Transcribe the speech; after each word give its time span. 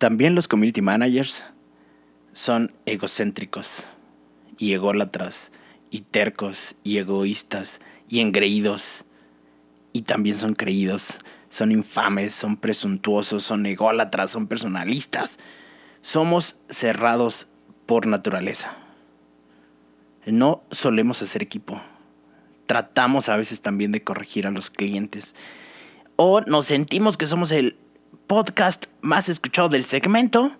También 0.00 0.34
los 0.34 0.48
community 0.48 0.80
managers 0.80 1.44
son 2.32 2.72
egocéntricos 2.86 3.84
y 4.56 4.72
ególatras 4.72 5.52
y 5.90 6.00
tercos 6.00 6.74
y 6.82 6.96
egoístas 6.96 7.82
y 8.08 8.20
engreídos 8.20 9.04
y 9.92 10.00
también 10.00 10.36
son 10.36 10.54
creídos, 10.54 11.18
son 11.50 11.70
infames, 11.70 12.34
son 12.34 12.56
presuntuosos, 12.56 13.44
son 13.44 13.66
ególatras, 13.66 14.30
son 14.30 14.46
personalistas. 14.46 15.38
Somos 16.00 16.56
cerrados 16.70 17.48
por 17.84 18.06
naturaleza. 18.06 18.78
No 20.24 20.62
solemos 20.70 21.20
hacer 21.20 21.42
equipo. 21.42 21.78
Tratamos 22.64 23.28
a 23.28 23.36
veces 23.36 23.60
también 23.60 23.92
de 23.92 24.02
corregir 24.02 24.46
a 24.46 24.50
los 24.50 24.70
clientes. 24.70 25.34
O 26.16 26.40
nos 26.40 26.64
sentimos 26.64 27.18
que 27.18 27.26
somos 27.26 27.52
el 27.52 27.76
podcast 28.26 28.86
más 29.02 29.28
escuchado 29.28 29.68
del 29.68 29.84
segmento, 29.84 30.56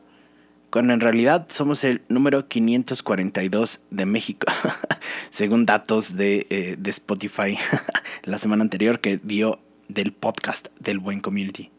cuando 0.71 0.93
en 0.93 1.01
realidad 1.01 1.47
somos 1.51 1.85
el 1.85 2.03
número 2.09 2.47
542 2.49 3.81
de 3.91 4.07
México, 4.07 4.47
según 5.31 5.67
datos 5.67 6.17
de, 6.17 6.47
eh, 6.51 6.77
de 6.79 6.91
Spotify 6.91 7.59
la 8.23 8.39
semana 8.39 8.63
anterior 8.63 9.01
que 9.01 9.19
dio 9.19 9.61
del 9.89 10.13
podcast 10.13 10.69
del 10.79 10.99
Buen 10.99 11.21
Community. 11.21 11.71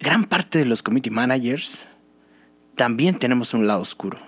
Gran 0.00 0.24
parte 0.24 0.58
de 0.58 0.64
los 0.64 0.82
community 0.82 1.10
managers 1.10 1.86
también 2.74 3.18
tenemos 3.18 3.54
un 3.54 3.66
lado 3.66 3.80
oscuro. 3.80 4.18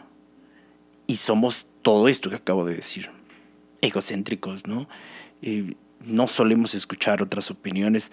Y 1.07 1.17
somos 1.17 1.67
todo 1.83 2.09
esto 2.09 2.31
que 2.31 2.37
acabo 2.37 2.65
de 2.65 2.77
decir. 2.77 3.11
Egocéntricos, 3.81 4.67
¿no? 4.67 4.89
Eh, 5.43 5.75
no 6.05 6.27
solemos 6.29 6.75
escuchar 6.75 7.23
otras 7.23 7.51
opiniones. 7.51 8.13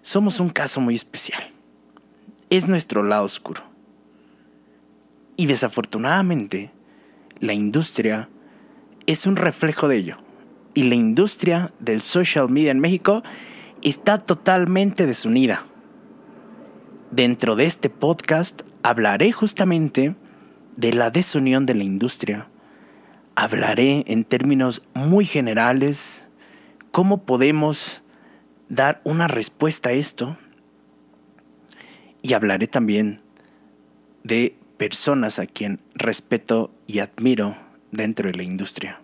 Somos 0.00 0.40
un 0.40 0.50
caso 0.50 0.80
muy 0.80 0.94
especial. 0.94 1.42
Es 2.52 2.68
nuestro 2.68 3.02
lado 3.02 3.24
oscuro. 3.24 3.62
Y 5.38 5.46
desafortunadamente, 5.46 6.70
la 7.40 7.54
industria 7.54 8.28
es 9.06 9.26
un 9.26 9.36
reflejo 9.36 9.88
de 9.88 9.96
ello. 9.96 10.18
Y 10.74 10.82
la 10.82 10.94
industria 10.94 11.72
del 11.80 12.02
social 12.02 12.50
media 12.50 12.70
en 12.70 12.78
México 12.78 13.22
está 13.80 14.18
totalmente 14.18 15.06
desunida. 15.06 15.64
Dentro 17.10 17.56
de 17.56 17.64
este 17.64 17.88
podcast 17.88 18.64
hablaré 18.82 19.32
justamente 19.32 20.14
de 20.76 20.92
la 20.92 21.08
desunión 21.08 21.64
de 21.64 21.74
la 21.74 21.84
industria. 21.84 22.48
Hablaré 23.34 24.04
en 24.08 24.24
términos 24.24 24.82
muy 24.92 25.24
generales 25.24 26.24
cómo 26.90 27.24
podemos 27.24 28.02
dar 28.68 29.00
una 29.04 29.26
respuesta 29.26 29.88
a 29.88 29.92
esto. 29.92 30.36
Y 32.22 32.34
hablaré 32.34 32.68
también 32.68 33.20
de 34.22 34.56
personas 34.76 35.38
a 35.38 35.46
quien 35.46 35.80
respeto 35.94 36.70
y 36.86 37.00
admiro 37.00 37.56
dentro 37.90 38.30
de 38.30 38.34
la 38.34 38.44
industria. 38.44 39.00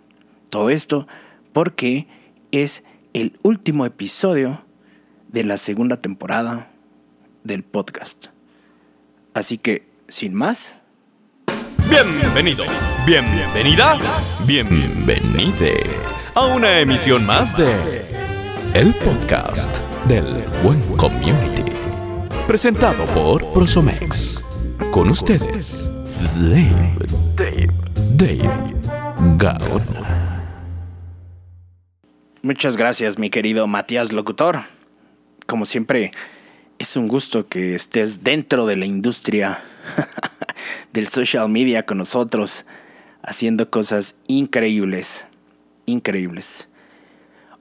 Todo 0.50 0.70
esto 0.70 1.06
porque 1.52 2.06
es 2.52 2.84
el 3.12 3.36
último 3.42 3.84
episodio 3.84 4.62
de 5.28 5.44
la 5.44 5.58
segunda 5.58 6.00
temporada 6.00 6.70
del 7.44 7.62
podcast. 7.62 8.26
Así 9.34 9.58
que, 9.58 9.86
sin 10.08 10.34
más. 10.34 10.76
Bienvenido, 11.90 12.64
bienvenida, 13.06 13.98
bienvenide 14.46 15.82
a 16.34 16.46
una 16.46 16.80
emisión 16.80 17.26
más 17.26 17.56
de 17.56 18.04
El 18.74 18.94
Podcast 18.94 19.78
del 20.06 20.44
Buen 20.62 20.80
Community. 20.96 21.64
Presentado 22.48 23.04
por 23.12 23.52
Prosomex. 23.52 24.42
Con 24.90 25.10
ustedes, 25.10 25.86
Dave, 26.34 26.94
Dave, 27.36 27.68
Dave 28.16 28.74
Gaona. 29.36 30.42
Muchas 32.40 32.78
gracias, 32.78 33.18
mi 33.18 33.28
querido 33.28 33.66
Matías 33.66 34.14
Locutor. 34.14 34.60
Como 35.46 35.66
siempre, 35.66 36.10
es 36.78 36.96
un 36.96 37.06
gusto 37.06 37.48
que 37.48 37.74
estés 37.74 38.24
dentro 38.24 38.64
de 38.64 38.76
la 38.76 38.86
industria 38.86 39.62
del 40.94 41.08
social 41.08 41.50
media 41.50 41.84
con 41.84 41.98
nosotros, 41.98 42.64
haciendo 43.22 43.68
cosas 43.68 44.16
increíbles, 44.26 45.26
increíbles. 45.84 46.70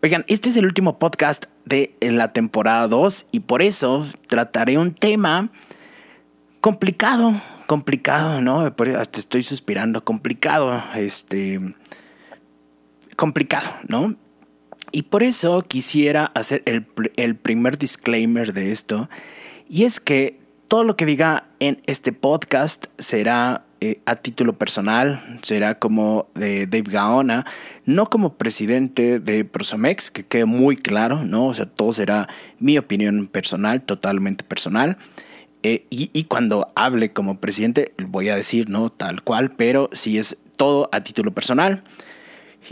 Oigan, 0.01 0.23
este 0.29 0.47
es 0.47 0.55
el 0.55 0.65
último 0.65 0.97
podcast 0.97 1.47
de 1.67 1.95
la 2.01 2.33
temporada 2.33 2.87
2 2.87 3.27
y 3.31 3.41
por 3.41 3.61
eso 3.61 4.07
trataré 4.27 4.77
un 4.77 4.93
tema 4.93 5.49
complicado, 6.61 7.33
complicado, 7.67 8.41
¿no? 8.41 8.61
Hasta 8.97 9.19
estoy 9.19 9.43
suspirando, 9.43 10.03
complicado, 10.03 10.83
este, 10.95 11.75
complicado, 13.15 13.69
¿no? 13.87 14.15
Y 14.91 15.03
por 15.03 15.23
eso 15.23 15.61
quisiera 15.63 16.31
hacer 16.33 16.63
el, 16.65 17.35
primer 17.35 17.77
disclaimer 17.77 18.53
de 18.53 18.71
esto. 18.71 19.09
Y 19.69 19.83
es 19.83 19.99
que 19.99 20.39
todo 20.67 20.83
lo 20.83 20.95
que 20.95 21.05
diga 21.05 21.49
en 21.59 21.81
este 21.87 22.13
podcast 22.13 22.85
será 22.97 23.66
eh, 23.81 24.01
a 24.05 24.15
título 24.15 24.57
personal, 24.57 25.39
será 25.41 25.79
como 25.79 26.29
de 26.35 26.67
Dave 26.67 26.89
Gaona, 26.89 27.45
no 27.85 28.09
como 28.09 28.33
presidente 28.33 29.19
de 29.19 29.45
Prosomex, 29.45 30.11
que 30.11 30.25
quede 30.25 30.45
muy 30.45 30.77
claro, 30.77 31.23
¿no? 31.23 31.47
O 31.47 31.53
sea, 31.53 31.65
todo 31.65 31.93
será 31.93 32.27
mi 32.59 32.77
opinión 32.77 33.27
personal, 33.27 33.81
totalmente 33.81 34.43
personal. 34.43 34.97
Eh, 35.63 35.85
y, 35.89 36.09
y, 36.13 36.25
cuando 36.25 36.71
hable 36.75 37.13
como 37.13 37.39
presidente, 37.39 37.93
voy 37.97 38.29
a 38.29 38.35
decir, 38.35 38.69
¿no? 38.69 38.89
Tal 38.89 39.23
cual, 39.23 39.51
pero 39.51 39.89
si 39.91 40.17
es 40.17 40.37
todo 40.55 40.89
a 40.91 41.01
título 41.01 41.31
personal. 41.31 41.83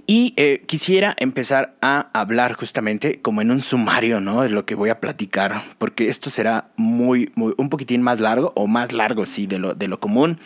Y 0.08 0.34
eh, 0.36 0.64
quisiera 0.66 1.16
empezar 1.20 1.76
a 1.82 2.10
hablar 2.14 2.54
justamente 2.54 3.22
como 3.22 3.42
en 3.42 3.52
un 3.52 3.62
sumario, 3.62 4.20
¿no? 4.20 4.42
De 4.42 4.50
lo 4.50 4.66
que 4.66 4.76
voy 4.76 4.90
a 4.90 5.00
platicar, 5.00 5.64
porque 5.78 6.10
esto 6.10 6.30
será 6.30 6.70
muy, 6.76 7.32
muy, 7.36 7.54
un 7.58 7.70
poquitín 7.70 8.02
más 8.02 8.20
largo 8.20 8.52
o 8.56 8.68
más 8.68 8.92
largo, 8.92 9.26
sí, 9.26 9.48
de 9.48 9.60
lo, 9.60 9.74
de 9.74 9.88
lo 9.88 10.00
común. 10.00 10.38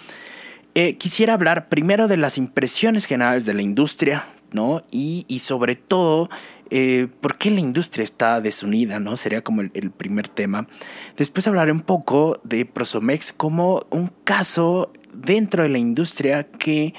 Eh, 0.75 0.97
quisiera 0.97 1.33
hablar 1.33 1.67
primero 1.67 2.07
de 2.07 2.17
las 2.17 2.37
impresiones 2.37 3.05
generales 3.05 3.45
de 3.45 3.53
la 3.53 3.61
industria, 3.61 4.25
¿no? 4.51 4.83
Y, 4.91 5.25
y 5.27 5.39
sobre 5.39 5.75
todo, 5.75 6.29
eh, 6.69 7.07
por 7.21 7.37
qué 7.37 7.49
la 7.49 7.59
industria 7.59 8.03
está 8.03 8.39
desunida, 8.39 8.99
¿no? 8.99 9.17
Sería 9.17 9.43
como 9.43 9.61
el, 9.61 9.91
primer 9.91 10.27
tema. 10.27 10.67
Después 11.17 11.47
hablaré 11.47 11.71
un 11.71 11.81
poco 11.81 12.39
de 12.43 12.65
Prosomex 12.65 13.33
como 13.33 13.85
un 13.89 14.11
caso 14.23 14.93
dentro 15.13 15.63
de 15.63 15.69
la 15.69 15.79
industria 15.79 16.43
que 16.43 16.93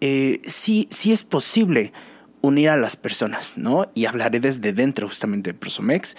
eh, 0.00 0.40
sí, 0.46 0.86
sí 0.90 1.12
es 1.12 1.24
posible 1.24 1.92
unir 2.40 2.70
a 2.70 2.76
las 2.76 2.96
personas, 2.96 3.58
¿no? 3.58 3.90
Y 3.94 4.06
hablaré 4.06 4.38
desde 4.38 4.72
dentro 4.72 5.08
justamente 5.08 5.52
de 5.52 5.58
Prosomex. 5.58 6.16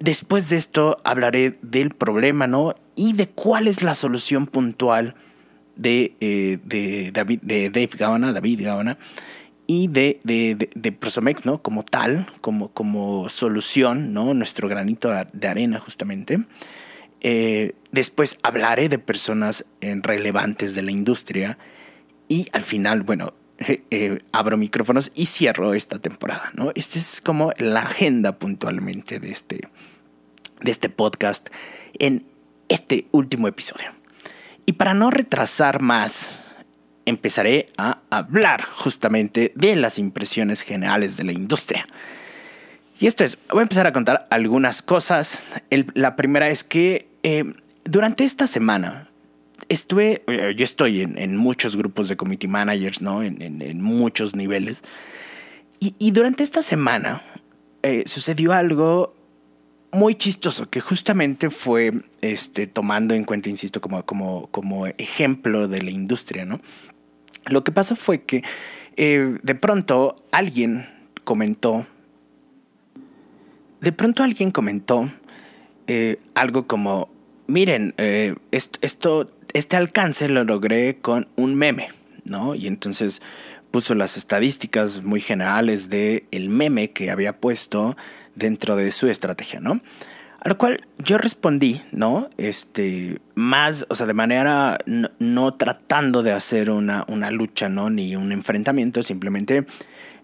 Después 0.00 0.48
de 0.48 0.56
esto 0.56 1.00
hablaré 1.04 1.58
del 1.62 1.90
problema, 1.90 2.46
¿no? 2.46 2.74
Y 2.94 3.14
de 3.14 3.28
cuál 3.28 3.68
es 3.68 3.82
la 3.82 3.94
solución 3.94 4.46
puntual 4.46 5.16
de, 5.78 6.14
eh, 6.20 6.58
de, 6.64 7.10
David, 7.12 7.40
de 7.42 7.70
Dave 7.70 7.90
Gaona, 7.96 8.32
David 8.32 8.64
Gaona, 8.64 8.98
y 9.66 9.88
de, 9.88 10.20
de, 10.24 10.70
de, 10.74 10.92
Prosomex, 10.92 11.46
¿no? 11.46 11.62
Como 11.62 11.84
tal, 11.84 12.26
como, 12.40 12.68
como 12.72 13.28
solución, 13.30 14.12
¿no? 14.12 14.34
Nuestro 14.34 14.68
granito 14.68 15.10
de 15.32 15.48
arena, 15.48 15.78
justamente. 15.78 16.40
después 17.92 18.38
hablaré 18.42 18.88
de 18.88 18.98
personas 18.98 19.66
relevantes 19.80 20.74
de 20.74 20.82
la 20.82 20.90
industria 20.90 21.58
y 22.28 22.46
al 22.52 22.62
final, 22.62 23.02
bueno, 23.02 23.34
eh, 23.90 24.18
abro 24.32 24.56
micrófonos 24.56 25.10
y 25.14 25.26
cierro 25.26 25.74
esta 25.74 25.98
temporada, 25.98 26.50
¿no? 26.54 26.70
Esta 26.74 26.98
es 26.98 27.20
como 27.20 27.52
la 27.58 27.80
agenda 27.80 28.38
puntualmente 28.38 29.18
de 29.18 29.30
este, 29.30 29.68
de 30.60 30.70
este 30.70 30.90
podcast 30.90 31.48
en 31.98 32.26
este 32.68 33.06
último 33.10 33.48
episodio. 33.48 33.90
Y 34.68 34.72
para 34.74 34.92
no 34.92 35.10
retrasar 35.10 35.80
más, 35.80 36.40
empezaré 37.06 37.70
a 37.78 38.00
hablar 38.10 38.62
justamente 38.64 39.50
de 39.54 39.74
las 39.76 39.98
impresiones 39.98 40.60
generales 40.60 41.16
de 41.16 41.24
la 41.24 41.32
industria. 41.32 41.88
Y 43.00 43.06
esto 43.06 43.24
es, 43.24 43.38
voy 43.48 43.60
a 43.60 43.62
empezar 43.62 43.86
a 43.86 43.94
contar 43.94 44.26
algunas 44.28 44.82
cosas. 44.82 45.42
la 45.94 46.16
primera 46.16 46.50
es 46.50 46.64
que 46.64 47.08
eh, 47.22 47.44
durante 47.84 48.24
esta 48.24 48.46
semana 48.46 49.08
estuve, 49.70 50.22
eh, 50.26 50.52
yo 50.54 50.64
estoy 50.64 51.00
en, 51.00 51.34
muchos 51.38 51.74
grupos 51.74 52.08
de 52.08 52.18
committee 52.18 52.46
managers, 52.46 53.00
¿no? 53.00 53.22
En, 53.22 53.80
muchos 53.80 54.36
niveles. 54.36 54.82
Y, 55.80 56.10
durante 56.10 56.44
esta 56.44 56.60
semana 56.60 57.22
eh, 57.82 58.02
sucedió 58.04 58.52
algo 58.52 59.14
muy 59.92 60.14
chistoso 60.14 60.68
que 60.68 60.80
justamente 60.80 61.50
fue 61.50 61.92
este, 62.20 62.66
tomando 62.66 63.14
en 63.14 63.24
cuenta, 63.24 63.48
insisto, 63.48 63.80
como, 63.80 64.04
como, 64.04 64.48
como 64.48 64.86
ejemplo 64.86 65.68
de 65.68 65.82
la 65.82 65.90
industria, 65.90 66.44
¿no? 66.44 66.60
Lo 67.46 67.64
que 67.64 67.72
pasó 67.72 67.96
fue 67.96 68.22
que 68.22 68.44
eh, 68.96 69.38
de 69.42 69.54
pronto 69.54 70.16
alguien 70.32 70.86
comentó, 71.24 71.86
de 73.80 73.92
pronto 73.92 74.22
alguien 74.22 74.50
comentó 74.50 75.08
algo 76.34 76.66
como, 76.66 77.10
miren, 77.46 77.94
eh, 77.96 78.34
esto, 78.50 79.30
este 79.52 79.76
alcance 79.76 80.28
lo 80.28 80.44
logré 80.44 80.98
con 80.98 81.28
un 81.36 81.54
meme, 81.54 81.88
¿no? 82.24 82.54
Y 82.54 82.66
entonces 82.66 83.22
puso 83.70 83.94
las 83.94 84.16
estadísticas 84.16 85.02
muy 85.02 85.20
generales 85.20 85.88
de 85.88 86.26
el 86.30 86.48
meme 86.48 86.90
que 86.90 87.10
había 87.10 87.38
puesto 87.38 87.96
dentro 88.38 88.76
de 88.76 88.90
su 88.90 89.08
estrategia, 89.08 89.60
¿no? 89.60 89.80
A 90.40 90.48
lo 90.48 90.56
cual 90.56 90.86
yo 90.98 91.18
respondí, 91.18 91.82
¿no? 91.90 92.30
Este, 92.38 93.18
más, 93.34 93.86
o 93.88 93.96
sea, 93.96 94.06
de 94.06 94.14
manera 94.14 94.78
no, 94.86 95.54
tratando 95.54 96.22
de 96.22 96.30
hacer 96.30 96.70
una, 96.70 97.04
una, 97.08 97.32
lucha, 97.32 97.68
¿no? 97.68 97.90
Ni 97.90 98.14
un 98.14 98.30
enfrentamiento, 98.30 99.02
simplemente 99.02 99.66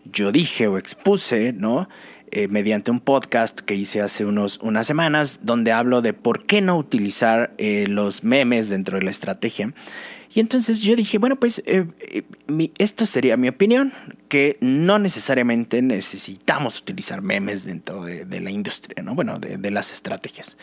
yo 0.04 0.30
dije 0.30 0.68
o 0.68 0.78
expuse, 0.78 1.52
¿no? 1.52 1.88
Eh, 2.30 2.48
mediante 2.48 2.90
un 2.90 3.00
podcast 3.00 3.60
que 3.60 3.74
hice 3.74 4.02
hace 4.02 4.24
unos, 4.24 4.58
unas 4.62 4.86
semanas, 4.86 5.40
donde 5.42 5.72
hablo 5.72 6.00
de 6.00 6.12
por 6.12 6.46
qué 6.46 6.60
no 6.60 6.76
utilizar 6.76 7.52
eh, 7.58 7.86
los 7.88 8.24
memes 8.24 8.68
dentro 8.68 8.98
de 8.98 9.04
la 9.04 9.10
estrategia. 9.10 9.72
Y 10.34 10.40
entonces 10.40 10.80
yo 10.80 10.96
dije, 10.96 11.18
bueno, 11.18 11.36
pues 11.36 11.62
eh, 11.64 11.86
eh, 12.00 12.70
esto 12.78 13.06
sería 13.06 13.36
mi 13.36 13.48
opinión, 13.48 13.92
que 14.28 14.58
no 14.60 14.98
necesariamente 14.98 15.80
necesitamos 15.80 16.80
utilizar 16.80 17.22
memes 17.22 17.64
dentro 17.64 18.04
de, 18.04 18.40
la 18.40 18.50
industria, 18.50 19.00
¿no? 19.04 19.14
Bueno, 19.14 19.38
de, 19.38 19.70
las 19.70 19.92
estrategias. 19.92 20.56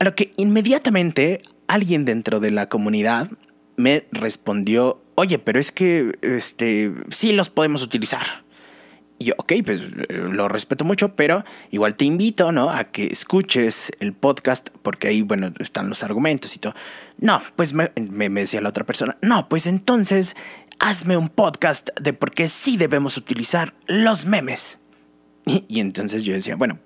A 0.00 0.04
lo 0.04 0.16
que 0.16 0.32
inmediatamente 0.36 1.42
alguien 1.68 2.04
dentro 2.04 2.40
de 2.40 2.50
la 2.50 2.68
comunidad 2.68 3.30
me 3.76 4.06
respondió, 4.10 5.00
oye, 5.14 5.38
pero 5.38 5.60
es 5.60 5.70
que 5.70 6.18
este, 6.22 6.92
sí 7.10 7.32
los 7.32 7.50
podemos 7.50 7.84
utilizar. 7.84 8.26
Y 9.18 9.26
yo, 9.26 9.34
ok, 9.36 9.52
pues 9.64 9.82
eh, 10.08 10.14
lo 10.30 10.48
respeto 10.48 10.84
mucho, 10.84 11.16
pero 11.16 11.44
igual 11.70 11.96
te 11.96 12.04
invito, 12.04 12.52
¿no? 12.52 12.70
A 12.70 12.84
que 12.84 13.06
escuches 13.06 13.90
el 13.98 14.12
podcast, 14.12 14.68
porque 14.82 15.08
ahí, 15.08 15.22
bueno, 15.22 15.52
están 15.58 15.88
los 15.88 16.04
argumentos 16.04 16.54
y 16.54 16.60
todo. 16.60 16.74
No, 17.18 17.42
pues 17.56 17.74
me, 17.74 17.90
decía 18.30 18.60
la 18.60 18.68
otra 18.68 18.84
persona, 18.84 19.16
no, 19.20 19.48
pues 19.48 19.66
entonces 19.66 20.36
hazme 20.78 21.16
un 21.16 21.28
podcast 21.28 21.88
de 22.00 22.12
por 22.12 22.30
qué 22.30 22.46
sí 22.46 22.76
debemos 22.76 23.16
utilizar 23.16 23.74
los 23.86 24.26
memes. 24.26 24.78
Y, 25.68 25.80
entonces 25.80 26.24
yo 26.24 26.34
decía, 26.34 26.56
bueno, 26.56 26.78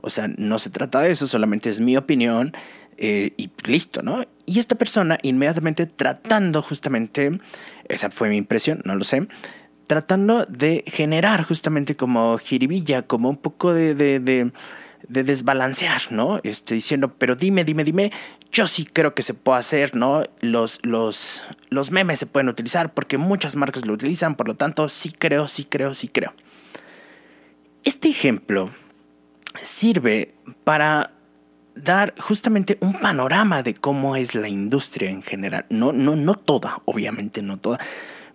o 0.00 0.08
sea, 0.08 0.26
no 0.38 0.58
se 0.58 0.70
trata 0.70 1.02
de 1.02 1.10
eso, 1.10 1.26
solamente 1.26 1.68
es 1.68 1.80
mi 1.80 1.98
opinión 1.98 2.52
eh, 2.96 3.32
y 3.36 3.50
listo, 3.66 4.02
¿no? 4.02 4.24
Y 4.46 4.58
esta 4.58 4.74
persona 4.74 5.18
inmediatamente 5.22 5.84
tratando 5.84 6.62
justamente, 6.62 7.38
esa 7.88 8.10
fue 8.10 8.30
mi 8.30 8.38
impresión, 8.38 8.80
no 8.84 8.94
lo 8.94 9.04
sé, 9.04 9.28
tratando 9.86 10.44
de 10.46 10.84
generar 10.86 11.44
justamente 11.44 11.96
como 11.96 12.38
jiribilla, 12.38 13.02
como 13.02 13.30
un 13.30 13.36
poco 13.36 13.72
de, 13.72 13.94
de, 13.94 14.52
desbalancear, 15.08 16.02
¿no? 16.10 16.40
Este, 16.42 16.74
diciendo, 16.74 17.14
pero 17.16 17.36
dime, 17.36 17.64
dime, 17.64 17.84
dime, 17.84 18.12
yo 18.50 18.66
sí 18.66 18.84
creo 18.84 19.14
que 19.14 19.22
se 19.22 19.34
puede 19.34 19.58
hacer, 19.58 19.94
¿no? 19.94 20.24
Los, 20.40 20.80
los, 20.82 21.44
los 21.68 21.90
memes 21.90 22.18
se 22.18 22.26
pueden 22.26 22.48
utilizar 22.48 22.92
porque 22.92 23.18
muchas 23.18 23.54
marcas 23.56 23.86
lo 23.86 23.92
utilizan, 23.92 24.34
por 24.34 24.48
lo 24.48 24.56
tanto, 24.56 24.88
sí 24.88 25.12
creo, 25.12 25.46
sí 25.48 25.64
creo, 25.64 25.94
sí 25.94 26.08
creo. 26.08 26.34
Este 27.84 28.08
ejemplo 28.08 28.70
sirve 29.62 30.34
para 30.64 31.12
dar 31.76 32.14
justamente 32.18 32.78
un 32.80 32.94
panorama 32.94 33.62
de 33.62 33.74
cómo 33.74 34.16
es 34.16 34.34
la 34.34 34.48
industria 34.48 35.10
en 35.10 35.22
general. 35.22 35.66
No, 35.70 35.92
no, 35.92 36.16
no 36.16 36.34
toda, 36.34 36.80
obviamente 36.86 37.42
no 37.42 37.58
toda, 37.58 37.78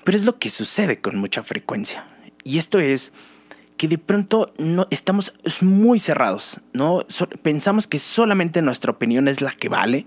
pero 0.04 0.18
es 0.18 0.24
lo 0.24 0.40
que 0.40 0.50
sucede 0.50 1.00
con 1.00 1.18
mucha 1.18 1.44
frecuencia. 1.44 2.06
Y 2.44 2.58
esto 2.58 2.80
es 2.80 3.14
que 3.78 3.88
de 3.88 3.98
pronto 3.98 4.54
no 4.58 4.88
estamos 4.92 5.34
muy 5.62 6.00
cerrados, 6.00 6.62
¿no? 6.74 7.06
pensamos 7.42 7.88
que 7.88 8.00
solamente 8.00 8.62
nuestra 8.62 8.92
opinión 8.92 9.28
es 9.28 9.42
la 9.42 9.52
que 9.52 9.70
vale, 9.70 10.06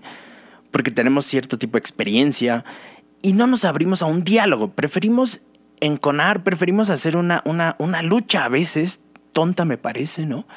porque 0.71 0.91
tenemos 0.91 1.25
cierto 1.25 1.57
tipo 1.57 1.73
de 1.73 1.79
experiencia 1.79 2.63
y 3.21 3.33
no 3.33 3.47
nos 3.47 3.65
abrimos 3.65 4.01
a 4.01 4.05
un 4.05 4.23
diálogo. 4.23 4.71
Preferimos 4.71 5.41
enconar, 5.81 6.43
preferimos 6.43 6.89
hacer 6.89 7.17
una, 7.17 7.41
una, 7.45 7.75
una 7.79 8.01
lucha 8.01 8.45
a 8.45 8.49
veces, 8.49 9.01
tonta 9.33 9.65
me 9.65 9.77
parece, 9.77 10.25
¿no? 10.25 10.47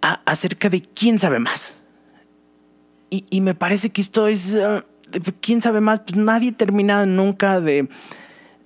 acerca 0.00 0.68
de 0.68 0.82
quién 0.82 1.18
sabe 1.18 1.38
más. 1.38 1.76
Y, 3.08 3.40
me 3.40 3.54
parece 3.54 3.90
que 3.90 4.00
esto 4.00 4.26
es... 4.26 4.54
Ah, 4.56 4.84
quién 5.40 5.62
sabe 5.62 5.80
más, 5.80 6.00
pues 6.00 6.16
nadie 6.16 6.52
termina 6.52 7.04
nunca 7.06 7.60
de, 7.60 7.88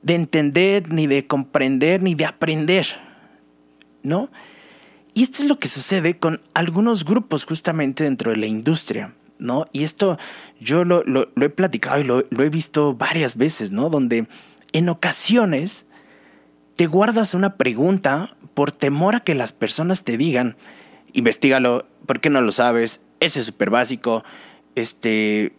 de 0.02 0.14
entender, 0.14 0.92
ni 0.92 1.06
de 1.06 1.26
comprender, 1.26 2.02
ni 2.02 2.14
de 2.14 2.26
aprender, 2.26 2.86
¿no? 4.02 4.30
Y 5.14 5.24
esto 5.24 5.42
es 5.42 5.48
lo 5.48 5.58
que 5.58 5.68
sucede 5.68 6.18
con 6.18 6.40
algunos 6.54 7.04
grupos 7.04 7.44
justamente 7.44 8.04
dentro 8.04 8.30
de 8.30 8.36
la 8.36 8.46
industria, 8.46 9.14
¿no? 9.38 9.66
Y 9.72 9.82
esto 9.84 10.18
yo 10.60 10.84
lo, 10.84 11.02
he 11.40 11.48
platicado 11.48 12.00
y 12.00 12.04
lo, 12.04 12.24
lo, 12.30 12.44
he 12.44 12.50
visto 12.50 12.94
varias 12.94 13.36
veces, 13.36 13.72
¿no? 13.72 13.90
Donde 13.90 14.26
en 14.72 14.88
ocasiones 14.88 15.86
te 16.76 16.86
guardas 16.86 17.34
una 17.34 17.56
pregunta 17.56 18.36
por 18.54 18.72
temor 18.72 19.16
a 19.16 19.20
que 19.20 19.34
las 19.34 19.52
personas 19.52 20.04
te 20.04 20.16
digan, 20.16 20.56
investigalo, 21.12 21.86
¿por 22.06 22.20
qué 22.20 22.30
no 22.30 22.40
lo 22.40 22.52
sabes? 22.52 23.02
Eso 23.18 23.40
es 23.40 23.46
súper 23.46 23.70
básico, 23.70 24.24
este, 24.76 25.52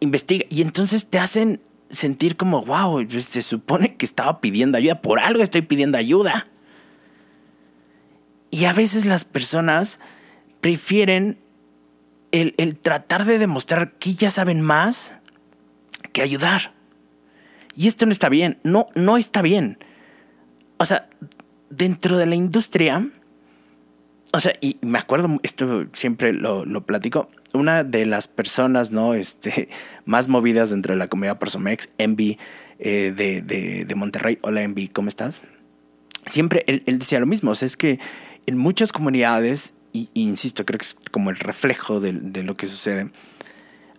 investiga. 0.00 0.46
Y 0.48 0.62
entonces 0.62 1.06
te 1.06 1.18
hacen 1.18 1.60
sentir 1.90 2.36
como, 2.36 2.64
wow, 2.64 3.06
se 3.10 3.42
supone 3.42 3.96
que 3.96 4.06
estaba 4.06 4.40
pidiendo 4.40 4.78
ayuda, 4.78 5.00
por 5.00 5.20
algo 5.20 5.42
estoy 5.42 5.62
pidiendo 5.62 5.98
ayuda. 5.98 6.48
Y 8.50 8.64
a 8.64 8.72
veces 8.72 9.06
las 9.06 9.24
personas 9.24 10.00
prefieren 10.60 11.38
el, 12.32 12.54
el, 12.58 12.76
tratar 12.76 13.24
de 13.24 13.38
demostrar 13.38 13.92
que 13.92 14.14
ya 14.14 14.30
saben 14.30 14.60
más 14.60 15.14
que 16.12 16.22
ayudar. 16.22 16.74
Y 17.74 17.88
esto 17.88 18.06
no 18.06 18.12
está 18.12 18.28
bien, 18.28 18.58
no, 18.62 18.88
no 18.94 19.16
está 19.16 19.42
bien. 19.42 19.78
O 20.78 20.84
sea, 20.84 21.08
dentro 21.70 22.16
de 22.16 22.26
la 22.26 22.34
industria, 22.34 23.08
o 24.32 24.40
sea, 24.40 24.54
y 24.60 24.78
me 24.80 24.98
acuerdo, 24.98 25.38
esto 25.42 25.86
siempre 25.92 26.32
lo, 26.32 26.64
lo 26.64 26.84
platico, 26.84 27.28
una 27.56 27.84
de 27.84 28.06
las 28.06 28.28
personas, 28.28 28.90
¿no? 28.90 29.14
Este, 29.14 29.68
más 30.04 30.28
movidas 30.28 30.70
dentro 30.70 30.94
de 30.94 30.98
la 30.98 31.08
comunidad 31.08 31.38
Personex, 31.38 31.88
Envy 31.98 32.38
eh, 32.78 33.12
de, 33.16 33.42
de, 33.84 33.94
Monterrey. 33.94 34.38
Hola 34.42 34.62
Envy, 34.62 34.88
¿cómo 34.88 35.08
estás? 35.08 35.40
Siempre 36.26 36.64
él, 36.66 36.82
decía 36.98 37.20
lo 37.20 37.26
mismo, 37.26 37.52
o 37.52 37.54
sea, 37.54 37.66
es 37.66 37.76
que 37.76 37.98
en 38.46 38.58
muchas 38.58 38.92
comunidades, 38.92 39.74
y, 39.92 40.10
insisto, 40.14 40.64
creo 40.66 40.78
que 40.78 40.84
es 40.84 40.96
como 41.10 41.30
el 41.30 41.36
reflejo 41.36 42.00
de, 42.00 42.12
lo 42.42 42.54
que 42.54 42.66
sucede, 42.66 43.10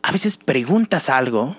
a 0.04 0.12
veces 0.12 0.38
preguntas 0.38 1.10
algo 1.10 1.56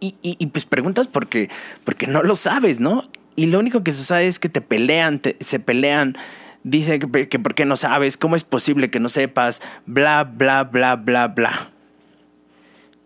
y, 0.00 0.14
y, 0.22 0.46
pues 0.46 0.66
preguntas 0.66 1.08
porque, 1.08 1.48
porque 1.82 2.06
no 2.06 2.22
lo 2.22 2.34
sabes, 2.34 2.78
¿no? 2.78 3.08
Y 3.36 3.46
lo 3.46 3.58
único 3.58 3.82
que 3.82 3.92
sucede 3.92 4.26
es 4.26 4.38
que 4.38 4.48
te 4.48 4.60
pelean, 4.60 5.20
se 5.40 5.58
pelean 5.58 6.16
dice 6.64 6.98
que, 6.98 7.28
que 7.28 7.38
por 7.38 7.54
qué 7.54 7.64
no 7.64 7.76
sabes, 7.76 8.18
cómo 8.18 8.34
es 8.34 8.42
posible 8.42 8.90
que 8.90 8.98
no 8.98 9.08
sepas, 9.08 9.62
bla, 9.86 10.24
bla, 10.24 10.64
bla, 10.64 10.96
bla, 10.96 11.28
bla. 11.28 11.70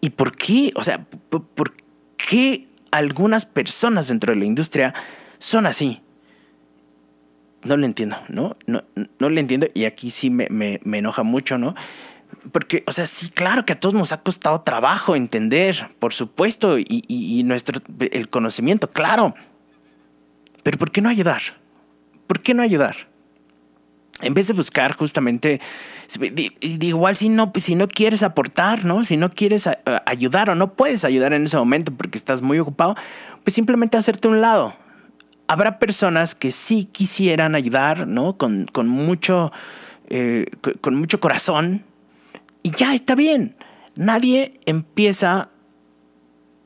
¿Y 0.01 0.11
por 0.11 0.35
qué? 0.35 0.73
O 0.77 0.83
sea, 0.83 1.05
¿por, 1.05 1.75
qué 2.17 2.69
algunas 2.91 3.45
personas 3.45 4.09
dentro 4.09 4.33
de 4.33 4.39
la 4.39 4.47
industria 4.47 4.95
son 5.39 5.67
así? 5.67 6.01
No 7.65 7.77
lo 7.77 7.85
entiendo, 7.85 8.17
¿no? 8.29 8.57
No, 8.67 8.85
no 9.19 9.29
lo 9.29 9.41
entiendo 9.41 9.67
y 9.75 9.85
aquí 9.85 10.11
sí 10.11 10.31
me, 10.31 10.47
me, 10.51 10.81
me 10.85 10.99
enoja 10.99 11.25
mucho, 11.25 11.59
¿no? 11.59 11.75
Porque, 12.53 12.85
o 12.87 12.93
sea, 12.93 13.07
sí, 13.07 13.31
claro 13.31 13.65
que 13.65 13.73
a 13.73 13.81
todos 13.81 13.95
nos 13.95 14.13
ha 14.13 14.23
costado 14.23 14.61
trabajo 14.61 15.17
entender, 15.17 15.89
por 15.99 16.13
supuesto, 16.13 16.79
y, 16.79 16.85
y, 16.89 17.41
y, 17.41 17.43
nuestro, 17.43 17.81
el 17.99 18.29
conocimiento, 18.29 18.91
claro. 18.91 19.35
Pero 20.63 20.79
¿por 20.79 20.93
qué 20.93 21.01
no 21.01 21.09
ayudar? 21.09 21.43
¿Por 22.27 22.41
qué 22.41 22.55
no 22.55 22.63
ayudar? 22.63 23.09
En 24.21 24.35
vez 24.35 24.49
de 24.49 24.53
buscar 24.53 24.95
justamente, 24.97 25.61
igual 26.61 27.17
si 27.17 27.29
no, 27.29 27.53
si 27.57 27.75
no 27.75 27.87
quieres 27.87 28.23
aportar, 28.23 28.85
¿no? 28.85 29.05
Si 29.05 29.17
no 29.17 29.31
quieres 29.31 29.69
ayudar 30.07 30.51
o 30.51 30.55
no 30.55 30.75
puedes 30.75 31.05
ayudar 31.05 31.33
en 31.33 31.45
ese 31.45 31.57
momento 31.57 31.93
porque 31.93 32.19
estás 32.19 32.43
muy 32.43 32.59
ocupado, 32.59 32.97
pues 33.45 33.55
simplemente 33.55 33.97
hacerte 33.97 34.29
un 34.29 34.41
lado. 34.41 34.75
Habrá 35.47 35.79
personas 35.79 36.35
que 36.35 36.51
sí 36.51 36.85
quisieran 36.91 37.55
ayudar, 37.55 38.07
¿no? 38.07 38.37
Con, 38.37 38.67
con 38.67 38.89
mucho, 38.89 39.53
eh, 40.09 40.47
con 40.81 40.95
mucho 40.97 41.21
corazón 41.21 41.85
y 42.63 42.71
ya 42.73 42.95
está 42.95 43.15
bien. 43.15 43.57
Nadie 43.95 44.61
empieza, 44.67 45.49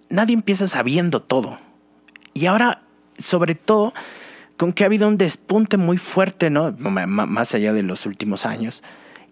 nadie 0.09 0.35
empieza 0.35 0.67
sabiendo 0.67 1.21
todo. 1.23 1.59
Y 2.35 2.47
ahora, 2.47 2.83
sobre 3.19 3.55
todo, 3.55 3.93
con 4.63 4.73
que 4.73 4.85
ha 4.85 4.87
habido 4.87 5.09
un 5.09 5.19
despunte 5.19 5.77
muy 5.77 5.99
fuerte, 5.99 6.49
¿no? 6.49 6.71
más 6.79 7.53
allá 7.53 7.73
de 7.73 7.83
los 7.83 8.07
últimos 8.07 8.47
años. 8.47 8.85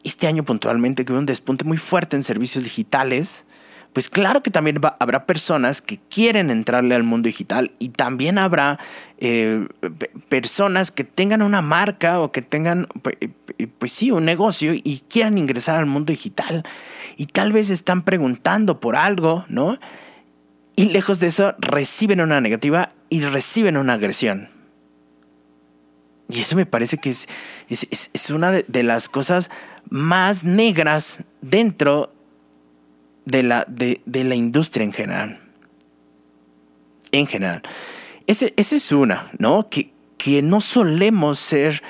Este 0.02 0.26
año 0.26 0.42
puntualmente 0.42 1.04
que 1.04 1.12
hubo 1.12 1.20
un 1.20 1.26
despunte 1.26 1.64
muy 1.64 1.76
fuerte 1.76 2.16
en 2.16 2.24
servicios 2.24 2.64
digitales, 2.64 3.44
pues 3.92 4.10
claro 4.10 4.42
que 4.42 4.50
también 4.50 4.80
habrá 4.98 5.26
personas 5.26 5.82
que 5.82 6.00
quieren 6.10 6.50
entrarle 6.50 6.96
al 6.96 7.04
mundo 7.04 7.28
digital 7.28 7.70
y 7.78 7.90
también 7.90 8.38
habrá 8.38 8.80
eh, 9.18 9.68
personas 10.28 10.90
que 10.90 11.04
tengan 11.04 11.42
una 11.42 11.62
marca 11.62 12.18
o 12.18 12.32
que 12.32 12.42
tengan, 12.42 12.88
pues, 13.00 13.14
pues 13.78 13.92
sí, 13.92 14.10
un 14.10 14.24
negocio 14.24 14.74
y 14.74 15.04
quieran 15.08 15.38
ingresar 15.38 15.76
al 15.76 15.86
mundo 15.86 16.10
digital 16.10 16.64
y 17.16 17.26
tal 17.26 17.52
vez 17.52 17.70
están 17.70 18.02
preguntando 18.02 18.80
por 18.80 18.96
algo, 18.96 19.44
¿no? 19.48 19.78
Y 20.74 20.86
lejos 20.86 21.20
de 21.20 21.28
eso 21.28 21.54
reciben 21.60 22.20
una 22.20 22.40
negativa 22.40 22.88
y 23.10 23.20
reciben 23.20 23.76
una 23.76 23.92
agresión. 23.92 24.58
Y 26.30 26.40
eso 26.40 26.56
me 26.56 26.66
parece 26.66 26.98
que 26.98 27.10
es, 27.10 27.28
es, 27.68 28.30
una 28.30 28.52
de, 28.52 28.82
las 28.82 29.08
cosas 29.08 29.50
más 29.88 30.44
negras 30.44 31.24
dentro 31.40 32.12
de 33.24 33.42
la, 33.42 33.64
de, 33.68 34.00
la 34.06 34.34
industria 34.34 34.84
en 34.84 34.92
general. 34.92 35.40
En 37.12 37.26
general. 37.26 37.62
Esa 38.26 38.46
es 38.56 38.92
una, 38.92 39.30
¿no? 39.38 39.68
Que, 39.68 39.92
que 40.16 40.42
no 40.42 40.60
solemos 40.60 41.38
ser, 41.38 41.82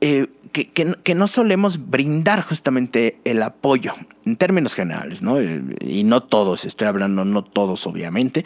eh, 0.00 0.28
que, 0.52 0.70
que, 0.70 1.14
no 1.14 1.26
solemos 1.26 1.90
brindar 1.90 2.42
justamente 2.42 3.18
el 3.24 3.42
apoyo 3.42 3.94
en 4.24 4.36
términos 4.36 4.74
generales, 4.74 5.20
¿no? 5.22 5.42
Y 5.42 6.04
no 6.04 6.22
todos, 6.22 6.64
estoy 6.64 6.88
hablando, 6.88 7.24
no 7.24 7.44
todos 7.44 7.86
obviamente, 7.86 8.44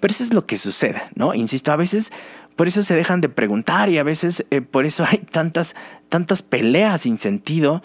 pero 0.00 0.12
eso 0.12 0.24
es 0.24 0.32
lo 0.32 0.46
que 0.46 0.56
sucede, 0.56 1.02
¿no? 1.14 1.34
Insisto, 1.34 1.72
a 1.72 1.76
veces 1.76 2.12
por 2.56 2.66
eso 2.68 2.82
se 2.82 2.96
dejan 2.96 3.20
de 3.20 3.28
preguntar 3.28 3.88
y 3.90 3.98
a 3.98 4.02
veces 4.02 4.44
eh, 4.50 4.60
por 4.60 4.86
eso 4.86 5.04
hay 5.08 5.18
tantas, 5.18 5.76
tantas 6.08 6.42
peleas 6.42 7.02
sin 7.02 7.18
sentido 7.18 7.82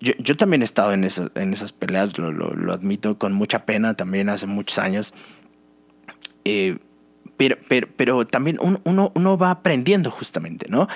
yo, 0.00 0.36
también 0.36 0.62
he 0.62 0.64
estado 0.64 0.92
en, 0.92 1.04
en 1.04 1.52
esas 1.52 1.72
peleas, 1.72 2.18
lo, 2.18 2.72
admito 2.72 3.16
con 3.16 3.32
mucha 3.32 3.64
pena 3.64 3.94
también 3.94 4.28
hace 4.28 4.46
muchos 4.46 4.78
años. 4.78 5.14
Eh, 6.44 6.78
pero, 7.36 7.56
pero, 7.96 8.26
también 8.26 8.58
uno, 8.60 9.12
uno, 9.14 9.38
va 9.38 9.52
aprendiendo 9.52 10.10
justamente, 10.10 10.66
¿no? 10.68 10.88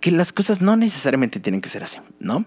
Que 0.00 0.10
las 0.10 0.34
cosas 0.34 0.60
no 0.60 0.76
necesariamente 0.76 1.40
tienen 1.40 1.62
que 1.62 1.70
ser 1.70 1.82
así, 1.82 2.00
¿no? 2.18 2.44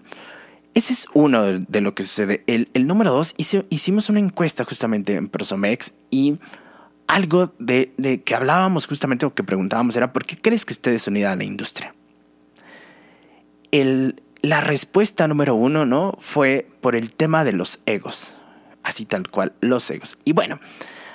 Ese 0.74 0.92
es 0.92 1.08
uno 1.14 1.42
de 1.42 1.80
lo 1.80 1.96
que 1.96 2.04
sucede. 2.04 2.44
El, 2.46 2.68
número 2.86 3.10
dos, 3.10 3.34
hicimos 3.36 4.08
una 4.08 4.20
encuesta 4.20 4.62
justamente 4.62 5.16
en 5.16 5.28
Prosomex 5.28 5.94
y 6.10 6.38
algo 7.10 7.52
de, 7.58 7.92
de, 7.96 8.22
que 8.22 8.36
hablábamos 8.36 8.86
justamente 8.86 9.26
o 9.26 9.34
que 9.34 9.42
preguntábamos 9.42 9.96
era, 9.96 10.12
¿por 10.12 10.24
qué 10.24 10.36
crees 10.36 10.64
que 10.64 10.72
esté 10.72 10.92
desunida 10.92 11.34
la 11.34 11.42
industria? 11.42 11.92
El, 13.72 14.22
la 14.42 14.60
respuesta 14.60 15.26
número 15.26 15.56
uno, 15.56 15.84
¿no? 15.84 16.16
Fue 16.20 16.68
por 16.80 16.94
el 16.94 17.12
tema 17.12 17.44
de 17.44 17.52
los 17.52 17.80
egos. 17.86 18.36
Así 18.84 19.06
tal 19.06 19.28
cual, 19.28 19.52
los 19.60 19.90
egos. 19.90 20.18
Y 20.24 20.32
bueno, 20.32 20.60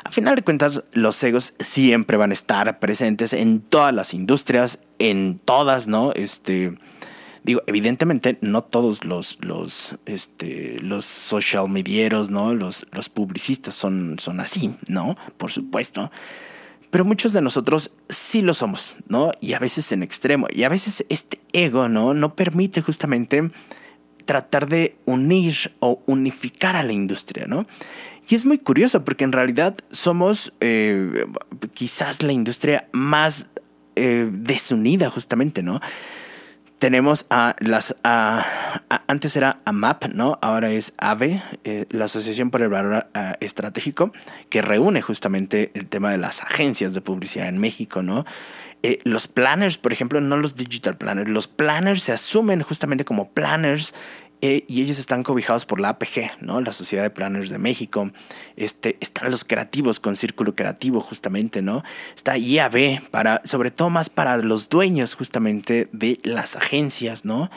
a 0.03 0.11
final 0.11 0.35
de 0.35 0.41
cuentas, 0.43 0.83
los 0.91 1.23
egos 1.23 1.53
siempre 1.59 2.17
van 2.17 2.31
a 2.31 2.33
estar 2.33 2.79
presentes 2.79 3.31
en 3.31 3.61
todas 3.61 3.93
las 3.93 4.13
industrias, 4.13 4.79
en 4.99 5.39
todas, 5.39 5.87
¿no? 5.87 6.11
Este. 6.11 6.77
Digo, 7.45 7.61
evidentemente 7.67 8.39
no 8.41 8.63
todos 8.63 9.05
los, 9.05 9.37
los, 9.41 9.97
este, 10.07 10.79
los 10.79 11.05
social 11.05 11.69
medieros, 11.69 12.31
¿no? 12.31 12.55
Los, 12.55 12.87
los 12.91 13.07
publicistas 13.07 13.75
son, 13.75 14.15
son 14.19 14.39
así, 14.39 14.75
¿no? 14.87 15.15
Por 15.37 15.51
supuesto 15.51 16.11
pero 16.95 17.03
muchos 17.03 17.33
de 17.33 17.41
nosotros 17.41 17.91
sí 18.07 18.41
lo 18.41 18.53
somos, 18.53 18.95
¿no? 19.09 19.33
Y 19.41 19.51
a 19.51 19.59
veces 19.59 19.91
en 19.91 20.01
extremo. 20.01 20.47
Y 20.49 20.63
a 20.63 20.69
veces 20.69 21.05
este 21.09 21.41
ego, 21.51 21.89
¿no? 21.89 22.13
No 22.13 22.35
permite 22.35 22.81
justamente 22.81 23.51
tratar 24.23 24.69
de 24.69 24.95
unir 25.03 25.73
o 25.81 26.01
unificar 26.05 26.77
a 26.77 26.83
la 26.83 26.93
industria, 26.93 27.47
¿no? 27.47 27.67
Y 28.29 28.35
es 28.35 28.45
muy 28.45 28.59
curioso 28.59 29.03
porque 29.03 29.25
en 29.25 29.33
realidad 29.33 29.75
somos 29.91 30.53
eh, 30.61 31.25
quizás 31.73 32.23
la 32.23 32.31
industria 32.31 32.87
más 32.93 33.47
eh, 33.97 34.29
desunida 34.31 35.09
justamente, 35.09 35.63
¿no? 35.63 35.81
Tenemos 36.85 37.25
a 37.31 37.55
las 37.61 37.95
antes 38.03 39.35
era 39.35 39.59
AMAP, 39.65 40.09
¿no? 40.13 40.37
Ahora 40.39 40.69
es 40.69 40.93
AVE, 40.99 41.41
eh, 41.63 41.87
la 41.89 42.05
Asociación 42.05 42.51
por 42.51 42.61
el 42.61 42.69
Valor 42.69 43.07
eh, 43.15 43.33
Estratégico, 43.39 44.11
que 44.49 44.61
reúne 44.61 45.01
justamente 45.01 45.71
el 45.73 45.87
tema 45.87 46.11
de 46.11 46.19
las 46.19 46.43
agencias 46.43 46.93
de 46.93 47.01
publicidad 47.01 47.47
en 47.47 47.57
México, 47.57 48.03
¿no? 48.03 48.23
Eh, 48.83 48.99
los 49.03 49.27
planners, 49.27 49.79
por 49.79 49.93
ejemplo, 49.93 50.21
no 50.21 50.37
los 50.37 50.55
digital 50.55 50.95
planners, 50.95 51.27
los 51.27 51.47
planners 51.47 52.03
se 52.03 52.11
asumen 52.11 52.61
justamente 52.61 53.03
como 53.03 53.31
planners 53.31 53.95
eh, 54.47 54.63
y 54.67 54.83
ellos 54.83 54.99
están 54.99 55.23
cobijados 55.23 55.65
por 55.65 55.79
la 55.79 55.89
APG, 55.89 56.39
¿no? 56.39 56.61
La 56.61 56.71
Sociedad 56.71 57.01
de 57.01 57.09
Planners 57.09 57.49
de 57.49 57.57
México. 57.57 58.11
Este, 58.55 58.95
están 58.99 59.31
los 59.31 59.43
creativos 59.43 59.99
con 59.99 60.15
Círculo 60.15 60.53
Creativo, 60.53 60.99
justamente, 60.99 61.63
¿no? 61.63 61.81
Está 62.15 62.37
IAB, 62.37 63.09
para, 63.09 63.41
sobre 63.43 63.71
todo 63.71 63.89
más 63.89 64.11
para 64.11 64.37
los 64.37 64.69
dueños, 64.69 65.15
justamente, 65.15 65.89
de 65.93 66.19
las 66.21 66.55
agencias, 66.55 67.25
¿no? 67.25 67.49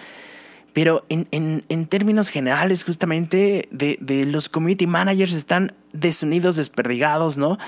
Pero 0.73 1.05
en, 1.11 1.29
en, 1.31 1.87
términos 1.89 2.31
generales, 2.31 2.85
justamente, 2.85 3.69
de, 3.71 3.99
de, 4.01 4.25
los 4.25 4.49
community 4.49 4.87
managers 4.87 5.35
están 5.35 5.75
desunidos, 5.93 6.57
desperdigados, 6.57 7.37
¿no? 7.37 7.59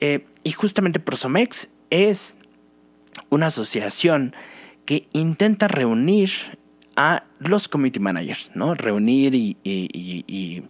Eh, 0.00 0.26
y 0.42 0.50
justamente 0.50 0.98
Prosomex 0.98 1.68
es 1.90 2.34
una 3.30 3.46
asociación 3.46 4.34
que 4.84 5.06
intenta 5.12 5.68
reunir 5.68 6.58
a 6.96 7.24
los 7.38 7.68
community 7.68 8.00
managers, 8.00 8.50
¿no? 8.54 8.74
Reunir 8.74 9.34
y, 9.34 9.56
y, 9.64 10.62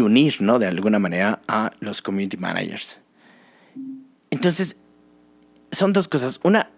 unir, 0.00 0.36
¿no? 0.40 0.58
De 0.58 0.66
alguna 0.66 0.98
manera 0.98 1.40
a 1.48 1.70
los 1.80 2.02
community 2.02 2.36
managers. 2.36 2.98
Entonces, 4.30 4.80
son 5.70 5.92
dos 5.92 6.08
cosas. 6.08 6.40
Una, 6.42 6.70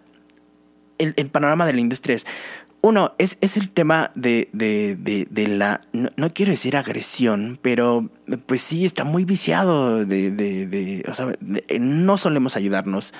el, 0.97 1.13
panorama 1.29 1.65
de 1.65 1.73
la 1.73 1.81
industria 1.81 2.15
es, 2.15 2.25
uno, 2.81 3.13
es, 3.17 3.37
es 3.41 3.57
el 3.57 3.69
tema 3.71 4.11
de, 4.15 4.49
de, 4.53 5.47
la, 5.47 5.81
no, 5.91 6.29
quiero 6.33 6.51
decir 6.51 6.77
agresión, 6.77 7.59
pero 7.61 8.09
pues 8.45 8.61
sí, 8.61 8.85
está 8.85 9.03
muy 9.03 9.25
viciado 9.25 10.05
de, 10.05 11.03
o 11.07 11.13
sea, 11.13 11.33
no 11.79 12.17
solemos 12.17 12.55
ayudarnos 12.55 13.13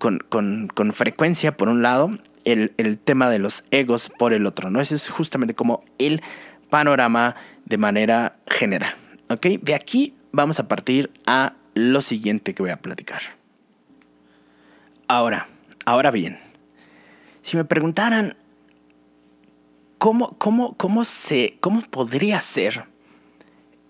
con, 0.00 0.18
con, 0.18 0.68
con 0.74 0.94
frecuencia, 0.94 1.58
por 1.58 1.68
un 1.68 1.82
lado, 1.82 2.18
el, 2.46 2.72
el, 2.78 2.98
tema 2.98 3.28
de 3.28 3.38
los 3.38 3.64
egos 3.70 4.10
por 4.18 4.32
el 4.32 4.46
otro, 4.46 4.70
¿no? 4.70 4.80
Ese 4.80 4.94
es 4.94 5.10
justamente 5.10 5.54
como 5.54 5.84
el 5.98 6.22
panorama 6.70 7.36
de 7.66 7.76
manera 7.76 8.38
general, 8.46 8.94
¿ok? 9.28 9.46
De 9.60 9.74
aquí 9.74 10.14
vamos 10.32 10.58
a 10.58 10.68
partir 10.68 11.12
a 11.26 11.52
lo 11.74 12.00
siguiente 12.00 12.54
que 12.54 12.62
voy 12.62 12.70
a 12.70 12.80
platicar. 12.80 13.20
Ahora, 15.06 15.48
ahora 15.84 16.10
bien, 16.10 16.38
si 17.42 17.58
me 17.58 17.66
preguntaran 17.66 18.36
cómo, 19.98 20.38
cómo, 20.38 20.78
cómo, 20.78 21.04
se, 21.04 21.58
cómo 21.60 21.82
podría 21.82 22.40
ser 22.40 22.84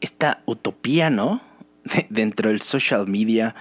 esta 0.00 0.42
utopía, 0.44 1.08
¿no? 1.08 1.40
Dentro 2.08 2.48
del 2.50 2.62
social 2.62 3.06
media, 3.06 3.54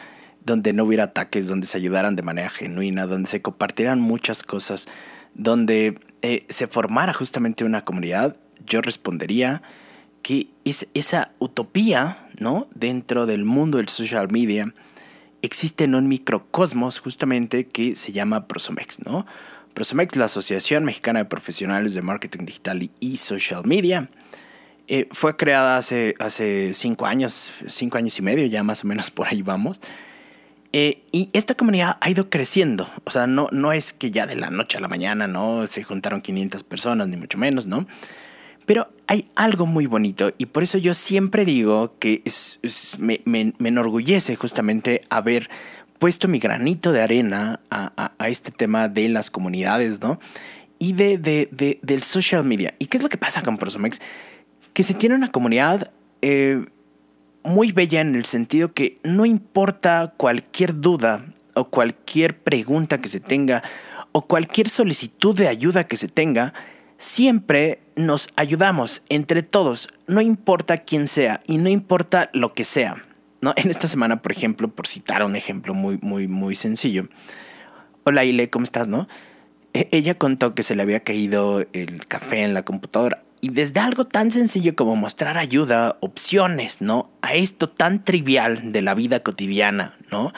donde 0.45 0.73
no 0.73 0.83
hubiera 0.83 1.05
ataques, 1.05 1.47
donde 1.47 1.67
se 1.67 1.77
ayudaran 1.77 2.15
de 2.15 2.23
manera 2.23 2.49
genuina, 2.49 3.05
donde 3.05 3.29
se 3.29 3.41
compartieran 3.41 3.99
muchas 3.99 4.43
cosas, 4.43 4.87
donde 5.33 5.99
eh, 6.21 6.45
se 6.49 6.67
formara 6.67 7.13
justamente 7.13 7.63
una 7.63 7.85
comunidad, 7.85 8.37
yo 8.65 8.81
respondería 8.81 9.61
que 10.21 10.49
es, 10.65 10.87
esa 10.93 11.31
utopía, 11.39 12.27
¿no? 12.39 12.67
Dentro 12.75 13.25
del 13.25 13.45
mundo 13.45 13.77
del 13.77 13.89
social 13.89 14.29
media, 14.29 14.73
existe 15.41 15.85
en 15.85 15.95
un 15.95 16.07
microcosmos 16.07 16.99
justamente 16.99 17.67
que 17.67 17.95
se 17.95 18.11
llama 18.11 18.47
Prosomex, 18.47 18.99
¿no? 19.05 19.25
Prosomex, 19.73 20.15
la 20.15 20.25
Asociación 20.25 20.83
Mexicana 20.83 21.19
de 21.19 21.25
Profesionales 21.25 21.93
de 21.93 22.01
Marketing 22.01 22.45
Digital 22.45 22.89
y 22.99 23.17
Social 23.17 23.63
Media, 23.65 24.09
eh, 24.87 25.07
fue 25.11 25.37
creada 25.37 25.77
hace, 25.77 26.15
hace 26.19 26.73
cinco 26.73 27.05
años, 27.05 27.53
cinco 27.67 27.97
años 27.97 28.17
y 28.17 28.21
medio, 28.23 28.45
ya 28.47 28.63
más 28.63 28.83
o 28.83 28.87
menos 28.87 29.11
por 29.11 29.27
ahí 29.27 29.43
vamos. 29.43 29.79
Eh, 30.71 31.03
y 31.11 31.29
esta 31.33 31.55
comunidad 31.55 31.97
ha 31.99 32.09
ido 32.09 32.29
creciendo. 32.29 32.87
O 33.03 33.09
sea, 33.09 33.27
no, 33.27 33.47
no 33.51 33.71
es 33.71 33.93
que 33.93 34.11
ya 34.11 34.27
de 34.27 34.35
la 34.35 34.49
noche 34.49 34.77
a 34.77 34.81
la 34.81 34.87
mañana, 34.87 35.27
¿no? 35.27 35.65
Se 35.67 35.83
juntaron 35.83 36.21
500 36.21 36.63
personas, 36.63 37.07
ni 37.07 37.17
mucho 37.17 37.37
menos, 37.37 37.65
¿no? 37.65 37.87
Pero 38.69 38.87
hay 39.07 39.27
algo 39.33 39.65
muy 39.65 39.87
bonito 39.87 40.31
y 40.37 40.45
por 40.45 40.61
eso 40.61 40.77
yo 40.77 40.93
siempre 40.93 41.43
digo 41.43 41.95
que 41.97 42.21
me, 42.99 43.23
enorgullece 43.57 44.35
justamente 44.35 45.01
haber 45.09 45.49
puesto 45.97 46.27
mi 46.27 46.37
granito 46.37 46.91
de 46.91 47.01
arena 47.01 47.61
a, 47.71 48.11
este 48.27 48.51
tema 48.51 48.87
de 48.87 49.09
las 49.09 49.31
comunidades, 49.31 49.99
¿no? 50.01 50.19
Y 50.77 50.93
de, 50.93 51.17
de, 51.17 51.79
del 51.81 52.03
social 52.03 52.43
media. 52.43 52.75
¿Y 52.77 52.85
qué 52.85 52.97
es 52.97 53.03
lo 53.03 53.09
que 53.09 53.17
pasa 53.17 53.41
con 53.41 53.57
Prosomex? 53.57 54.01
Que 54.73 54.83
se 54.83 54.93
tiene 54.93 55.15
una 55.15 55.31
comunidad 55.31 55.89
eh, 56.21 56.63
muy 57.43 57.71
bella 57.71 58.01
en 58.01 58.15
el 58.15 58.25
sentido 58.25 58.73
que 58.73 58.97
no 59.03 59.25
importa 59.25 60.13
cualquier 60.17 60.79
duda 60.79 61.25
o 61.53 61.69
cualquier 61.69 62.37
pregunta 62.37 63.01
que 63.01 63.09
se 63.09 63.19
tenga 63.19 63.63
o 64.11 64.25
cualquier 64.25 64.69
solicitud 64.69 65.35
de 65.37 65.47
ayuda 65.47 65.85
que 65.85 65.97
se 65.97 66.07
tenga, 66.07 66.53
siempre 66.97 67.79
nos 67.95 68.29
ayudamos 68.35 69.03
entre 69.09 69.43
todos, 69.43 69.89
no 70.07 70.21
importa 70.21 70.77
quién 70.77 71.07
sea 71.07 71.41
y 71.47 71.57
no 71.57 71.69
importa 71.69 72.29
lo 72.33 72.53
que 72.53 72.63
sea. 72.63 73.03
¿no? 73.41 73.53
En 73.55 73.69
esta 73.69 73.87
semana, 73.87 74.21
por 74.21 74.31
ejemplo, 74.31 74.67
por 74.69 74.87
citar 74.87 75.23
un 75.23 75.35
ejemplo 75.35 75.73
muy, 75.73 75.97
muy, 76.01 76.27
muy 76.27 76.55
sencillo. 76.55 77.07
Hola, 78.03 78.25
Ile, 78.25 78.49
¿cómo 78.49 78.63
estás, 78.63 78.87
no? 78.87 79.07
E, 79.73 79.87
ella 79.91 80.15
contó 80.15 80.55
que 80.55 80.63
se 80.63 80.75
le 80.75 80.81
había 80.81 81.01
caído 81.01 81.65
el 81.73 82.05
café 82.07 82.43
en 82.43 82.53
la 82.53 82.63
computadora. 82.63 83.23
Y 83.41 83.49
desde 83.49 83.79
algo 83.79 84.05
tan 84.05 84.31
sencillo 84.31 84.75
como 84.75 84.95
mostrar 84.95 85.37
ayuda, 85.37 85.97
opciones, 86.01 86.81
¿no? 86.81 87.09
A 87.21 87.35
esto 87.35 87.69
tan 87.69 88.03
trivial 88.03 88.71
de 88.71 88.81
la 88.81 88.93
vida 88.93 89.21
cotidiana, 89.21 89.95
¿no? 90.11 90.33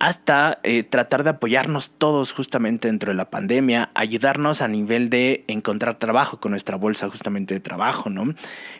hasta 0.00 0.60
eh, 0.62 0.82
tratar 0.82 1.24
de 1.24 1.30
apoyarnos 1.30 1.90
todos 1.90 2.32
justamente 2.32 2.88
dentro 2.88 3.12
de 3.12 3.16
la 3.16 3.28
pandemia, 3.28 3.90
ayudarnos 3.94 4.62
a 4.62 4.68
nivel 4.68 5.10
de 5.10 5.44
encontrar 5.46 5.98
trabajo 5.98 6.40
con 6.40 6.52
nuestra 6.52 6.76
bolsa 6.76 7.10
justamente 7.10 7.52
de 7.52 7.60
trabajo, 7.60 8.08
¿no? 8.08 8.34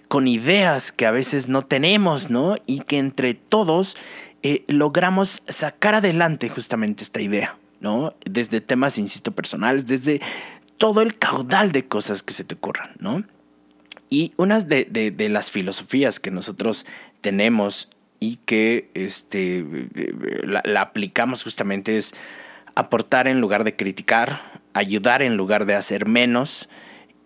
Con 0.08 0.26
ideas 0.26 0.92
que 0.92 1.04
a 1.04 1.10
veces 1.10 1.46
no 1.48 1.60
tenemos, 1.60 2.30
¿no? 2.30 2.56
Y 2.66 2.80
que 2.80 2.96
entre 2.96 3.34
todos 3.34 3.98
eh, 4.42 4.64
logramos 4.66 5.42
sacar 5.46 5.94
adelante 5.94 6.48
justamente 6.48 7.04
esta 7.04 7.20
idea, 7.20 7.58
¿no? 7.80 8.14
Desde 8.24 8.62
temas, 8.62 8.96
insisto, 8.96 9.32
personales, 9.32 9.84
desde 9.84 10.22
todo 10.78 11.02
el 11.02 11.18
caudal 11.18 11.70
de 11.72 11.84
cosas 11.84 12.22
que 12.22 12.32
se 12.32 12.44
te 12.44 12.54
ocurran, 12.54 12.92
¿no? 12.98 13.22
Y 14.10 14.32
una 14.36 14.60
de, 14.60 14.84
de 14.84 15.28
las 15.28 15.50
filosofías 15.50 16.20
que 16.20 16.30
nosotros 16.30 16.84
tenemos 17.20 17.88
y 18.20 18.36
que 18.36 18.90
este, 18.94 19.64
la, 20.44 20.62
aplicamos 20.82 21.42
justamente 21.42 21.96
es 21.96 22.14
aportar 22.74 23.26
en 23.26 23.40
lugar 23.40 23.64
de 23.64 23.74
criticar, 23.74 24.60
ayudar 24.74 25.22
en 25.22 25.36
lugar 25.36 25.64
de 25.64 25.74
hacer 25.74 26.06
menos 26.06 26.68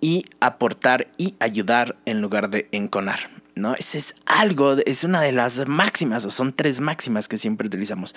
y 0.01 0.27
aportar 0.41 1.09
y 1.19 1.35
ayudar 1.41 1.97
en 2.07 2.23
lugar 2.23 2.49
de 2.49 2.69
enconar. 2.71 3.29
¿no? 3.57 3.75
Ese 3.75 3.99
es 3.99 4.15
algo, 4.25 4.77
es 4.87 5.05
una 5.05 5.21
de 5.21 5.33
las 5.33 5.67
máximas, 5.69 6.25
o 6.25 6.31
son 6.31 6.53
tres 6.53 6.81
máximas 6.81 7.29
que 7.29 7.37
siempre 7.37 7.67
utilizamos. 7.67 8.15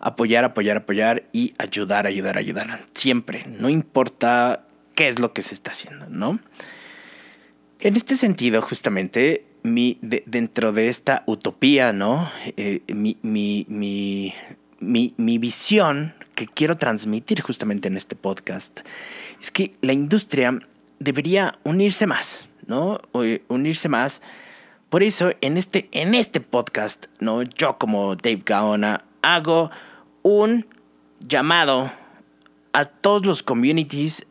Apoyar, 0.00 0.44
apoyar, 0.44 0.78
apoyar 0.78 1.24
y 1.32 1.54
ayudar, 1.58 2.06
ayudar, 2.06 2.38
ayudar. 2.38 2.80
Siempre, 2.92 3.44
no 3.46 3.68
importa 3.68 4.66
qué 4.94 5.08
es 5.08 5.18
lo 5.18 5.32
que 5.32 5.42
se 5.42 5.54
está 5.54 5.70
haciendo, 5.70 6.06
¿no? 6.08 6.40
En 7.78 7.94
este 7.94 8.16
sentido, 8.16 8.62
justamente, 8.62 9.44
mi, 9.62 9.98
dentro 10.00 10.72
de 10.72 10.88
esta 10.88 11.24
utopía, 11.26 11.92
¿no? 11.92 12.30
Eh, 12.56 12.80
mi, 12.88 13.18
mi, 13.22 13.66
mi, 13.68 14.34
mi, 14.80 15.38
visión 15.38 16.14
que 16.34 16.46
quiero 16.46 16.78
transmitir 16.78 17.42
justamente 17.42 17.88
en 17.88 17.98
este 17.98 18.16
podcast 18.16 18.80
es 19.40 19.50
que 19.50 19.74
la 19.82 19.92
industria 19.92 20.58
debería 21.00 21.58
unirse 21.64 22.06
más, 22.06 22.48
¿no? 22.66 23.00
Unirse 23.48 23.90
más. 23.90 24.22
Por 24.88 25.02
eso, 25.02 25.32
en 25.42 25.58
este, 25.58 25.88
en 25.92 26.14
este 26.14 26.40
podcast, 26.40 27.06
¿no? 27.20 27.42
Yo 27.42 27.76
como 27.76 28.16
Dave 28.16 28.42
Gaona 28.44 29.04
hago 29.20 29.70
un 30.22 30.66
llamado 31.20 31.92
a 32.72 32.86
todos 32.86 33.26
los 33.26 33.42
communities, 33.42 34.26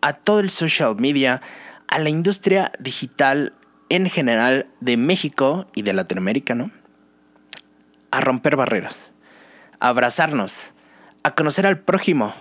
a 0.00 0.14
todo 0.14 0.40
el 0.40 0.50
social 0.50 0.96
media, 0.96 1.42
a 1.88 1.98
la 1.98 2.10
industria 2.10 2.70
digital 2.78 3.54
en 3.88 4.08
general 4.08 4.66
de 4.80 4.96
México 4.96 5.66
y 5.74 5.82
de 5.82 5.94
Latinoamérica, 5.94 6.54
¿no? 6.54 6.70
A 8.10 8.20
romper 8.20 8.56
barreras, 8.56 9.10
a 9.80 9.88
abrazarnos, 9.88 10.74
a 11.22 11.34
conocer 11.34 11.66
al 11.66 11.80
prójimo, 11.80 12.34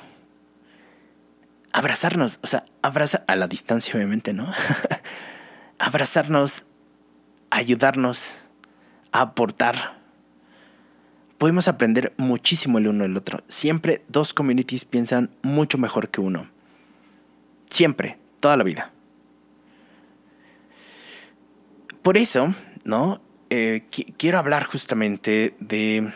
abrazarnos, 1.71 2.39
o 2.43 2.47
sea, 2.47 2.65
abrazar 2.81 3.23
a 3.27 3.35
la 3.35 3.47
distancia 3.47 3.95
obviamente, 3.95 4.33
¿no? 4.33 4.51
abrazarnos, 5.79 6.65
ayudarnos, 7.49 8.33
a 9.11 9.21
aportar. 9.21 9.97
Podemos 11.37 11.67
aprender 11.67 12.13
muchísimo 12.17 12.79
el 12.79 12.87
uno 12.87 13.03
del 13.03 13.15
otro. 13.15 13.43
Siempre 13.47 14.03
dos 14.07 14.33
communities 14.33 14.85
piensan 14.85 15.29
mucho 15.43 15.77
mejor 15.77 16.09
que 16.09 16.19
uno. 16.19 16.49
Siempre, 17.69 18.17
toda 18.39 18.57
la 18.57 18.63
vida. 18.63 18.91
Por 22.07 22.17
eso, 22.17 22.55
¿no? 22.85 23.19
Eh, 23.49 23.83
quiero 24.15 24.39
hablar 24.39 24.63
justamente 24.63 25.55
de 25.59 26.09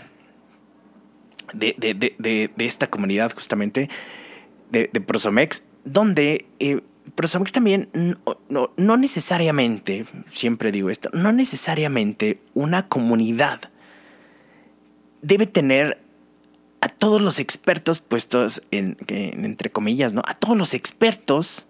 de, 1.51 2.49
esta 2.59 2.89
comunidad, 2.89 3.33
justamente, 3.33 3.89
de, 4.69 4.87
Prosomex, 4.87 5.63
donde 5.83 6.45
eh, 6.59 6.79
Prosomex 7.15 7.51
también, 7.51 7.89
no, 8.47 8.71
no, 8.77 8.95
necesariamente, 8.95 10.05
siempre 10.29 10.71
digo 10.71 10.89
esto, 10.89 11.09
no 11.11 11.33
necesariamente 11.33 12.39
una 12.53 12.87
comunidad 12.87 13.59
debe 15.21 15.45
tener 15.45 16.01
a 16.79 16.87
todos 16.87 17.21
los 17.21 17.37
expertos 17.37 17.99
puestos 17.99 18.63
en, 18.71 18.95
entre 19.09 19.69
comillas, 19.71 20.13
¿no? 20.13 20.21
A 20.25 20.35
todos 20.35 20.55
los 20.55 20.73
expertos 20.73 21.67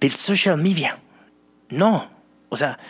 del 0.00 0.10
social 0.10 0.60
media. 0.60 0.98
No, 1.68 2.10
o 2.48 2.56
sea, 2.56 2.80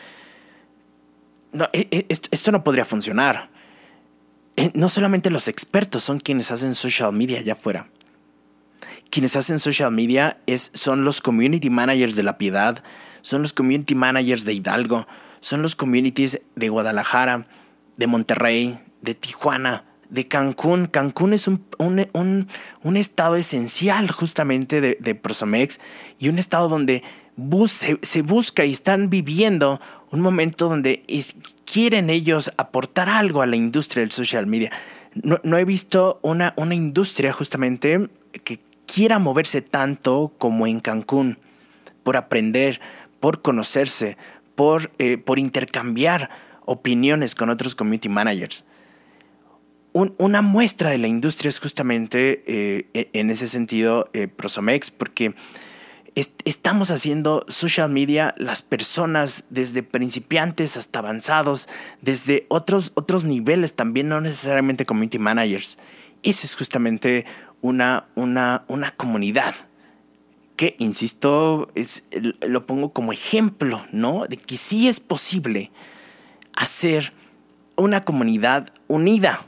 no, 1.52 1.68
e, 1.72 1.88
e, 1.90 2.06
esto 2.08 2.52
no 2.52 2.64
podría 2.64 2.84
funcionar. 2.84 3.50
Eh, 4.56 4.70
no 4.74 4.88
solamente 4.88 5.30
los 5.30 5.48
expertos 5.48 6.02
son 6.02 6.20
quienes 6.20 6.50
hacen 6.50 6.74
social 6.74 7.12
media 7.12 7.38
allá 7.38 7.54
afuera. 7.54 7.88
Quienes 9.10 9.36
hacen 9.36 9.58
social 9.58 9.90
media 9.92 10.38
es, 10.46 10.70
son 10.74 11.04
los 11.04 11.20
community 11.20 11.70
managers 11.70 12.16
de 12.16 12.22
La 12.22 12.38
Piedad, 12.38 12.82
son 13.20 13.42
los 13.42 13.52
community 13.52 13.94
managers 13.94 14.44
de 14.44 14.54
Hidalgo, 14.54 15.06
son 15.40 15.62
los 15.62 15.76
communities 15.76 16.40
de 16.54 16.68
Guadalajara, 16.68 17.46
de 17.96 18.06
Monterrey, 18.06 18.80
de 19.02 19.14
Tijuana, 19.14 19.84
de 20.08 20.28
Cancún. 20.28 20.86
Cancún 20.86 21.34
es 21.34 21.48
un, 21.48 21.64
un, 21.78 22.96
estado 22.96 23.36
esencial 23.36 24.10
justamente 24.10 24.80
de, 24.80 24.96
de 25.00 25.14
Prosomex 25.14 25.80
y 26.18 26.28
un 26.28 26.38
estado 26.38 26.68
donde 26.68 27.02
se, 28.02 28.22
busca 28.22 28.64
y 28.64 28.72
están 28.72 29.10
viviendo 29.10 29.80
un 30.12 30.20
momento 30.20 30.68
donde 30.68 31.02
quieren 31.64 32.10
ellos 32.10 32.52
aportar 32.58 33.08
algo 33.08 33.42
a 33.42 33.46
la 33.46 33.56
industria 33.56 34.02
del 34.02 34.12
social 34.12 34.46
media. 34.46 34.70
No, 35.14 35.58
he 35.58 35.64
visto 35.64 36.20
una, 36.22 36.54
una 36.56 36.74
industria 36.74 37.32
justamente 37.32 38.08
que 38.44 38.60
quiera 38.86 39.18
moverse 39.18 39.62
tanto 39.62 40.32
como 40.38 40.66
en 40.66 40.80
Cancún, 40.80 41.38
por 42.02 42.16
aprender, 42.16 42.80
por 43.20 43.40
conocerse, 43.40 44.16
por, 44.54 44.90
eh, 44.98 45.16
por 45.16 45.38
intercambiar 45.38 46.30
opiniones 46.64 47.34
con 47.34 47.50
otros 47.50 47.74
community 47.74 48.08
managers. 48.08 48.64
una 49.94 50.40
muestra 50.40 50.90
de 50.90 50.98
la 50.98 51.06
industria 51.06 51.50
es 51.50 51.58
justamente 51.58 52.42
eh, 52.46 52.86
e, 52.94 53.10
en 53.12 53.30
ese 53.30 53.46
sentido 53.46 54.08
eh, 54.12 54.26
Prosomex, 54.28 54.90
porque 54.90 55.34
estamos 56.14 56.90
haciendo 56.90 57.44
social 57.48 57.88
media 57.90 58.34
las 58.36 58.62
personas 58.62 59.44
desde 59.48 59.82
principiantes 59.82 60.76
hasta 60.76 60.98
avanzados, 60.98 61.68
desde 62.02 62.46
otros, 62.48 62.92
otros 62.94 63.24
niveles 63.24 63.74
también, 63.74 64.08
no 64.08 64.20
necesariamente 64.20 64.84
community 64.84 65.18
managers. 65.18 65.78
Esa 66.22 66.46
es 66.46 66.54
justamente 66.54 67.24
una, 67.62 68.06
una, 68.14 68.64
una 68.68 68.90
comunidad 68.90 69.54
que, 70.56 70.76
insisto, 70.78 71.70
es, 71.74 72.04
lo 72.40 72.66
pongo 72.66 72.92
como 72.92 73.12
ejemplo, 73.12 73.84
¿no? 73.90 74.26
De 74.28 74.36
que 74.36 74.58
sí 74.58 74.88
es 74.88 75.00
posible 75.00 75.70
hacer 76.54 77.14
una 77.76 78.04
comunidad 78.04 78.70
unida, 78.86 79.40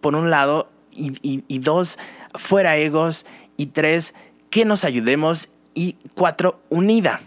por 0.00 0.16
un 0.16 0.30
lado, 0.30 0.68
y, 0.90 1.44
y 1.46 1.58
dos, 1.60 1.98
fuera 2.34 2.76
egos, 2.76 3.24
y 3.56 3.66
tres, 3.66 4.14
que 4.50 4.64
nos 4.64 4.84
ayudemos 4.84 5.50
y 5.76 5.96
cuatro, 6.14 6.60
unida. 6.70 7.20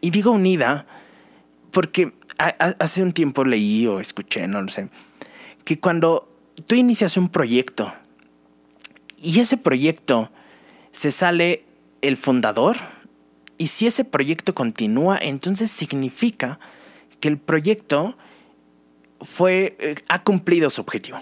Y 0.00 0.10
digo 0.10 0.30
unida 0.30 0.86
porque 1.72 2.12
hace 2.78 3.02
un 3.02 3.12
tiempo 3.12 3.44
leí 3.44 3.88
o 3.88 3.98
escuché, 3.98 4.46
no 4.46 4.62
lo 4.62 4.68
sé, 4.68 4.88
que 5.64 5.80
cuando 5.80 6.32
tú 6.66 6.76
inicias 6.76 7.16
un 7.16 7.30
proyecto 7.30 7.92
y 9.20 9.40
ese 9.40 9.56
proyecto 9.56 10.30
se 10.92 11.10
sale 11.10 11.64
el 12.00 12.16
fundador, 12.16 12.76
y 13.58 13.66
si 13.66 13.88
ese 13.88 14.04
proyecto 14.04 14.54
continúa, 14.54 15.18
entonces 15.20 15.70
significa 15.70 16.60
que 17.18 17.26
el 17.26 17.38
proyecto 17.38 18.16
fue, 19.20 19.76
eh, 19.80 19.96
ha 20.08 20.22
cumplido 20.22 20.70
su 20.70 20.80
objetivo. 20.80 21.18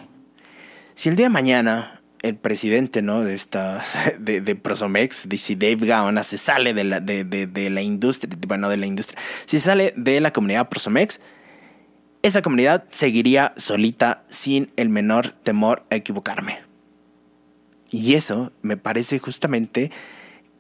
Si 0.94 1.08
el 1.08 1.16
día 1.16 1.26
de 1.26 1.30
mañana 1.30 1.95
el 2.28 2.36
presidente 2.36 3.02
¿no? 3.02 3.22
de, 3.22 3.34
estas, 3.34 3.96
de, 4.18 4.40
de 4.40 4.54
Prosomex, 4.56 5.26
si 5.36 5.54
Dave 5.54 5.86
Gaona 5.86 6.22
se 6.22 6.38
sale 6.38 6.74
de 6.74 6.84
la, 6.84 7.00
de, 7.00 7.24
de, 7.24 7.70
la 7.70 7.82
industria, 7.82 8.36
bueno, 8.46 8.68
de 8.68 8.76
la 8.76 8.86
industria, 8.86 9.20
si 9.46 9.58
sale 9.58 9.94
de 9.96 10.20
la 10.20 10.32
comunidad 10.32 10.68
Prosomex, 10.68 11.20
esa 12.22 12.42
comunidad 12.42 12.84
seguiría 12.90 13.52
solita 13.56 14.24
sin 14.28 14.72
el 14.76 14.88
menor 14.88 15.30
temor 15.30 15.84
a 15.90 15.96
equivocarme. 15.96 16.58
Y 17.90 18.14
eso 18.14 18.52
me 18.62 18.76
parece 18.76 19.20
justamente 19.20 19.92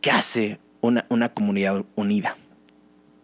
que 0.00 0.12
hace 0.12 0.60
una, 0.80 1.06
una 1.08 1.30
comunidad 1.30 1.84
unida. 1.96 2.36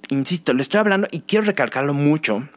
insisto, 0.08 0.52
le 0.52 0.62
estoy 0.62 0.80
hablando 0.80 1.06
y 1.12 1.20
quiero 1.20 1.44
recalcarlo 1.44 1.94
mucho. 1.94 2.48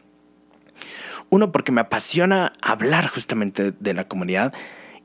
Uno, 1.28 1.52
porque 1.52 1.72
me 1.72 1.80
apasiona 1.80 2.52
hablar 2.62 3.06
justamente 3.08 3.72
de 3.72 3.94
la 3.94 4.08
comunidad. 4.08 4.52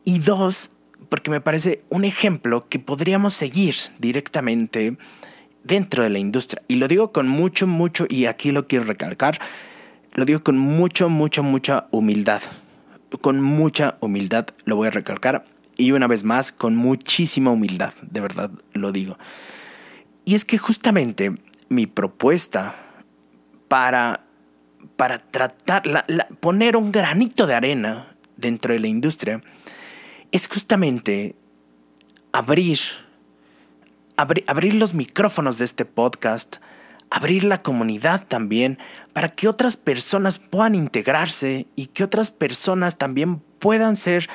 Y 0.03 0.19
dos, 0.19 0.71
porque 1.09 1.29
me 1.29 1.41
parece 1.41 1.83
un 1.89 2.05
ejemplo 2.05 2.67
que 2.69 2.79
podríamos 2.79 3.33
seguir 3.33 3.75
directamente 3.99 4.97
dentro 5.63 6.03
de 6.03 6.09
la 6.09 6.19
industria. 6.19 6.61
Y 6.67 6.75
lo 6.75 6.87
digo 6.87 7.11
con 7.11 7.27
mucho, 7.27 7.67
mucho, 7.67 8.05
y 8.09 8.25
aquí 8.25 8.51
lo 8.51 8.67
quiero 8.67 8.85
recalcar, 8.85 9.39
lo 10.13 10.25
digo 10.25 10.43
con 10.43 10.57
mucho, 10.57 11.09
mucho, 11.09 11.43
mucha 11.43 11.87
humildad. 11.91 12.41
Con 13.21 13.41
mucha 13.41 13.97
humildad 13.99 14.47
lo 14.65 14.75
voy 14.75 14.87
a 14.87 14.91
recalcar. 14.91 15.45
Y 15.77 15.91
una 15.91 16.07
vez 16.07 16.23
más, 16.23 16.51
con 16.51 16.75
muchísima 16.75 17.51
humildad, 17.51 17.93
de 18.01 18.21
verdad 18.21 18.51
lo 18.73 18.91
digo. 18.91 19.17
Y 20.25 20.35
es 20.35 20.45
que 20.45 20.57
justamente 20.57 21.33
mi 21.69 21.87
propuesta 21.87 22.75
para, 23.67 24.25
para 24.95 25.19
tratar, 25.19 26.05
poner 26.39 26.77
un 26.77 26.91
granito 26.91 27.47
de 27.47 27.55
arena 27.55 28.15
dentro 28.37 28.73
de 28.73 28.79
la 28.79 28.87
industria, 28.87 29.41
es 30.31 30.47
justamente 30.47 31.35
abrir, 32.31 32.79
abrir 34.15 34.73
los 34.75 34.93
micrófonos 34.93 35.57
de 35.57 35.65
este 35.65 35.85
podcast, 35.85 36.57
abrir 37.09 37.43
la 37.43 37.61
comunidad 37.61 38.25
también, 38.27 38.77
para 39.13 39.29
que 39.29 39.47
otras 39.47 39.77
personas 39.77 40.39
puedan 40.39 40.75
integrarse 40.75 41.67
y 41.75 41.87
que 41.87 42.03
otras 42.03 42.31
personas 42.31 42.97
también 42.97 43.39
puedan 43.59 43.95
ser 43.95 44.29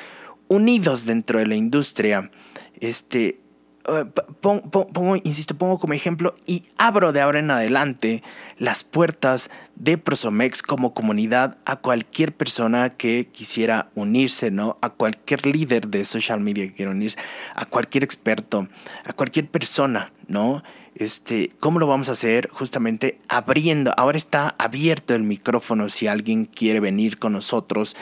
unidos 0.47 1.05
dentro 1.05 1.39
de 1.39 1.47
la 1.47 1.55
industria. 1.55 2.31
Este, 2.79 3.41
eh, 3.87 4.05
pongo, 4.41 5.15
insisto, 5.23 5.57
pongo 5.57 5.79
como 5.79 5.93
ejemplo 5.93 6.35
y 6.45 6.63
abro 6.77 7.13
de 7.13 7.21
ahora 7.21 7.39
en 7.39 7.51
adelante 7.51 8.21
las 8.57 8.83
puertas 8.83 9.49
de 9.75 9.97
Prosomex 9.97 10.61
como 10.61 10.93
comunidad 10.93 11.57
a 11.65 11.77
cualquier 11.77 12.35
persona 12.35 12.89
que 12.97 13.29
quisiera 13.31 13.89
unirse, 13.95 14.51
¿no? 14.51 14.77
A 14.81 14.89
cualquier 14.89 15.45
líder 15.45 15.87
de 15.87 16.03
social 16.03 16.41
media 16.41 16.65
que 16.67 16.73
quiera 16.73 16.91
unirse, 16.91 17.17
a 17.55 17.65
cualquier 17.65 18.03
experto, 18.03 18.67
a 19.05 19.13
cualquier 19.13 19.49
persona, 19.49 20.11
¿no? 20.27 20.63
Este, 20.95 21.51
¿Cómo 21.59 21.79
lo 21.79 21.87
vamos 21.87 22.09
a 22.09 22.13
hacer? 22.13 22.49
Justamente 22.51 23.19
abriendo, 23.29 23.93
ahora 23.95 24.17
está 24.17 24.55
abierto 24.57 25.13
el 25.13 25.23
micrófono 25.23 25.89
si 25.89 26.07
alguien 26.07 26.45
quiere 26.45 26.79
venir 26.79 27.19
con 27.19 27.33
nosotros, 27.33 27.95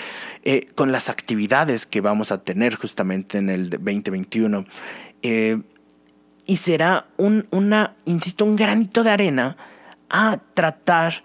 eh, 0.44 0.68
con 0.76 0.94
las 0.94 1.10
actividades 1.10 1.86
que 1.86 2.00
vamos 2.02 2.32
a 2.32 2.42
tener 2.42 2.76
justamente 2.76 3.38
en 3.38 3.50
el 3.50 3.70
2021. 3.70 4.66
Eh, 5.24 5.60
y 6.46 6.58
será 6.58 7.08
un, 7.18 7.48
una, 7.52 7.96
insisto, 8.06 8.46
un 8.46 8.56
granito 8.56 9.04
de 9.04 9.10
arena 9.10 9.58
a 10.10 10.40
tratar 10.54 11.24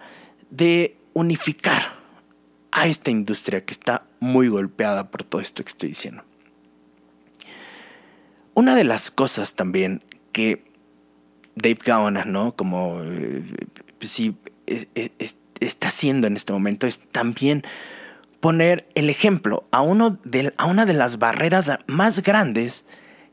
de 0.49 0.97
unificar 1.13 1.99
a 2.71 2.87
esta 2.87 3.11
industria 3.11 3.65
que 3.65 3.73
está 3.73 4.05
muy 4.19 4.47
golpeada 4.47 5.11
por 5.11 5.23
todo 5.23 5.41
esto 5.41 5.63
que 5.63 5.69
estoy 5.69 5.89
diciendo. 5.89 6.23
Una 8.53 8.75
de 8.75 8.83
las 8.83 9.11
cosas 9.11 9.53
también 9.53 10.03
que 10.31 10.63
Dave 11.55 11.79
Gaona, 11.83 12.25
¿no? 12.25 12.55
Como 12.55 12.99
eh, 13.03 13.43
sí, 14.01 14.35
está 15.59 15.87
haciendo 15.89 16.27
en 16.27 16.35
este 16.35 16.53
momento 16.53 16.87
es 16.87 16.99
también 17.11 17.63
poner 18.39 18.87
el 18.95 19.09
ejemplo 19.09 19.65
a, 19.71 19.81
uno 19.81 20.19
a 20.57 20.65
una 20.65 20.85
de 20.85 20.93
las 20.93 21.19
barreras 21.19 21.69
más 21.87 22.23
grandes 22.23 22.85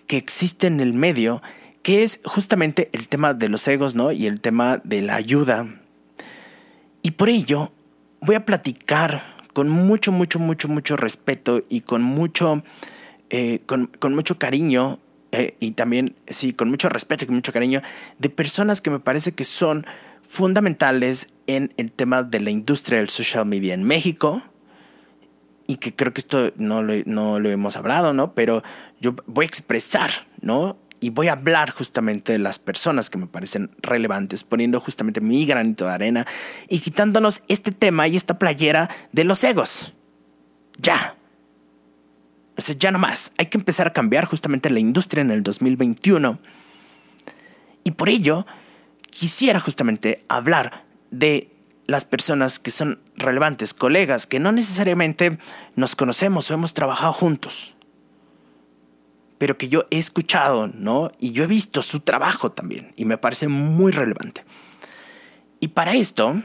que 0.07 0.17
existe 0.17 0.67
en 0.67 0.81
el 0.81 0.93
medio 0.93 1.43
que 1.83 2.03
es 2.03 2.21
justamente 2.25 2.91
el 2.93 3.09
tema 3.09 3.35
de 3.35 3.49
los 3.49 3.67
egos, 3.69 3.95
¿no? 3.95 4.13
Y 4.13 4.27
el 4.27 4.41
tema 4.41 4.81
de 4.85 5.03
la 5.03 5.15
ayuda. 5.17 5.67
Y 7.03 7.13
por 7.13 7.29
ello 7.29 7.73
voy 8.21 8.35
a 8.35 8.45
platicar 8.45 9.37
con 9.53 9.69
mucho, 9.69 10.13
mucho, 10.13 10.39
mucho, 10.39 10.69
mucho 10.69 10.97
respeto 10.97 11.63
y 11.69 11.81
con 11.81 12.03
mucho, 12.03 12.63
eh, 13.31 13.61
con, 13.67 14.15
mucho 14.15 14.39
cariño 14.39 14.99
eh, 15.33 15.57
y 15.61 15.73
también, 15.73 16.15
sí, 16.29 16.53
con 16.53 16.71
mucho 16.71 16.89
respeto 16.89 17.25
y 17.25 17.27
con 17.27 17.37
mucho 17.37 17.53
cariño 17.53 17.83
de 18.19 18.31
personas 18.31 18.81
que 18.81 18.91
me 18.91 19.01
parece 19.01 19.33
que 19.33 19.45
son 19.45 19.87
fundamentales 20.27 21.33
en 21.47 21.73
el 21.77 21.91
tema 21.93 22.23
de 22.23 22.41
la 22.41 22.51
industria 22.51 22.99
del 22.99 23.09
social 23.09 23.47
media 23.47 23.75
en 23.75 23.83
México 23.83 24.43
y 25.67 25.77
que 25.77 25.95
creo 25.95 26.13
que 26.13 26.21
esto 26.21 26.53
no 26.57 26.83
no 26.83 27.41
lo 27.41 27.51
hemos 27.51 27.77
hablado, 27.77 28.13
¿no? 28.13 28.35
Pero 28.35 28.63
yo 29.01 29.15
voy 29.27 29.45
a 29.45 29.49
expresar, 29.49 30.11
¿no? 30.41 30.77
Y 31.01 31.11
voy 31.11 31.29
a 31.29 31.33
hablar 31.33 31.71
justamente 31.71 32.33
de 32.33 32.39
las 32.39 32.59
personas 32.59 33.11
que 33.11 33.19
me 33.19 33.27
parecen 33.27 33.71
relevantes, 33.81 34.45
poniendo 34.45 34.81
justamente 34.81 35.21
mi 35.21 35.47
granito 35.47 35.87
de 35.87 35.93
arena 35.93 36.27
y 36.69 36.81
quitándonos 36.81 37.43
este 37.49 37.73
tema 37.73 38.09
y 38.09 38.17
esta 38.17 38.39
playera 38.39 38.91
de 39.13 39.25
los 39.25 39.43
egos. 39.45 39.93
Ya. 40.79 41.17
O 42.57 42.73
ya 42.73 42.91
no 42.91 42.99
más. 42.99 43.33
Hay 43.39 43.47
que 43.47 43.59
empezar 43.59 43.87
a 43.87 43.93
cambiar 43.93 44.25
justamente 44.25 44.71
la 44.71 44.81
industria 44.81 45.23
en 45.23 45.31
el 45.31 45.43
2021. 45.43 46.39
Y 47.85 47.93
por 47.93 48.09
ello, 48.09 48.47
quisiera 49.11 49.61
justamente 49.61 50.25
hablar 50.29 50.85
de 51.11 51.51
las 51.87 52.05
personas 52.05 52.59
que 52.59 52.71
son 52.71 53.01
relevantes, 53.17 53.73
colegas, 53.73 54.27
que 54.27 54.41
no 54.41 54.53
necesariamente 54.53 55.39
nos 55.77 55.97
conocemos 55.97 56.51
o 56.51 56.55
hemos 56.55 56.75
trabajado 56.75 57.13
juntos 57.13 57.75
pero 59.39 59.57
que 59.57 59.69
yo 59.69 59.87
he 59.91 59.99
escuchado, 59.99 60.69
¿no? 60.69 61.13
Y 61.19 61.33
yo 61.33 61.45
he 61.45 61.47
visto 61.47 61.81
su 61.83 62.01
trabajo 62.01 62.51
también 62.51 62.93
y 62.97 63.05
me 63.05 63.19
parece 63.19 63.49
muy 63.49 63.93
relevante. 63.93 64.45
Y 65.61 65.69
para 65.69 65.95
esto, 65.95 66.41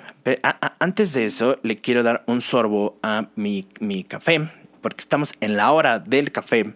antes 0.79 1.13
de 1.13 1.25
eso, 1.25 1.59
le 1.61 1.77
quiero 1.77 2.01
dar 2.01 2.23
un 2.25 2.41
sorbo 2.41 2.97
a 3.03 3.27
mi, 3.35 3.67
mi 3.79 4.03
café, 4.03 4.49
porque 4.81 5.01
estamos 5.01 5.33
en 5.39 5.55
la 5.55 5.71
hora 5.71 5.99
del 5.99 6.31
café, 6.31 6.73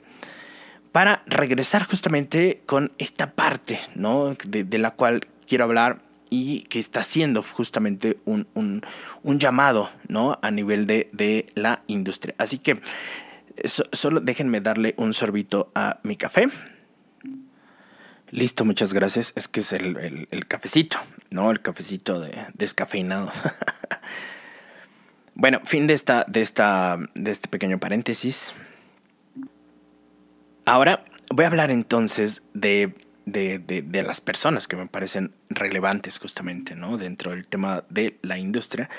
para 0.91 1.23
regresar 1.25 1.84
justamente 1.84 2.62
con 2.65 2.91
esta 2.97 3.32
parte, 3.32 3.80
¿no? 3.95 4.36
De, 4.45 4.77
la 4.77 4.91
cual 4.91 5.27
quiero 5.47 5.63
hablar 5.63 6.01
y 6.30 6.62
que 6.62 6.80
está 6.80 6.99
haciendo 6.99 7.41
justamente 7.41 8.17
un, 8.25 8.47
un, 8.53 8.84
un 9.23 9.39
llamado, 9.39 9.89
¿no? 10.08 10.38
A 10.41 10.51
nivel 10.51 10.86
de, 10.86 11.10
de 11.13 11.47
la 11.56 11.82
industria. 11.88 12.36
Así 12.38 12.60
que 12.60 12.80
solo 13.65 14.20
déjenme 14.20 14.62
darle 14.62 14.93
un 14.98 15.13
sorbito 15.13 15.72
a 15.76 16.00
mi 16.04 16.15
café. 16.15 16.48
Listo, 18.30 18.65
muchas 18.65 18.93
gracias. 18.93 19.34
Es 19.36 19.48
que 19.48 19.62
es 19.62 19.74
el, 19.74 20.28
cafecito, 20.48 20.98
¿no? 21.32 21.50
El 21.52 21.62
cafecito 21.62 22.20
de, 22.20 22.46
descafeinado. 22.54 23.32
bueno, 25.36 25.62
fin 25.63 25.88
de 25.88 25.93
esta, 25.93 26.26
de 26.28 26.41
esta, 26.41 27.00
de 27.15 27.32
este 27.32 27.48
pequeño 27.48 27.80
paréntesis. 27.80 28.54
Ahora 30.65 31.06
voy 31.30 31.46
a 31.46 31.48
hablar 31.48 31.72
entonces 31.72 32.43
de, 32.54 32.93
de, 33.26 33.60
de, 33.60 34.04
las 34.04 34.20
personas 34.20 34.67
que 34.67 34.76
me 34.76 34.88
parecen 34.88 35.34
relevantes 35.50 36.20
justamente, 36.20 36.76
¿no? 36.76 36.98
Dentro 36.98 37.32
del 37.32 37.48
tema 37.48 37.86
de 37.89 38.17
la 38.22 38.38
industria. 38.38 38.89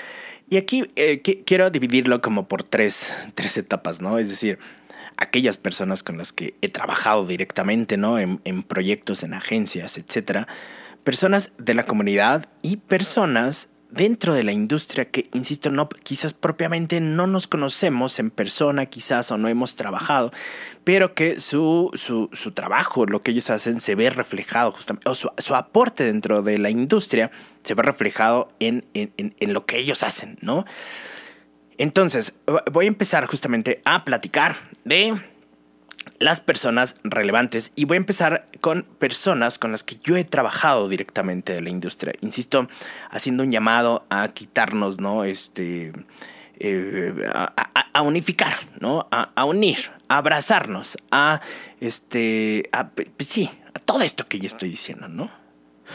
Y 0.49 0.57
aquí 0.57 0.87
eh, 0.95 1.21
quiero 1.21 1.69
dividirlo 1.69 2.21
como 2.21 2.47
por 2.47 2.63
tres, 2.63 3.13
tres 3.35 3.57
etapas, 3.57 4.01
¿no? 4.01 4.17
Es 4.17 4.29
decir, 4.29 4.57
aquellas 5.15 5.57
personas 5.57 6.01
con 6.01 6.17
las 6.17 6.33
que 6.33 6.55
he 6.61 6.69
trabajado 6.69 7.25
directamente, 7.27 7.97
¿no? 7.97 8.17
En, 8.17 8.41
en 8.45 8.63
proyectos, 8.63 9.23
en 9.23 9.35
agencias, 9.35 9.97
etcétera. 9.97 10.47
Personas 11.03 11.51
de 11.59 11.75
la 11.75 11.85
comunidad 11.85 12.49
y 12.63 12.77
personas 12.77 13.69
dentro 13.91 14.33
de 14.33 14.43
la 14.43 14.51
industria 14.51 15.05
que, 15.05 15.29
insisto, 15.33 15.71
no, 15.71 15.89
quizás 15.89 16.33
propiamente 16.33 17.01
no 17.01 17.27
nos 17.27 17.47
conocemos 17.47 18.19
en 18.19 18.29
persona, 18.29 18.85
quizás 18.85 19.31
o 19.31 19.37
no 19.37 19.47
hemos 19.47 19.75
trabajado, 19.75 20.31
pero 20.83 21.13
que 21.13 21.39
su, 21.39 21.91
su, 21.95 22.29
su 22.31 22.51
trabajo, 22.51 23.05
lo 23.05 23.21
que 23.21 23.31
ellos 23.31 23.49
hacen, 23.49 23.79
se 23.79 23.95
ve 23.95 24.09
reflejado 24.09 24.71
justamente, 24.71 25.09
o 25.09 25.15
su, 25.15 25.31
su 25.37 25.55
aporte 25.55 26.03
dentro 26.03 26.41
de 26.41 26.57
la 26.57 26.69
industria 26.69 27.31
se 27.63 27.73
ve 27.73 27.83
reflejado 27.83 28.49
en, 28.59 28.85
en, 28.93 29.11
en 29.17 29.53
lo 29.53 29.65
que 29.65 29.77
ellos 29.77 30.03
hacen, 30.03 30.37
¿no? 30.41 30.65
Entonces, 31.77 32.33
voy 32.71 32.85
a 32.85 32.87
empezar 32.89 33.25
justamente 33.25 33.81
a 33.85 34.03
platicar 34.03 34.55
de 34.83 35.13
las 36.19 36.41
personas 36.41 36.95
relevantes 37.03 37.71
y 37.75 37.85
voy 37.85 37.95
a 37.95 37.97
empezar 37.97 38.45
con 38.61 38.83
personas 38.83 39.57
con 39.57 39.71
las 39.71 39.83
que 39.83 39.97
yo 39.97 40.17
he 40.17 40.25
trabajado 40.25 40.89
directamente 40.89 41.53
de 41.53 41.61
la 41.61 41.69
industria. 41.69 42.13
Insisto, 42.21 42.67
haciendo 43.09 43.43
un 43.43 43.51
llamado 43.51 44.05
a 44.09 44.27
quitarnos, 44.29 44.99
¿no? 44.99 45.23
Este, 45.23 45.93
eh, 46.59 47.29
a, 47.93 48.01
unificar, 48.01 48.53
¿no? 48.79 49.07
A, 49.11 49.45
unir, 49.45 49.77
a 50.09 50.17
abrazarnos, 50.17 50.97
a, 51.09 51.41
este, 51.79 52.69
sí, 53.19 53.49
a 53.73 53.79
todo 53.79 54.01
esto 54.01 54.27
que 54.27 54.39
yo 54.39 54.47
estoy 54.47 54.69
diciendo, 54.69 55.07
¿no? 55.07 55.31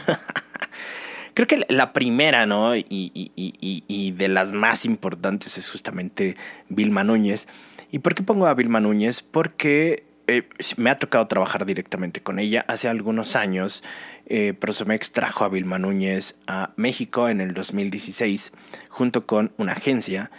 Creo 1.34 1.46
que 1.46 1.66
la 1.68 1.92
primera, 1.92 2.46
¿no? 2.46 2.76
Y, 2.76 2.86
y, 2.86 4.10
de 4.12 4.28
las 4.28 4.52
más 4.52 4.84
importantes 4.84 5.58
es 5.58 5.68
justamente 5.68 6.36
Vilma 6.68 7.02
Núñez. 7.04 7.48
¿Y 7.90 7.98
por 7.98 8.14
qué 8.14 8.22
pongo 8.22 8.46
a 8.46 8.54
Vilma 8.54 8.80
Núñez? 8.80 9.20
Porque 9.20 10.04
eh, 10.26 10.48
me 10.76 10.90
ha 10.90 10.98
tocado 10.98 11.26
trabajar 11.26 11.66
directamente 11.66 12.22
con 12.22 12.38
ella. 12.38 12.64
Hace 12.68 12.88
algunos 12.88 13.36
años, 13.36 13.84
eh, 14.26 14.54
Prosomex 14.54 15.12
trajo 15.12 15.44
a 15.44 15.48
Vilma 15.48 15.78
Núñez 15.78 16.36
a 16.46 16.72
México 16.76 17.28
en 17.28 17.40
el 17.40 17.52
2016 17.52 18.52
junto 18.88 19.26
con 19.26 19.52
una 19.58 19.72
agencia 19.72 20.30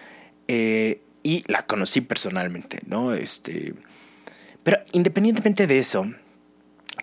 eh, 0.48 1.02
y 1.22 1.44
la 1.48 1.66
conocí 1.68 2.02
personalmente, 2.02 2.80
¿no? 2.88 3.14
Este, 3.14 3.76
pero 4.64 4.80
independientemente 4.92 5.68
de 5.68 5.78
eso, 5.78 6.12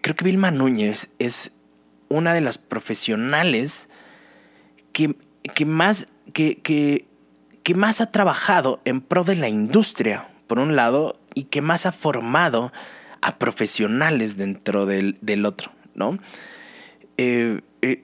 creo 0.01 0.17
que 0.17 0.25
Vilma 0.25 0.51
Núñez 0.51 1.11
es 1.21 1.53
una 2.09 2.35
de 2.35 2.41
las 2.41 2.59
profesionales 2.59 3.89
que, 4.93 5.15
que 5.55 5.67
más, 5.67 6.09
que, 6.33 6.59
que, 6.59 7.07
que 7.63 7.75
más 7.75 8.01
ha 8.01 8.11
trabajado 8.11 8.81
en 8.85 9.01
pro 9.01 9.23
de 9.23 9.37
la 9.37 9.49
industria, 9.49 10.29
por 10.49 10.59
un 10.59 10.75
lado, 10.75 11.22
y 11.35 11.45
que 11.45 11.61
más 11.61 11.87
ha 11.87 11.93
formado 11.93 12.73
a 13.23 13.39
profesionales 13.39 14.37
dentro 14.37 14.85
del, 14.85 15.47
otro, 15.47 15.73
¿no? 15.95 16.19
Eh, 17.17 17.61
eh, 17.81 18.03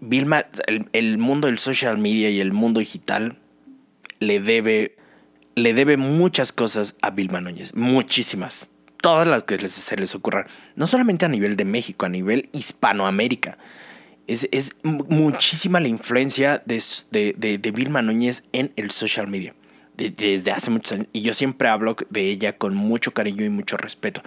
Vilma, 0.00 0.46
el, 0.92 1.18
mundo 1.18 1.46
del 1.46 1.58
social 1.58 1.98
media 1.98 2.30
y 2.30 2.40
el 2.40 2.52
mundo 2.52 2.80
digital 2.80 3.38
le 4.18 4.40
debe, 4.40 4.96
le 5.54 5.72
debe 5.74 5.96
muchas 5.96 6.52
cosas 6.52 6.96
a 7.00 7.10
Vilma 7.10 7.40
Núñez, 7.40 7.74
muchísimas, 7.74 8.70
todas 9.00 9.26
las 9.26 9.44
que 9.44 9.68
se 9.68 9.96
les 9.96 10.14
ocurran, 10.14 10.46
no 10.74 10.86
solamente 10.86 11.24
a 11.24 11.28
nivel 11.28 11.56
de 11.56 11.64
México, 11.64 12.06
a 12.06 12.08
nivel 12.08 12.48
Hispanoamérica. 12.52 13.58
Es, 14.26 14.48
es 14.52 14.76
muchísima 14.84 15.80
la 15.80 15.88
influencia 15.88 16.62
de, 16.64 16.82
de, 17.10 17.58
de 17.58 17.70
Vilma 17.72 18.02
Núñez 18.02 18.44
en 18.52 18.72
el 18.76 18.90
social 18.90 19.26
media 19.26 19.54
desde 19.96 20.50
hace 20.50 20.70
muchos 20.70 20.92
años 20.92 21.08
y 21.12 21.20
yo 21.20 21.34
siempre 21.34 21.68
hablo 21.68 21.96
de 22.08 22.28
ella 22.30 22.56
con 22.56 22.74
mucho 22.74 23.12
cariño 23.12 23.44
y 23.44 23.50
mucho 23.50 23.76
respeto 23.76 24.22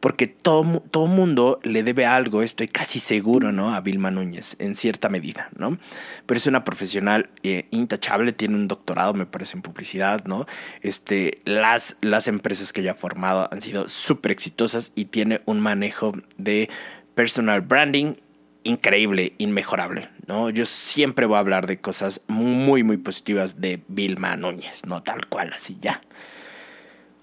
porque 0.00 0.26
todo 0.26 0.82
todo 0.90 1.06
mundo 1.06 1.60
le 1.62 1.82
debe 1.82 2.06
algo 2.06 2.42
estoy 2.42 2.68
casi 2.68 3.00
seguro 3.00 3.52
no 3.52 3.74
a 3.74 3.80
Vilma 3.80 4.10
Núñez 4.10 4.56
en 4.58 4.74
cierta 4.74 5.08
medida 5.08 5.50
no 5.56 5.78
pero 6.24 6.38
es 6.38 6.46
una 6.46 6.64
profesional 6.64 7.28
eh, 7.42 7.66
intachable 7.70 8.32
tiene 8.32 8.54
un 8.54 8.66
doctorado 8.66 9.12
me 9.12 9.26
parece 9.26 9.56
en 9.56 9.62
publicidad 9.62 10.24
no 10.24 10.46
este 10.80 11.42
las 11.44 11.96
las 12.00 12.26
empresas 12.26 12.72
que 12.72 12.80
ella 12.80 12.92
ha 12.92 12.94
formado 12.94 13.48
han 13.52 13.60
sido 13.60 13.88
súper 13.88 14.32
exitosas 14.32 14.92
y 14.94 15.06
tiene 15.06 15.42
un 15.44 15.60
manejo 15.60 16.14
de 16.38 16.70
personal 17.14 17.60
branding 17.60 18.14
increíble, 18.64 19.34
inmejorable, 19.38 20.08
¿no? 20.26 20.50
Yo 20.50 20.66
siempre 20.66 21.26
voy 21.26 21.36
a 21.36 21.40
hablar 21.40 21.66
de 21.66 21.80
cosas 21.80 22.22
muy, 22.28 22.82
muy 22.82 22.96
positivas 22.96 23.60
de 23.60 23.82
Vilma 23.88 24.36
Núñez, 24.36 24.82
no 24.86 25.02
tal 25.02 25.26
cual, 25.26 25.52
así 25.52 25.78
ya. 25.80 26.00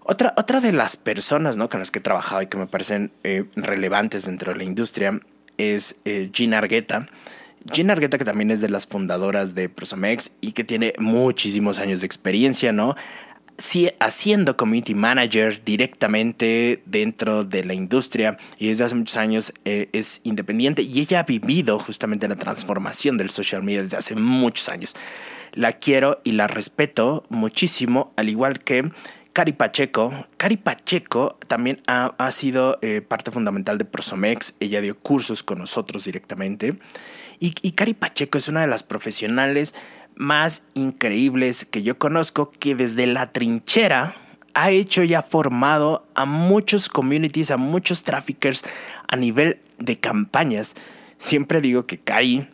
Otra, 0.02 0.34
otra 0.38 0.62
de 0.62 0.72
las 0.72 0.96
personas, 0.96 1.58
¿no? 1.58 1.70
Con 1.70 1.80
las 1.80 1.92
que 1.92 2.00
he 2.00 2.02
trabajado 2.02 2.42
y 2.42 2.48
que 2.48 2.58
me 2.58 2.68
parecen 2.68 3.12
eh, 3.24 3.46
relevantes 3.56 4.26
dentro 4.26 4.54
de 4.54 4.58
la 4.58 4.64
industria 4.64 5.20
es 5.58 6.00
eh, 6.06 6.30
Gina 6.34 6.60
Argueta. 6.60 7.08
Gina 7.72 7.94
Argueta, 7.94 8.18
que 8.18 8.24
también 8.24 8.52
es 8.52 8.62
de 8.62 8.70
las 8.70 8.88
fundadoras 8.88 9.54
de 9.54 9.68
Prosomex 9.68 10.32
y 10.40 10.54
que 10.54 10.64
tiene 10.64 10.94
muchísimos 10.98 11.80
años 11.80 12.00
de 12.00 12.06
experiencia, 12.06 12.72
¿no? 12.72 12.96
Sí, 13.58 13.90
haciendo 14.00 14.56
community 14.56 14.94
manager 14.94 15.64
directamente 15.64 16.82
dentro 16.86 17.44
de 17.44 17.64
la 17.64 17.74
industria 17.74 18.38
y 18.58 18.70
desde 18.70 18.86
hace 18.86 18.96
muchos 18.96 19.18
años 19.18 19.54
eh, 19.66 19.90
es 19.94 20.22
independiente 20.24 20.82
y 20.82 21.00
ella 21.00 21.22
ha 21.22 21.24
vivido 21.24 21.80
justamente 21.80 22.28
la 22.28 22.36
transformación 22.36 23.18
del 23.18 23.30
social 23.30 23.64
media 23.64 23.82
desde 23.82 23.98
hace 23.98 24.16
muchos 24.16 24.70
años. 24.70 24.96
La 25.54 25.74
quiero 25.74 26.22
y 26.24 26.34
la 26.34 26.48
respeto 26.48 27.26
muchísimo, 27.30 28.14
al 28.16 28.30
igual 28.30 28.60
que 28.60 28.92
Cari 29.34 29.54
Pacheco. 29.54 30.26
Cari 30.38 30.58
Pacheco 30.58 31.38
también 31.48 31.82
ha, 31.88 32.14
ha 32.18 32.32
sido 32.32 32.80
eh, 32.82 33.02
parte 33.02 33.32
fundamental 33.32 33.78
de 33.78 33.86
Prosomex. 33.86 34.56
Ella 34.60 34.82
dio 34.82 34.98
cursos 34.98 35.44
con 35.44 35.60
nosotros 35.60 36.06
directamente. 36.06 36.80
Y, 37.40 37.54
y 37.62 37.72
Cari 37.74 37.94
Pacheco 37.94 38.38
es 38.38 38.48
una 38.48 38.62
de 38.62 38.68
las 38.68 38.82
profesionales 38.84 39.76
más 40.18 40.64
increíbles 40.74 41.66
que 41.66 41.84
yo 41.84 41.98
conozco 41.98 42.52
que 42.52 42.76
desde 42.76 43.08
la 43.08 43.32
trinchera 43.32 44.16
ha 44.54 44.72
hecho 44.72 45.04
y 45.04 45.14
ha 45.14 45.22
formado 45.22 46.08
a 46.16 46.26
muchos 46.26 46.90
communities, 46.90 47.52
a 47.52 47.58
muchos 47.58 48.04
traffickers 48.04 48.64
a 49.08 49.16
nivel 49.16 49.60
de 49.78 50.00
campañas. 50.00 50.76
Siempre 51.20 51.62
digo 51.62 51.86
que 51.86 52.00
Kai 52.00 52.50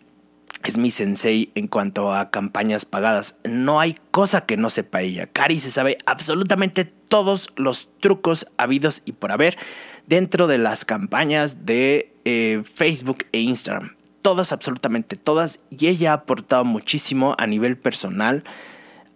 es 0.63 0.77
mi 0.77 0.91
sensei 0.91 1.51
en 1.55 1.67
cuanto 1.67 2.13
a 2.13 2.29
campañas 2.29 2.85
pagadas. 2.85 3.37
No 3.45 3.79
hay 3.79 3.95
cosa 4.11 4.45
que 4.45 4.57
no 4.57 4.69
sepa 4.69 5.01
ella. 5.01 5.27
Cari 5.27 5.59
se 5.59 5.71
sabe 5.71 5.97
absolutamente 6.05 6.83
todos 6.85 7.49
los 7.55 7.89
trucos 7.99 8.47
habidos 8.57 9.01
y 9.05 9.13
por 9.13 9.31
haber 9.31 9.57
dentro 10.07 10.47
de 10.47 10.57
las 10.57 10.83
campañas 10.83 11.65
de 11.65 12.13
eh, 12.25 12.63
Facebook 12.65 13.25
e 13.31 13.39
Instagram 13.39 13.91
todas, 14.23 14.51
absolutamente 14.51 15.15
todas, 15.15 15.59
y 15.69 15.87
ella 15.87 16.11
ha 16.11 16.15
aportado 16.15 16.65
muchísimo 16.65 17.35
a 17.37 17.45
nivel 17.45 17.77
personal 17.77 18.43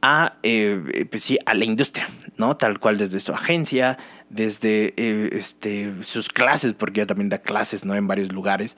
a, 0.04 0.38
eh, 0.44 1.08
pues 1.10 1.24
sí, 1.24 1.40
a 1.46 1.56
la 1.56 1.66
industria, 1.66 2.08
¿no? 2.38 2.56
Tal 2.58 2.80
cual 2.80 3.00
desde 3.00 3.20
su 3.20 3.34
agencia, 3.34 3.98
desde 4.30 4.94
eh, 4.98 5.30
este, 5.32 6.04
sus 6.04 6.30
clases, 6.30 6.74
porque 6.74 7.02
ella 7.02 7.08
también 7.08 7.30
da 7.30 7.40
clases, 7.40 7.86
¿no? 7.86 7.96
En 7.96 8.08
varios 8.08 8.32
lugares. 8.32 8.78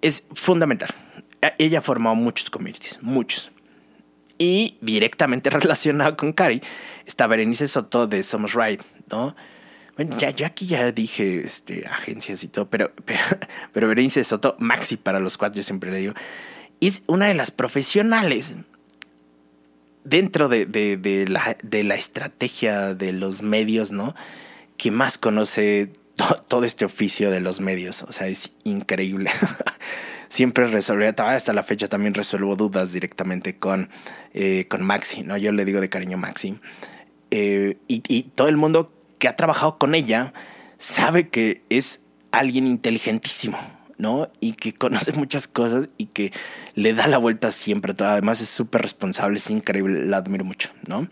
Es 0.00 0.24
fundamental. 0.32 0.90
Ella 1.58 1.80
ha 1.80 1.82
formado 1.82 2.14
muchos 2.14 2.50
communities, 2.50 3.00
muchos. 3.02 3.50
Y 4.38 4.78
directamente 4.80 5.50
relacionado 5.50 6.16
con 6.16 6.32
Cari 6.32 6.60
está 7.06 7.26
Berenice 7.26 7.66
Soto 7.66 8.06
de 8.06 8.22
Somos 8.22 8.54
Right, 8.54 8.80
¿no? 9.10 9.34
Bueno, 9.96 10.16
ya, 10.18 10.30
ya 10.30 10.46
aquí 10.46 10.66
ya 10.66 10.90
dije 10.90 11.40
este, 11.44 11.86
agencias 11.86 12.42
y 12.44 12.48
todo, 12.48 12.68
pero, 12.68 12.92
pero, 13.04 13.20
pero 13.72 13.88
Berenice 13.88 14.24
Soto, 14.24 14.56
Maxi 14.58 14.96
para 14.96 15.20
los 15.20 15.36
cuatro, 15.36 15.56
yo 15.58 15.62
siempre 15.62 15.90
le 15.90 15.98
digo, 15.98 16.14
es 16.80 17.02
una 17.06 17.28
de 17.28 17.34
las 17.34 17.50
profesionales 17.50 18.56
dentro 20.04 20.48
de, 20.48 20.66
de, 20.66 21.26
la, 21.28 21.56
de 21.62 21.84
la, 21.84 21.94
estrategia 21.94 22.94
de 22.94 23.12
los 23.12 23.42
medios, 23.42 23.92
¿no? 23.92 24.14
Que 24.76 24.90
más 24.90 25.18
conoce 25.18 25.92
todo 26.48 26.64
este 26.64 26.84
oficio 26.84 27.30
de 27.30 27.40
los 27.40 27.60
medios. 27.60 28.02
O 28.02 28.12
sea, 28.12 28.26
es 28.26 28.50
increíble. 28.64 29.30
Siempre 30.28 30.66
resolve, 30.66 31.14
hasta 31.16 31.52
la 31.52 31.62
fecha 31.62 31.88
también 31.88 32.14
resuelvo 32.14 32.56
dudas 32.56 32.92
directamente 32.92 33.56
con, 33.56 33.90
eh, 34.32 34.66
con 34.68 34.82
Maxi, 34.82 35.22
¿no? 35.22 35.36
Yo 35.36 35.52
le 35.52 35.64
digo 35.64 35.80
de 35.80 35.88
cariño 35.88 36.16
Maxi. 36.16 36.58
Eh, 37.30 37.76
y, 37.86 38.02
y 38.08 38.24
todo 38.24 38.48
el 38.48 38.56
mundo 38.56 38.92
que 39.22 39.28
ha 39.28 39.36
trabajado 39.36 39.78
con 39.78 39.94
ella 39.94 40.32
sabe 40.78 41.28
que 41.28 41.62
es 41.68 42.02
alguien 42.32 42.66
inteligentísimo, 42.66 43.56
¿no? 43.96 44.32
Y 44.40 44.54
que 44.54 44.72
conoce 44.72 45.12
muchas 45.16 45.46
cosas 45.46 45.88
y 45.96 46.06
que 46.06 46.32
le 46.74 46.92
da 46.92 47.06
la 47.06 47.18
vuelta 47.18 47.52
siempre. 47.52 47.94
Además 47.96 48.40
es 48.40 48.48
súper 48.48 48.82
responsable, 48.82 49.38
es 49.38 49.48
increíble, 49.48 50.06
la 50.06 50.16
admiro 50.16 50.44
mucho, 50.44 50.70
¿no? 50.88 51.06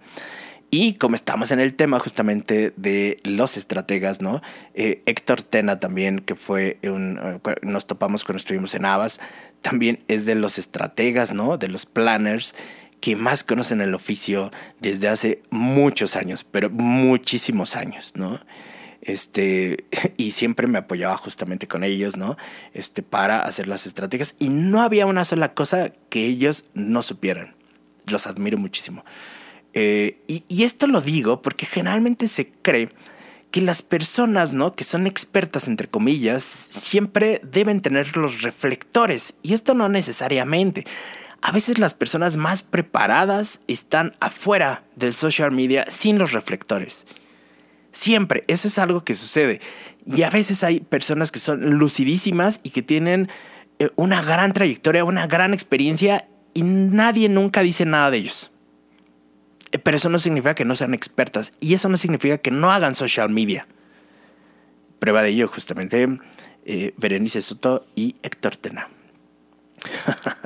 Y 0.73 0.95
como 0.95 1.15
estamos 1.15 1.53
en 1.53 1.61
el 1.61 1.75
tema 1.75 2.01
justamente 2.01 2.73
de 2.77 3.17
los 3.23 3.57
estrategas, 3.57 4.21
¿no? 4.21 4.43
Eh, 4.75 5.05
Héctor 5.07 5.43
Tena 5.43 5.79
también, 5.79 6.19
que 6.19 6.35
fue 6.35 6.79
un... 6.83 7.21
Eh, 7.23 7.55
nos 7.63 7.87
topamos 7.87 8.25
cuando 8.25 8.39
estuvimos 8.39 8.75
en 8.75 8.87
Avas, 8.87 9.21
también 9.63 10.01
es 10.09 10.25
de 10.27 10.35
los 10.35 10.59
estrategas, 10.59 11.33
¿no? 11.33 11.59
De 11.59 11.69
los 11.69 11.87
planners 11.87 12.57
que 13.01 13.17
más 13.17 13.45
conocen 13.45 13.81
el 13.81 13.95
oficio 13.95 14.51
desde 14.81 15.09
hace 15.09 15.43
muchos 15.51 16.17
años, 16.17 16.45
pero 16.45 16.71
muchísimos 16.71 17.77
años, 17.77 18.13
¿no? 18.15 18.41
Este, 19.01 19.85
y 20.17 20.33
siempre 20.33 20.67
me 20.67 20.79
apoyaba 20.79 21.17
justamente 21.17 21.67
con 21.67 21.85
ellos, 21.85 22.17
¿no? 22.17 22.37
Este, 22.75 23.03
para 23.03 23.43
hacer 23.43 23.69
las 23.69 23.87
estrategias. 23.87 24.35
Y 24.39 24.51
no 24.51 24.83
había 24.83 25.07
una 25.07 25.25
sola 25.25 25.55
cosa 25.55 25.93
que 26.09 26.27
ellos 26.27 26.65
no 26.75 27.03
supieran. 27.03 27.55
Los 28.07 28.27
admiro 28.27 28.59
muchísimo. 28.59 29.05
Eh, 29.73 30.21
y, 30.27 30.45
y, 30.49 30.65
esto 30.65 30.89
lo 30.89 31.01
digo 31.01 31.43
porque 31.43 31.65
generalmente 31.65 32.27
se 32.27 32.51
cree 32.51 32.89
que 33.53 33.61
las 33.61 33.83
personas, 33.83 34.53
¿no? 34.53 34.75
Que 34.75 34.83
son 34.83 35.07
expertas, 35.07 35.69
entre 35.69 35.89
comillas, 35.89 36.43
siempre 36.43 37.41
deben 37.45 37.81
tener 37.81 38.17
los 38.17 38.43
reflectores. 38.43 39.35
Y 39.43 39.55
esto 39.55 39.75
no 39.75 39.89
necesariamente 39.89 40.85
a 41.43 41.53
veces 41.53 41.79
las 41.79 41.95
personas 41.95 42.37
más 42.37 42.63
preparadas 42.63 43.63
están 43.67 44.15
afuera 44.21 44.85
del 44.97 45.15
social 45.15 45.53
media 45.53 45.85
sin 45.89 46.19
los 46.19 46.33
reflectores. 46.33 47.07
Siempre, 47.93 48.45
eso 48.47 48.69
es 48.69 48.79
algo 48.79 49.05
que 49.05 49.15
sucede. 49.15 49.61
Y 50.07 50.23
a 50.23 50.31
veces 50.31 50.63
hay 50.65 50.81
personas 50.81 51.33
que 51.33 51.39
son 51.39 51.79
lucidísimas 51.79 52.61
y 52.63 52.71
que 52.71 52.83
tienen 52.83 53.29
eh, 53.79 53.91
una 53.97 54.23
gran 54.23 54.53
trayectoria, 54.53 55.05
una 55.05 55.27
gran 55.27 55.55
experiencia 55.55 56.29
y 56.55 56.63
nadie 56.63 57.29
nunca 57.29 57.63
dice 57.63 57.85
nada 57.85 58.11
de 58.11 58.19
ellos. 58.19 58.51
Eh, 59.73 59.79
pero 59.79 59.97
eso 59.97 60.09
no 60.09 60.19
significa 60.19 60.55
que 60.55 60.65
no 60.65 60.75
sean 60.75 60.95
expertas 60.95 61.53
y 61.61 61.75
eso 61.75 61.89
no 61.89 61.97
significa 61.97 62.39
que 62.39 62.51
no 62.51 62.71
hagan 62.71 62.95
social 62.95 63.31
media. 63.31 63.67
Prueba 64.99 65.23
de 65.23 65.31
ello 65.31 65.49
justamente 65.49 66.19
eh, 66.65 66.95
Berenice 66.97 67.41
Soto 67.41 67.87
y 67.95 68.17
Héctor 68.23 68.57
Tena. 68.57 68.89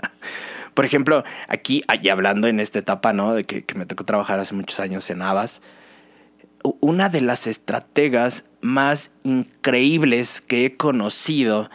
Por 0.75 0.85
ejemplo, 0.85 1.25
aquí, 1.49 1.85
y 2.03 2.09
hablando 2.09 2.49
en 2.49 2.61
esta 2.61 2.81
etapa, 2.81 3.13
¿no? 3.13 3.35
De 3.35 3.45
que, 3.45 3.65
me 3.75 3.87
tocó 3.87 4.05
trabajar 4.05 4.41
hace 4.41 4.55
muchos 4.55 4.81
años 4.81 5.09
en 5.11 5.23
Avas, 5.23 5.63
una 6.81 7.09
de 7.09 7.21
las 7.21 7.47
estrategas 7.47 8.47
más 8.61 9.11
increíbles 9.23 10.41
que 10.41 10.67
he 10.67 10.77
conocido. 10.77 11.71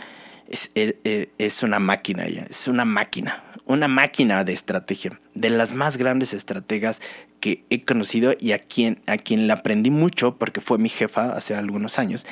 Es, 0.48 0.72
e, 0.74 0.98
e, 1.04 1.30
es, 1.38 1.62
una 1.62 1.78
máquina 1.78 2.26
ella, 2.26 2.48
es 2.50 2.68
una 2.68 2.84
máquina, 2.84 3.44
una 3.66 3.88
máquina 3.88 4.44
de 4.44 4.54
estrategia, 4.54 5.20
de 5.36 5.52
las 5.52 5.76
más 5.76 5.98
grandes 5.98 6.34
estrategas 6.34 7.02
que 7.40 7.66
he 7.70 7.86
conocido 7.86 8.34
y 8.40 8.54
a 8.54 8.60
quien, 8.60 9.00
a 9.06 9.18
quien 9.18 9.46
le 9.46 9.54
aprendí 9.54 9.92
mucho 9.92 10.38
porque 10.38 10.60
fue 10.60 10.80
mi 10.80 10.90
jefa 10.90 11.34
hace 11.34 11.54
algunos 11.54 12.00
años, 12.00 12.26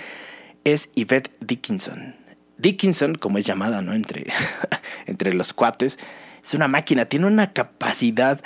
es 0.63 0.91
Yvette 0.95 1.32
Dickinson. 1.39 2.15
Dickinson, 2.58 3.15
como 3.15 3.38
es 3.38 3.45
llamada 3.45 3.82
¿no? 3.82 3.93
entre, 3.93 4.25
entre 5.06 5.34
los 5.34 5.53
cuates, 5.53 5.99
es 6.47 6.53
una 6.53 6.69
máquina, 6.69 7.03
tiene 7.03 7.25
una 7.25 7.51
capacidad 7.51 8.41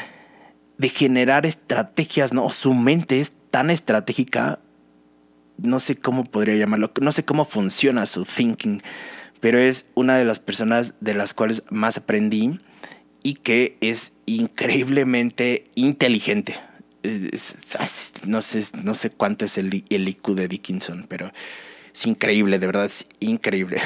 de 0.79 0.89
generar 0.89 1.45
estrategias, 1.45 2.33
¿no? 2.33 2.49
Su 2.49 2.73
mente 2.73 3.19
es 3.19 3.33
tan 3.51 3.69
estratégica, 3.69 4.57
no 5.59 5.77
sé 5.77 5.95
cómo 5.95 6.23
podría 6.23 6.55
llamarlo, 6.55 6.91
no 6.99 7.11
sé 7.11 7.23
cómo 7.23 7.45
funciona 7.45 8.07
su 8.07 8.25
thinking, 8.25 8.81
pero 9.39 9.59
es 9.59 9.87
una 9.93 10.17
de 10.17 10.25
las 10.25 10.39
personas 10.39 10.95
de 10.99 11.13
las 11.13 11.35
cuales 11.35 11.61
más 11.69 11.97
aprendí 11.97 12.57
y 13.21 13.35
que 13.35 13.77
es 13.81 14.13
increíblemente 14.25 15.69
inteligente. 15.75 16.55
no, 18.25 18.41
sé, 18.41 18.63
no 18.81 18.95
sé 18.95 19.11
cuánto 19.11 19.45
es 19.45 19.59
el, 19.59 19.83
el 19.89 20.07
IQ 20.09 20.29
de 20.29 20.47
Dickinson, 20.47 21.05
pero 21.07 21.31
es 21.93 22.07
increíble, 22.07 22.57
de 22.57 22.65
verdad, 22.65 22.85
es 22.85 23.05
increíble. 23.19 23.79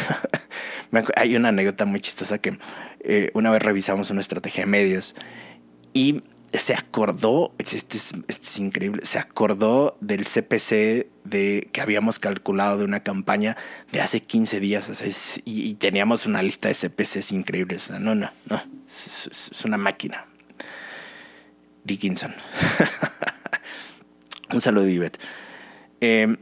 Hay 1.18 1.36
una 1.36 1.50
anécdota 1.50 1.84
muy 1.84 2.00
chistosa 2.00 2.38
que 2.38 2.58
eh, 3.08 3.32
una 3.34 3.52
vez 3.52 3.62
revisamos 3.62 4.10
una 4.10 4.22
estrategia 4.22 4.64
de 4.64 4.70
medios 4.70 5.16
y 5.94 6.24
se 6.54 6.74
acordó, 6.74 7.54
este 7.58 7.98
es, 7.98 8.14
es, 8.28 8.60
increíble, 8.60 9.06
se 9.06 9.20
acordó 9.20 9.98
del 10.02 10.26
CPC 10.26 11.08
de, 11.24 11.70
que 11.72 11.82
habíamos 11.82 12.20
calculado 12.20 12.78
de 12.78 12.86
una 12.86 13.02
campaña 13.02 13.58
de 13.92 14.02
hace 14.02 14.22
15 14.22 14.60
días 14.60 15.42
y, 15.46 15.74
teníamos 15.76 16.26
una 16.26 16.42
lista 16.42 16.68
de 16.68 16.76
CPCs 16.76 17.32
increíbles. 17.32 17.90
No, 17.92 18.16
no, 18.16 18.32
no, 18.46 18.64
es, 18.88 19.66
una 19.66 19.78
máquina. 19.78 20.26
Dickinson. 21.84 22.34
Un 24.52 24.62
saludo, 24.62 24.88
Ivette. 24.88 25.20
Eh, 26.02 26.38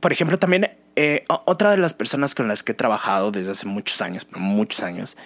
por 0.00 0.12
ejemplo, 0.12 0.38
también 0.38 0.70
eh, 0.96 1.24
otra 1.28 1.70
de 1.70 1.76
las 1.76 1.94
personas 1.94 2.34
con 2.34 2.48
las 2.48 2.62
que 2.62 2.72
he 2.72 2.74
trabajado 2.74 3.30
desde 3.30 3.52
hace 3.52 3.66
muchos 3.66 4.00
años, 4.02 4.26
muchos 4.34 4.82
años, 4.82 5.16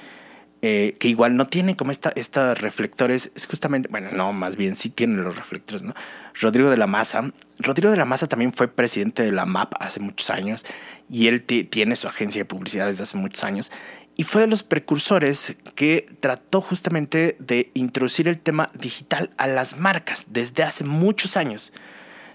eh, 0.64 0.94
que 1.01 1.09
igual 1.09 1.37
no 1.37 1.48
tiene 1.48 1.75
como 1.75 1.90
esta, 1.90 2.55
reflectores, 2.55 3.33
es 3.35 3.46
justamente, 3.46 3.88
bueno, 3.88 4.12
no, 4.12 4.33
más 4.33 4.55
bien 4.55 4.77
sí 4.77 4.90
tienen 4.90 5.25
los 5.25 5.37
reflectores, 5.37 5.83
¿no? 5.83 5.92
Rodrigo 6.40 6.70
de 6.70 6.77
la 6.77 6.87
Maza. 6.87 7.33
Rodrigo 7.59 7.90
de 7.90 7.96
la 7.96 8.05
Maza 8.05 8.29
también 8.29 8.53
fue 8.53 8.68
presidente 8.68 9.25
de 9.25 9.33
la 9.33 9.44
MAP 9.44 9.75
hace 9.81 9.98
muchos 9.98 10.31
años 10.31 10.64
y 11.11 11.27
él 11.27 11.44
tiene 11.44 11.96
su 11.96 12.07
agencia 12.07 12.40
de 12.40 12.44
publicidad 12.44 12.87
desde 12.87 13.03
hace 13.03 13.18
muchos 13.18 13.42
años 13.42 13.72
y 14.16 14.22
fue 14.22 14.42
de 14.42 14.46
los 14.46 14.62
precursores 14.62 15.57
que 15.75 16.09
trató 16.20 16.61
justamente 16.61 17.37
de 17.40 17.70
introducir 17.75 18.29
el 18.29 18.38
tema 18.38 18.68
digital 18.75 19.31
a 19.38 19.48
las 19.48 19.79
marcas 19.79 20.27
desde 20.31 20.62
hace 20.62 20.85
muchos 20.85 21.37
años 21.37 21.72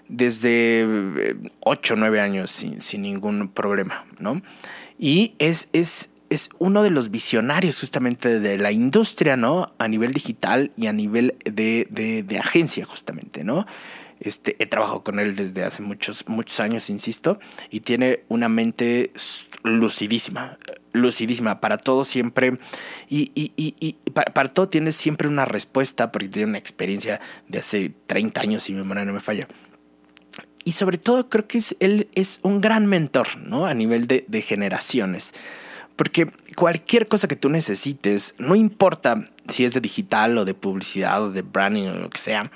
desde 0.09 1.35
8 1.61 1.93
o 1.93 1.97
9 1.97 2.21
años 2.21 2.51
sin, 2.51 2.81
sin, 2.81 3.01
ningún 3.01 3.49
problema, 3.49 4.05
¿no? 4.19 4.41
Y 4.97 5.35
es, 5.39 5.69
es, 5.73 6.11
es 6.29 6.49
uno 6.59 6.83
de 6.83 6.89
los 6.89 7.11
visionarios 7.11 7.79
justamente 7.79 8.39
de 8.39 8.57
la 8.57 8.71
industria, 8.71 9.37
¿no? 9.37 9.73
A 9.77 9.87
nivel 9.87 10.11
digital 10.11 10.71
y 10.77 10.87
a 10.87 10.93
nivel 10.93 11.35
de, 11.45 11.87
de, 11.89 12.23
de 12.23 12.37
agencia, 12.37 12.85
justamente, 12.85 13.43
¿no? 13.43 13.65
Este, 14.19 14.55
he 14.59 14.65
trabajado 14.65 15.03
con 15.03 15.19
él 15.19 15.35
desde 15.35 15.63
hace 15.63 15.83
muchos, 15.83 16.27
muchos 16.27 16.59
años, 16.59 16.89
insisto, 16.89 17.39
y 17.69 17.81
tiene 17.81 18.23
una 18.29 18.49
mente 18.49 19.11
lucidísima, 19.63 20.57
lucidísima. 20.91 21.61
Para 21.61 21.77
todo 21.77 22.03
siempre, 22.03 22.57
y, 23.07 23.31
y, 23.35 23.53
y, 23.55 23.75
y 23.79 23.93
para, 24.11 24.33
para, 24.33 24.49
todo 24.49 24.69
tiene 24.69 24.91
siempre 24.91 25.27
una 25.27 25.45
respuesta, 25.45 26.11
porque 26.11 26.29
tiene 26.29 26.49
una 26.49 26.57
experiencia 26.57 27.21
de 27.47 27.59
hace 27.59 27.93
30 28.07 28.41
años, 28.41 28.63
si 28.63 28.73
mi 28.73 28.79
memoria 28.79 29.05
no 29.05 29.13
me 29.13 29.21
falla 29.21 29.47
y 30.67 30.73
sobre 30.73 30.97
todo 30.97 31.29
creo 31.29 31.47
que 31.47 31.59
es, 31.59 31.77
él 31.79 32.09
es 32.13 32.41
un 32.43 32.59
gran 32.59 32.87
mentor, 32.87 33.37
¿no? 33.37 33.67
A 33.67 33.73
nivel 33.73 34.05
de, 34.05 34.25
de 34.27 34.41
generaciones. 34.41 35.33
Porque 35.97 36.31
cualquier 36.55 37.07
cosa 37.07 37.27
que 37.27 37.35
tú 37.35 37.49
necesites, 37.49 38.35
no 38.37 38.55
importa 38.55 39.29
si 39.49 39.65
es 39.65 39.73
de 39.73 39.81
digital 39.81 40.37
o 40.37 40.45
de 40.45 40.53
publicidad 40.53 41.23
o 41.23 41.31
de 41.31 41.41
branding 41.41 41.87
o 41.87 41.95
lo 41.95 42.09
que 42.09 42.19
sea, 42.19 42.51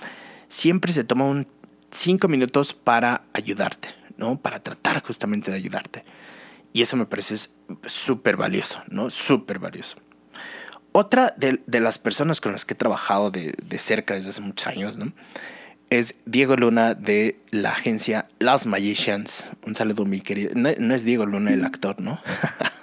siempre 0.48 0.94
se 0.94 1.04
toma 1.04 1.26
un 1.26 1.48
cinco 1.90 2.28
minutos 2.28 2.74
para 2.74 3.24
ayudarte, 3.34 3.90
¿no? 4.16 4.38
Para 4.40 4.60
tratar 4.60 5.04
justamente 5.04 5.52
de 5.52 5.58
ayudarte. 5.58 6.06
Y 6.72 6.84
eso 6.84 6.96
me 6.96 7.06
parece 7.06 7.50
súper 7.86 8.38
valioso, 8.38 8.82
¿no? 8.88 9.10
Súper 9.10 9.60
valioso. 9.60 9.98
Otra 10.94 11.34
de, 11.36 11.62
de, 11.66 11.80
las 11.80 11.98
personas 11.98 12.42
con 12.42 12.52
las 12.52 12.64
que 12.64 12.76
he 12.76 12.78
trabajado 12.78 13.32
de, 13.32 13.56
de 13.64 13.78
cerca 13.80 14.14
desde 14.14 14.30
hace 14.30 14.42
muchos 14.42 14.68
años, 14.68 14.98
¿no? 14.98 15.14
Es 15.92 16.16
Diego 16.26 16.56
Luna 16.56 16.96
de 16.96 17.38
la 17.52 17.74
agencia 17.74 18.28
Los 18.40 18.66
Magicians. 18.66 19.52
Un 19.68 19.76
saludo, 19.76 20.06
mi 20.06 20.22
querido. 20.22 20.52
No, 20.56 20.96
es 20.96 21.04
Diego 21.04 21.26
Luna 21.26 21.52
el 21.52 21.66
actor, 21.66 22.00
¿no? 22.00 22.20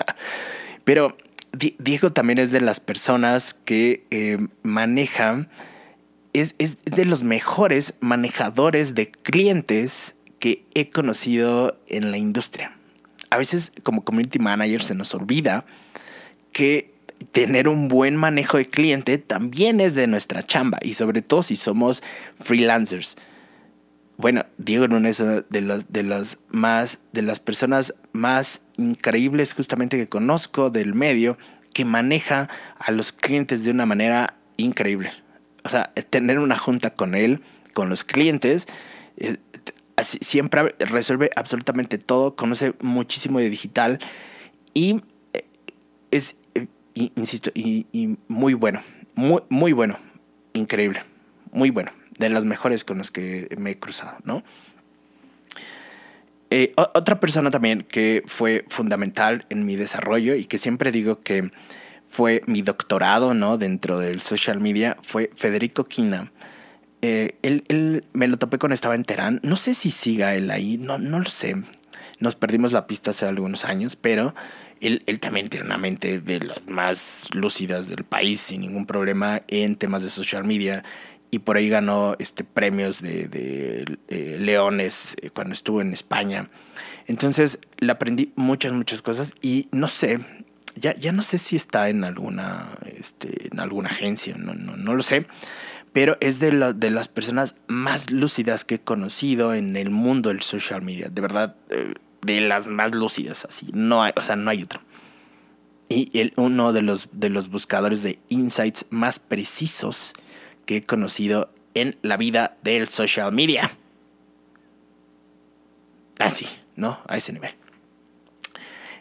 Pero 0.85 1.17
Diego 1.53 2.13
también 2.13 2.39
es 2.39 2.51
de 2.51 2.61
las 2.61 2.81
personas 2.81 3.55
que 3.55 4.07
eh, 4.11 4.47
maneja, 4.63 5.49
es, 6.35 6.55
es, 6.59 6.77
de 6.85 7.07
los 7.07 7.25
mejores 7.25 7.95
manejadores 8.01 8.95
de 8.95 9.11
clientes 9.11 10.15
que 10.39 10.67
he 10.75 10.91
conocido 10.91 11.81
en 11.87 12.11
la 12.11 12.19
industria. 12.19 12.77
A 13.31 13.39
veces 13.39 13.73
como 13.83 14.05
community 14.05 14.39
manager 14.39 14.83
se 14.83 14.95
nos 14.95 15.15
olvida 15.15 15.65
que 16.53 16.98
tener 17.33 17.69
un 17.69 17.89
buen 17.89 18.17
manejo 18.17 18.59
de 18.59 18.67
cliente 18.67 19.19
también 19.19 19.81
es 19.81 19.95
de 19.95 20.07
nuestra 20.07 20.43
chamba 20.43 20.79
y 20.83 20.95
sobre 20.95 21.23
todo 21.23 21.43
si 21.43 21.57
somos 21.57 22.03
freelancers. 22.41 23.17
Bueno, 24.17 24.47
Diego 24.57 24.87
Luna 24.89 25.11
es 25.11 25.19
de 25.19 25.61
las, 25.61 25.93
de 25.93 26.03
las 26.03 26.39
más, 26.49 27.01
de 27.13 27.23
las 27.23 27.39
personas 27.39 27.95
más 28.13 28.63
increíbles 28.77 29.55
justamente 29.55 29.97
que 29.97 30.09
conozco 30.09 30.71
del 30.71 30.95
medio 30.95 31.39
que 31.73 31.85
maneja 31.85 32.49
a 32.79 32.91
los 32.91 33.13
clientes 33.13 33.65
de 33.65 33.71
una 33.71 33.87
manera 33.87 34.35
increíble. 34.57 35.13
O 35.65 35.69
sea, 35.69 35.93
tener 36.11 36.39
una 36.41 36.57
junta 36.57 36.95
con 36.95 37.15
él, 37.15 37.43
con 37.75 37.89
los 37.89 38.03
clientes, 38.03 38.67
eh, 39.19 39.37
siempre 40.03 40.75
resuelve 40.79 41.31
absolutamente 41.37 41.99
todo, 41.99 42.35
conoce 42.35 42.75
muchísimo 42.81 43.39
de 43.39 43.51
digital 43.51 43.99
y 44.75 45.03
eh, 45.33 45.45
es 47.07 47.13
insisto, 47.17 47.51
y, 47.55 48.17
muy 48.29 48.55
bueno, 48.55 48.81
muy, 49.15 49.43
muy 49.49 49.73
bueno, 49.73 49.99
increíble, 50.53 51.03
muy 51.53 51.71
bueno, 51.71 51.93
de 52.19 52.29
las 52.29 52.45
mejores 52.45 52.85
con 52.85 52.99
las 52.99 53.11
que 53.11 53.49
me 53.59 53.73
he 53.73 53.79
cruzado, 53.79 54.19
¿no? 54.25 54.43
Eh, 56.51 56.73
otra 56.77 57.21
persona 57.21 57.51
también 57.51 57.83
que 57.83 58.23
fue 58.27 58.65
fundamental 58.69 59.45
en 59.51 59.67
mi 59.67 59.77
desarrollo 59.77 60.35
y 60.35 60.47
que 60.47 60.57
siempre 60.57 60.91
digo 60.91 61.21
que 61.21 61.51
fue 62.09 62.43
mi 62.47 62.63
doctorado, 62.63 63.35
¿no? 63.35 63.59
Dentro 63.59 63.99
del 63.99 64.21
social 64.21 64.59
media, 64.59 64.97
fue 65.03 65.31
Federico 65.35 65.85
Quina. 65.85 66.33
Eh, 67.03 67.39
él, 67.43 68.05
me 68.13 68.27
lo 68.27 68.39
topé 68.39 68.59
cuando 68.59 68.75
estaba 68.75 68.95
en 68.95 69.05
Terán. 69.05 69.41
No 69.43 69.57
sé 69.57 69.75
si 69.75 69.91
siga 69.91 70.35
él 70.35 70.51
ahí, 70.51 70.79
no, 70.79 70.99
no 70.99 71.19
lo 71.19 71.27
sé. 71.27 71.63
Nos 72.19 72.35
perdimos 72.35 72.73
la 72.73 72.87
pista 72.87 73.11
hace 73.11 73.27
algunos 73.27 73.65
años, 73.65 73.95
pero 73.95 74.35
él, 74.81 75.21
también 75.21 75.49
tiene 75.49 75.67
una 75.67 75.79
mente 75.79 76.21
de 76.21 76.41
las 76.41 76.69
más 76.69 77.29
lúcidas 77.33 77.89
del 77.89 78.05
país, 78.05 78.41
sin 78.41 78.61
ningún 78.63 78.87
problema, 78.87 79.43
en 79.49 79.77
temas 79.77 80.03
de 80.03 80.11
social 80.11 80.45
media. 80.45 80.85
Y 81.31 81.41
por 81.41 81.57
ahí 81.57 81.69
ganó 81.69 82.17
este, 82.19 82.43
premios 82.43 83.03
de, 83.03 83.99
eh, 84.09 84.37
Leones 84.41 85.15
eh, 85.21 85.31
cuando 85.31 85.53
estuvo 85.53 85.81
en 85.81 85.93
España. 85.93 86.49
Entonces 87.07 87.59
le 87.79 87.93
aprendí 87.93 88.33
muchas, 88.37 88.73
muchas 88.73 89.03
cosas 89.03 89.35
y 89.43 89.69
no 89.71 89.89
sé, 89.89 90.21
ya, 90.75 90.95
ya 90.97 91.13
no 91.13 91.23
sé 91.23 91.39
si 91.39 91.57
está 91.57 91.89
en 91.89 92.05
alguna, 92.05 92.79
este, 92.87 93.49
en 93.53 93.61
alguna 93.61 93.89
agencia, 93.89 94.37
no, 94.39 94.55
no, 94.55 94.77
no 94.77 94.95
lo 94.95 95.03
sé 95.03 95.27
pero 95.93 96.17
es 96.21 96.39
de, 96.39 96.75
de, 96.77 96.91
las 96.91 97.09
personas 97.09 97.55
más 97.67 98.11
lúcidas 98.11 98.65
que 98.65 98.77
he 98.77 98.81
conocido 98.81 99.55
en 99.55 99.77
el 99.77 99.91
mundo 99.91 100.29
del 100.29 100.43
social 100.43 100.83
media. 100.83 101.09
De 101.09 101.21
verdad, 101.21 101.57
eh, 101.71 101.95
de 102.23 102.41
las 102.41 102.69
más 102.69 102.95
lúcidas, 102.95 103.45
así. 103.45 103.69
No 103.73 104.03
hay, 104.03 104.13
o 104.17 104.23
sea, 104.23 104.37
no 104.37 104.51
hay 104.51 104.63
otro. 104.63 104.81
Y 105.89 106.11
el, 106.19 106.33
uno 106.37 106.73
de 106.73 106.83
los, 106.83 107.09
de 107.13 107.31
los 107.31 107.49
buscadores 107.49 108.03
de 108.03 108.19
insights 108.29 108.87
más 108.91 109.19
precisos 109.19 110.13
que 110.67 110.79
he 110.79 110.83
conocido 110.85 111.51
en 111.75 111.97
la 112.03 112.17
vida 112.17 112.57
del 112.63 112.89
social 112.89 113.33
media. 113.33 113.71
Así, 116.19 116.47
¿no? 116.77 117.01
A 117.07 117.17
ese 117.17 117.33
nivel. 117.33 117.55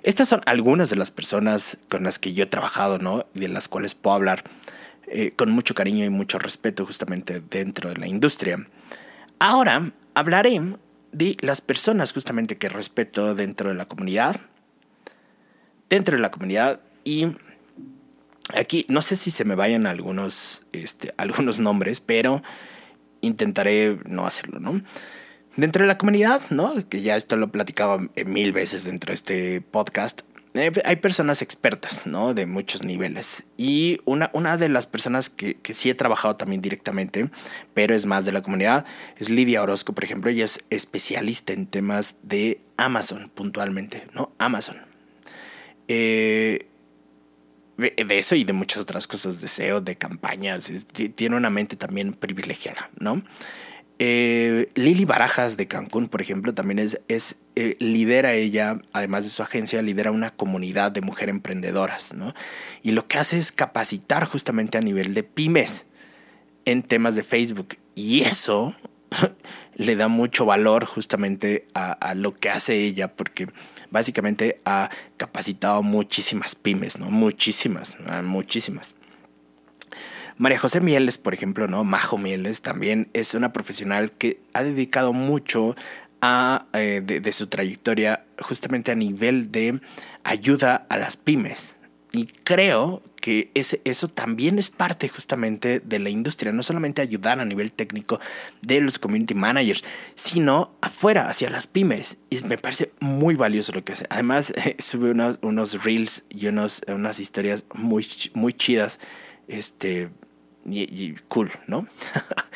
Estas 0.04 0.30
son 0.30 0.42
algunas 0.46 0.90
de 0.90 0.96
las 0.96 1.12
personas 1.12 1.78
con 1.90 2.04
las 2.04 2.20
que 2.20 2.34
yo 2.34 2.44
he 2.44 2.48
trabajado, 2.48 3.00
¿no? 3.00 3.26
Y 3.34 3.40
de 3.42 3.48
las 3.50 3.68
cuales 3.68 3.96
puedo 3.96 4.16
hablar 4.16 4.44
eh, 5.08 5.32
con 5.36 5.52
mucho 5.52 5.74
cariño 5.74 6.06
y 6.06 6.10
mucho 6.10 6.40
respeto 6.40 6.86
justamente 6.86 7.42
dentro 7.42 7.90
de 7.90 7.98
la 7.98 8.08
industria. 8.08 8.68
Ahora 9.40 9.92
hablaré 10.14 10.62
de 11.12 11.38
las 11.42 11.62
personas 11.62 12.14
justamente 12.14 12.58
que 12.58 12.70
respeto 12.70 13.36
dentro 13.36 13.70
de 13.70 13.76
la 13.76 13.86
comunidad. 13.86 14.40
Dentro 15.90 16.16
de 16.16 16.22
la 16.22 16.32
comunidad 16.32 16.82
y 17.04 17.28
aquí 18.54 18.86
no 18.90 19.02
sé 19.02 19.16
si 19.16 19.32
se 19.32 19.46
me 19.46 19.56
vayan 19.56 19.86
algunos, 19.86 20.64
este, 20.72 21.14
algunos 21.18 21.60
nombres, 21.60 22.02
pero 22.02 22.44
intentaré 23.22 23.98
no 24.06 24.28
hacerlo, 24.28 24.60
¿no? 24.60 24.82
Dentro 25.56 25.82
de 25.82 25.88
la 25.88 25.98
comunidad, 25.98 26.42
¿no? 26.52 26.74
Que 26.88 27.02
ya 27.02 27.16
esto 27.16 27.36
lo 27.36 27.48
he 27.48 27.50
platicado 27.50 28.00
mil 28.26 28.52
veces 28.52 28.84
dentro 28.84 29.08
de 29.08 29.16
este 29.16 29.62
podcast. 29.62 30.22
Eh, 30.58 30.72
hay 30.86 30.96
personas 30.98 31.42
expertas, 31.42 32.06
¿no? 32.06 32.34
De 32.34 32.46
muchos 32.46 32.84
niveles. 32.84 33.44
Y 33.58 34.00
una, 34.06 34.30
una 34.34 34.58
de 34.58 34.70
las 34.70 34.88
personas 34.88 35.30
que, 35.30 35.56
que, 35.56 35.74
sí 35.74 35.90
he 35.90 35.96
trabajado 35.96 36.36
también 36.36 36.62
directamente, 36.62 37.30
pero 37.74 37.96
es 37.96 38.06
más 38.06 38.26
de 38.26 38.32
la 38.32 38.42
comunidad, 38.42 38.86
es 39.18 39.30
Lidia 39.30 39.62
Orozco, 39.62 39.94
por 39.94 40.04
ejemplo. 40.04 40.30
Ella 40.30 40.46
es 40.46 40.64
especialista 40.70 41.54
en 41.54 41.68
temas 41.68 42.16
de 42.24 42.62
Amazon, 42.78 43.32
puntualmente, 43.34 44.06
¿no? 44.14 44.32
Amazon. 44.38 44.78
Eh, 45.88 46.68
de 47.78 48.18
eso 48.18 48.36
y 48.36 48.44
de 48.44 48.54
muchas 48.54 48.82
otras 48.82 49.06
cosas, 49.06 49.40
de 49.40 49.48
SEO, 49.48 49.82
de 49.82 49.96
campañas. 49.96 50.72
tiene 51.16 51.36
una 51.36 51.50
mente 51.50 51.76
también 51.76 52.14
privilegiada, 52.14 52.90
¿no? 53.00 53.24
Eh, 54.00 54.70
Lili 54.76 55.06
Barajas 55.06 55.58
de 55.58 55.68
Cancún, 55.68 56.08
por 56.08 56.22
ejemplo, 56.22 56.54
también 56.54 56.78
es, 56.78 57.02
es 57.08 57.38
eh, 57.56 57.76
lidera 57.80 58.34
ella, 58.34 58.80
además 58.94 59.24
de 59.24 59.32
su 59.32 59.42
agencia, 59.42 59.82
lidera 59.82 60.12
una 60.12 60.30
comunidad 60.30 60.92
de 60.92 61.02
mujeres 61.02 61.34
emprendedoras, 61.34 62.14
¿no? 62.14 62.36
Y 62.84 62.92
lo 62.92 63.08
que 63.08 63.18
hace 63.18 63.38
es 63.38 63.52
capacitar 63.52 64.26
justamente 64.26 64.78
a 64.78 64.82
nivel 64.82 65.16
de 65.16 65.24
pymes 65.24 65.88
en 66.66 66.84
temas 66.84 67.16
de 67.16 67.24
Facebook. 67.24 67.78
Y 67.96 68.22
eso 68.22 68.76
le 69.76 69.96
da 69.96 70.08
mucho 70.08 70.46
valor 70.46 70.86
justamente 70.86 71.68
a, 71.74 71.92
a, 71.94 72.14
lo 72.14 72.34
que 72.34 72.50
hace 72.50 72.76
ella, 72.76 73.16
porque 73.16 73.48
básicamente 73.90 74.62
ha 74.66 74.92
capacitado 75.18 75.82
muchísimas 75.82 76.54
pymes, 76.54 77.00
¿no? 77.00 77.10
Muchísimas, 77.10 77.98
muchísimas. 78.24 78.94
María 80.38 80.60
José 80.60 80.82
Mieles, 80.82 81.18
por 81.18 81.34
ejemplo, 81.34 81.68
¿no? 81.68 81.84
Majo 81.84 82.18
Mieles 82.18 82.62
también 82.62 83.10
es 83.14 83.34
una 83.34 83.54
profesional 83.54 84.12
que 84.12 84.40
ha 84.54 84.64
dedicado 84.64 85.12
mucho 85.12 85.76
a, 86.22 86.68
eh, 86.74 87.02
de, 87.04 87.32
su 87.32 87.48
trayectoria 87.48 88.26
justamente 88.40 88.92
a 88.92 88.96
nivel 88.96 89.52
de 89.52 89.80
ayuda 90.24 90.86
a 90.90 90.98
las 90.98 91.18
pymes. 91.18 91.76
Y 92.12 92.26
creo 92.44 93.02
que 93.20 93.52
ese, 93.56 93.82
eso 93.84 94.08
también 94.08 94.60
es 94.60 94.70
parte 94.70 95.10
justamente 95.10 95.80
de 95.80 96.00
la 96.00 96.10
industria, 96.10 96.52
no 96.52 96.64
solamente 96.64 97.02
ayudar 97.02 97.40
a 97.40 97.46
nivel 97.46 97.72
técnico 97.74 98.20
de 98.62 98.80
los 98.80 99.00
community 99.00 99.34
managers, 99.34 99.84
sino 100.16 100.72
afuera, 100.82 101.28
hacia 101.28 101.50
las 101.50 101.68
pymes. 101.68 102.18
Y 102.30 102.42
me 102.44 102.58
parece 102.58 102.92
muy 103.00 103.36
valioso 103.36 103.74
lo 103.74 103.84
que 103.84 103.94
hace. 103.94 104.06
Además, 104.10 104.54
sube 104.80 105.12
unos, 105.12 105.40
unos 105.42 105.84
reels 105.84 106.26
y 106.30 106.48
unos, 106.48 106.84
unas 106.88 107.20
historias 107.20 107.66
muy, 107.74 108.06
muy 108.34 108.54
chidas. 108.54 109.00
Este, 109.48 110.10
y, 110.68 111.16
cool, 111.28 111.52
¿no? 111.68 111.88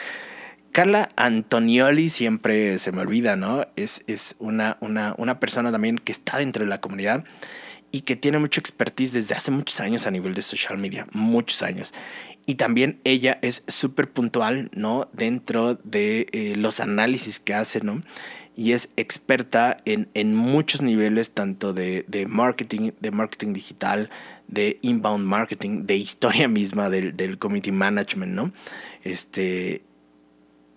Carla 0.71 1.09
Antonioli 1.17 2.09
siempre 2.09 2.77
se 2.77 2.91
me 2.91 3.01
olvida, 3.01 3.35
¿no? 3.35 3.67
Es, 3.75 4.03
es 4.07 4.35
una, 4.39 4.77
una, 4.79 5.15
una, 5.17 5.39
persona 5.39 5.71
también 5.71 5.97
que 5.97 6.11
está 6.11 6.37
dentro 6.37 6.63
de 6.63 6.69
la 6.69 6.79
comunidad 6.79 7.25
y 7.91 8.01
que 8.01 8.15
tiene 8.15 8.39
mucho 8.39 8.61
expertise 8.61 9.11
desde 9.11 9.35
hace 9.35 9.51
muchos 9.51 9.81
años 9.81 10.07
a 10.07 10.11
nivel 10.11 10.33
de 10.33 10.41
social 10.41 10.77
media, 10.77 11.07
muchos 11.11 11.61
años. 11.61 11.93
Y 12.45 12.55
también 12.55 12.99
ella 13.03 13.37
es 13.41 13.63
súper 13.67 14.09
puntual, 14.09 14.69
¿no? 14.73 15.09
Dentro 15.13 15.75
de 15.75 16.27
eh, 16.31 16.55
los 16.55 16.79
análisis 16.79 17.39
que 17.39 17.53
hace, 17.53 17.81
¿no? 17.81 18.01
Y 18.55 18.73
es 18.73 18.91
experta 18.97 19.77
en, 19.85 20.09
en 20.13 20.35
muchos 20.35 20.81
niveles, 20.81 21.31
tanto 21.31 21.73
de, 21.73 22.05
de 22.07 22.27
marketing, 22.27 22.91
de 22.99 23.11
marketing 23.11 23.53
digital, 23.53 24.09
de 24.47 24.77
inbound 24.81 25.25
marketing, 25.25 25.85
de 25.85 25.95
historia 25.95 26.47
misma 26.49 26.89
del, 26.89 27.15
del 27.15 27.37
community 27.37 27.71
management, 27.71 28.33
¿no? 28.33 28.51
Este, 29.03 29.81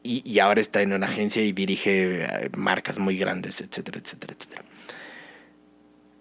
y, 0.02 0.22
y, 0.24 0.38
ahora 0.38 0.60
está 0.60 0.82
en 0.82 0.92
una 0.92 1.06
agencia 1.06 1.42
y 1.42 1.52
dirige 1.52 2.24
eh, 2.24 2.50
marcas 2.56 2.98
muy 2.98 3.16
grandes, 3.16 3.60
etcétera, 3.60 4.00
etcétera, 4.02 4.34
etcétera. 4.38 4.64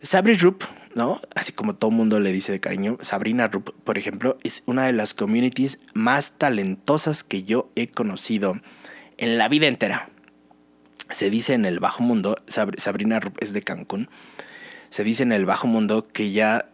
Sabri 0.01 0.33
Rupp, 0.33 0.63
¿no? 0.95 1.21
Así 1.33 1.53
como 1.53 1.75
todo 1.75 1.89
mundo 1.89 2.19
le 2.19 2.33
dice 2.33 2.51
de 2.51 2.59
cariño, 2.59 2.97
Sabrina 2.99 3.47
Rupp, 3.47 3.69
por 3.85 3.97
ejemplo, 3.97 4.37
es 4.43 4.63
una 4.65 4.85
de 4.85 4.91
las 4.91 5.13
communities 5.13 5.79
más 5.93 6.33
talentosas 6.33 7.23
que 7.23 7.43
yo 7.43 7.71
he 7.75 7.87
conocido 7.87 8.59
en 9.17 9.37
la 9.37 9.47
vida 9.47 9.67
entera. 9.67 10.09
Se 11.09 11.29
dice 11.29 11.53
en 11.53 11.65
el 11.65 11.79
bajo 11.79 12.03
mundo, 12.03 12.37
Sabrina 12.47 13.19
es 13.39 13.53
de 13.53 13.61
Cancún, 13.61 14.09
se 14.89 15.03
dice 15.03 15.23
en 15.23 15.31
el 15.31 15.45
bajo 15.45 15.67
mundo 15.67 16.07
que 16.07 16.31
ya 16.31 16.69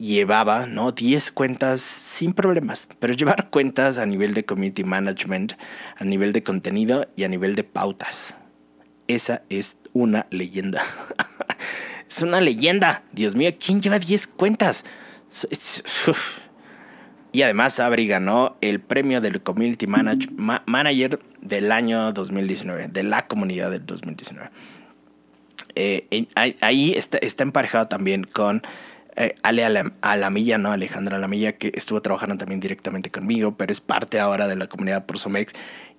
llevaba, 0.00 0.66
¿no? 0.66 0.92
10 0.92 1.30
cuentas 1.32 1.82
sin 1.82 2.32
problemas, 2.32 2.88
pero 2.98 3.12
llevar 3.12 3.50
cuentas 3.50 3.98
a 3.98 4.06
nivel 4.06 4.32
de 4.34 4.44
community 4.44 4.82
management, 4.82 5.52
a 5.96 6.04
nivel 6.04 6.32
de 6.32 6.42
contenido 6.42 7.06
y 7.16 7.24
a 7.24 7.28
nivel 7.28 7.54
de 7.54 7.64
pautas. 7.64 8.34
Esa 9.08 9.42
es 9.50 9.76
una 9.92 10.26
leyenda. 10.30 10.82
es 12.08 12.22
una 12.22 12.40
leyenda. 12.40 13.02
Dios 13.12 13.34
mío, 13.34 13.50
¿quién 13.64 13.82
lleva 13.82 13.98
10 13.98 14.26
cuentas? 14.28 14.84
Y 17.32 17.42
además 17.42 17.78
Abri 17.78 18.06
ganó 18.06 18.56
el 18.60 18.80
premio 18.80 19.20
del 19.20 19.40
Community 19.40 19.86
Manager 19.86 21.20
del 21.40 21.72
año 21.72 22.12
2019, 22.12 22.88
de 22.88 23.02
la 23.02 23.26
comunidad 23.26 23.70
del 23.70 23.86
2019. 23.86 24.50
Eh, 25.76 26.26
ahí 26.60 26.92
está, 26.96 27.18
está 27.18 27.44
emparejado 27.44 27.86
también 27.86 28.24
con 28.24 28.62
eh, 29.16 29.34
Ale 29.42 29.64
Alamilla, 30.00 30.58
¿no? 30.58 30.72
Alejandra 30.72 31.16
Alamilla, 31.16 31.52
que 31.52 31.72
estuvo 31.74 32.00
trabajando 32.02 32.36
también 32.36 32.60
directamente 32.60 33.10
conmigo, 33.10 33.56
pero 33.56 33.70
es 33.70 33.80
parte 33.80 34.18
ahora 34.18 34.48
de 34.48 34.56
la 34.56 34.66
comunidad 34.66 35.06
Prosomex. 35.06 35.52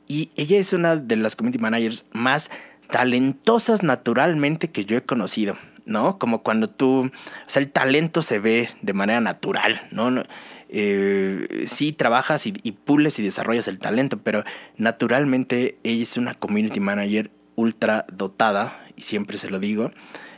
Y 0.08 0.32
ella 0.36 0.58
es 0.58 0.74
una 0.74 0.96
de 0.96 1.16
las 1.16 1.36
community 1.36 1.62
managers 1.62 2.06
más 2.12 2.52
talentosas 2.90 3.84
naturalmente 3.84 4.70
que 4.70 4.86
yo 4.86 4.98
he 4.98 5.02
conocido, 5.02 5.56
¿no? 5.86 6.18
Como 6.18 6.44
cuando 6.44 6.68
tú, 6.68 7.06
o 7.06 7.50
sea, 7.50 7.62
el 7.62 7.72
talento 7.72 8.22
se 8.22 8.40
ve 8.40 8.70
de 8.82 8.94
manera 8.94 9.22
natural, 9.22 9.88
¿no? 9.92 10.24
Eh, 10.70 11.66
sí 11.68 11.92
trabajas 11.92 12.48
y, 12.48 12.54
y 12.64 12.72
pules 12.72 13.20
y 13.20 13.24
desarrollas 13.24 13.68
el 13.68 13.80
talento, 13.80 14.20
pero 14.20 14.44
naturalmente 14.78 15.78
ella 15.84 16.04
es 16.04 16.18
una 16.18 16.34
community 16.34 16.80
manager 16.80 17.32
ultra 17.56 18.06
dotada, 18.12 18.86
y 18.96 19.02
siempre 19.02 19.38
se 19.38 19.50
lo 19.50 19.60
digo, 19.60 19.92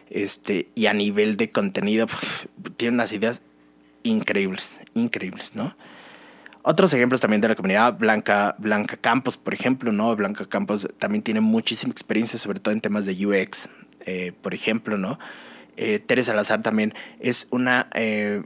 este, 0.10 0.70
y 0.76 0.88
a 0.88 0.94
nivel 0.94 1.38
de 1.38 1.52
contenido, 1.52 2.08
tiene 2.78 2.96
unas 2.96 3.14
ideas 3.14 3.41
increíbles, 4.04 4.76
increíbles, 4.94 5.56
¿no? 5.56 5.76
Otros 6.66 6.94
ejemplos 6.94 7.20
también 7.20 7.41
de 7.41 7.50
la 7.50 7.56
comunidad, 7.56 7.98
Blanca, 7.98 8.56
Blanca 8.58 8.96
Campos, 8.96 9.36
por 9.36 9.54
ejemplo, 9.54 9.91
¿no? 9.91 10.16
Blanca 10.16 10.46
Campos 10.46 10.88
también 10.98 11.22
tiene 11.22 11.41
muchísima 11.41 11.91
experiencia, 11.91 12.39
sobre 12.39 12.60
todo 12.60 12.74
en 12.74 12.80
temas 12.80 13.06
de 13.06 13.26
UX, 13.26 13.70
eh, 14.06 14.32
por 14.41 14.54
ejemplo, 14.54 14.97
¿no? 14.97 15.20
Eh, 15.76 15.99
Teresa 15.99 16.32
Salazar 16.32 16.62
también 16.62 16.93
es 17.20 17.47
una, 17.49 17.89
eh, 17.93 18.43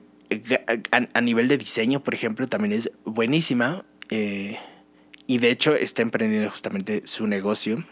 a, 0.91 1.21
nivel 1.21 1.47
de 1.47 1.57
diseño, 1.57 2.01
por 2.01 2.13
ejemplo, 2.13 2.47
también 2.47 2.73
es 2.73 2.91
buenísima 3.05 3.85
y 4.09 5.37
de 5.39 5.49
hecho 5.51 5.75
está 5.75 6.01
emprendiendo 6.01 6.49
justamente 6.49 7.01
su 7.05 7.27
negocio 7.27 7.83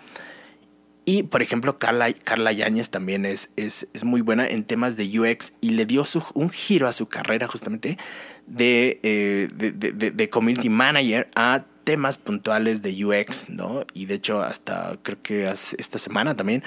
y, 1.06 1.24
por 1.24 1.44
ejemplo, 1.44 1.78
Carla, 1.78 2.12
Carla 2.14 2.52
Yáñez 2.52 2.90
también 2.90 3.26
es, 3.26 3.52
es, 3.56 3.88
es, 3.94 4.04
muy 4.04 4.22
buena 4.22 4.48
en 4.48 4.64
temas 4.64 4.98
de 4.98 5.20
UX 5.20 5.54
y 5.62 5.72
le 5.72 5.86
dio 5.86 6.04
su, 6.04 6.24
un 6.34 6.50
giro 6.50 6.88
a 6.88 6.94
su 6.94 7.08
carrera 7.08 7.48
justamente 7.48 8.00
de, 8.48 9.00
eh, 9.04 9.48
de, 9.54 9.72
de, 9.72 10.12
de, 10.12 10.30
community 10.30 10.68
manager 10.68 11.30
a 11.36 11.64
temas 11.84 12.18
puntuales 12.18 12.82
de 12.82 13.06
UX, 13.06 13.50
¿no? 13.50 13.86
Y 13.94 14.08
de 14.08 14.16
hecho, 14.16 14.42
hasta 14.42 14.98
creo 15.04 15.22
que 15.22 15.44
esta 15.78 16.00
semana 16.00 16.36
también 16.36 16.64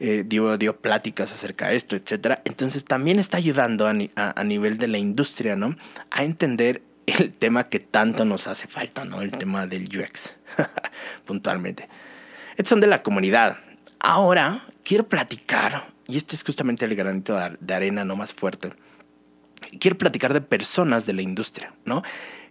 eh, 0.00 0.24
dio, 0.26 0.56
dio 0.56 0.76
pláticas 0.76 1.32
acerca 1.32 1.68
de 1.68 1.76
esto, 1.76 1.94
etc. 1.94 2.40
Entonces, 2.44 2.84
también 2.84 3.18
está 3.18 3.36
ayudando 3.36 3.86
a, 3.86 3.94
a, 4.16 4.40
a 4.40 4.44
nivel 4.44 4.78
de 4.78 4.88
la 4.88 4.98
industria, 4.98 5.56
¿no? 5.56 5.76
A 6.10 6.24
entender 6.24 6.82
el 7.06 7.32
tema 7.32 7.64
que 7.64 7.80
tanto 7.80 8.24
nos 8.24 8.46
hace 8.46 8.66
falta, 8.66 9.04
¿no? 9.04 9.20
El 9.22 9.30
tema 9.30 9.66
del 9.66 9.84
UX, 9.84 10.36
puntualmente. 11.24 11.88
Estos 12.52 12.70
son 12.70 12.80
de 12.80 12.86
la 12.86 13.02
comunidad. 13.02 13.58
Ahora 13.98 14.66
quiero 14.84 15.08
platicar, 15.08 15.92
y 16.06 16.16
este 16.16 16.34
es 16.34 16.42
justamente 16.42 16.84
el 16.84 16.94
granito 16.94 17.38
de 17.60 17.74
arena 17.74 18.04
no 18.04 18.16
más 18.16 18.32
fuerte, 18.32 18.70
quiero 19.78 19.98
platicar 19.98 20.32
de 20.32 20.40
personas 20.40 21.06
de 21.06 21.12
la 21.12 21.22
industria, 21.22 21.74
¿no? 21.84 22.02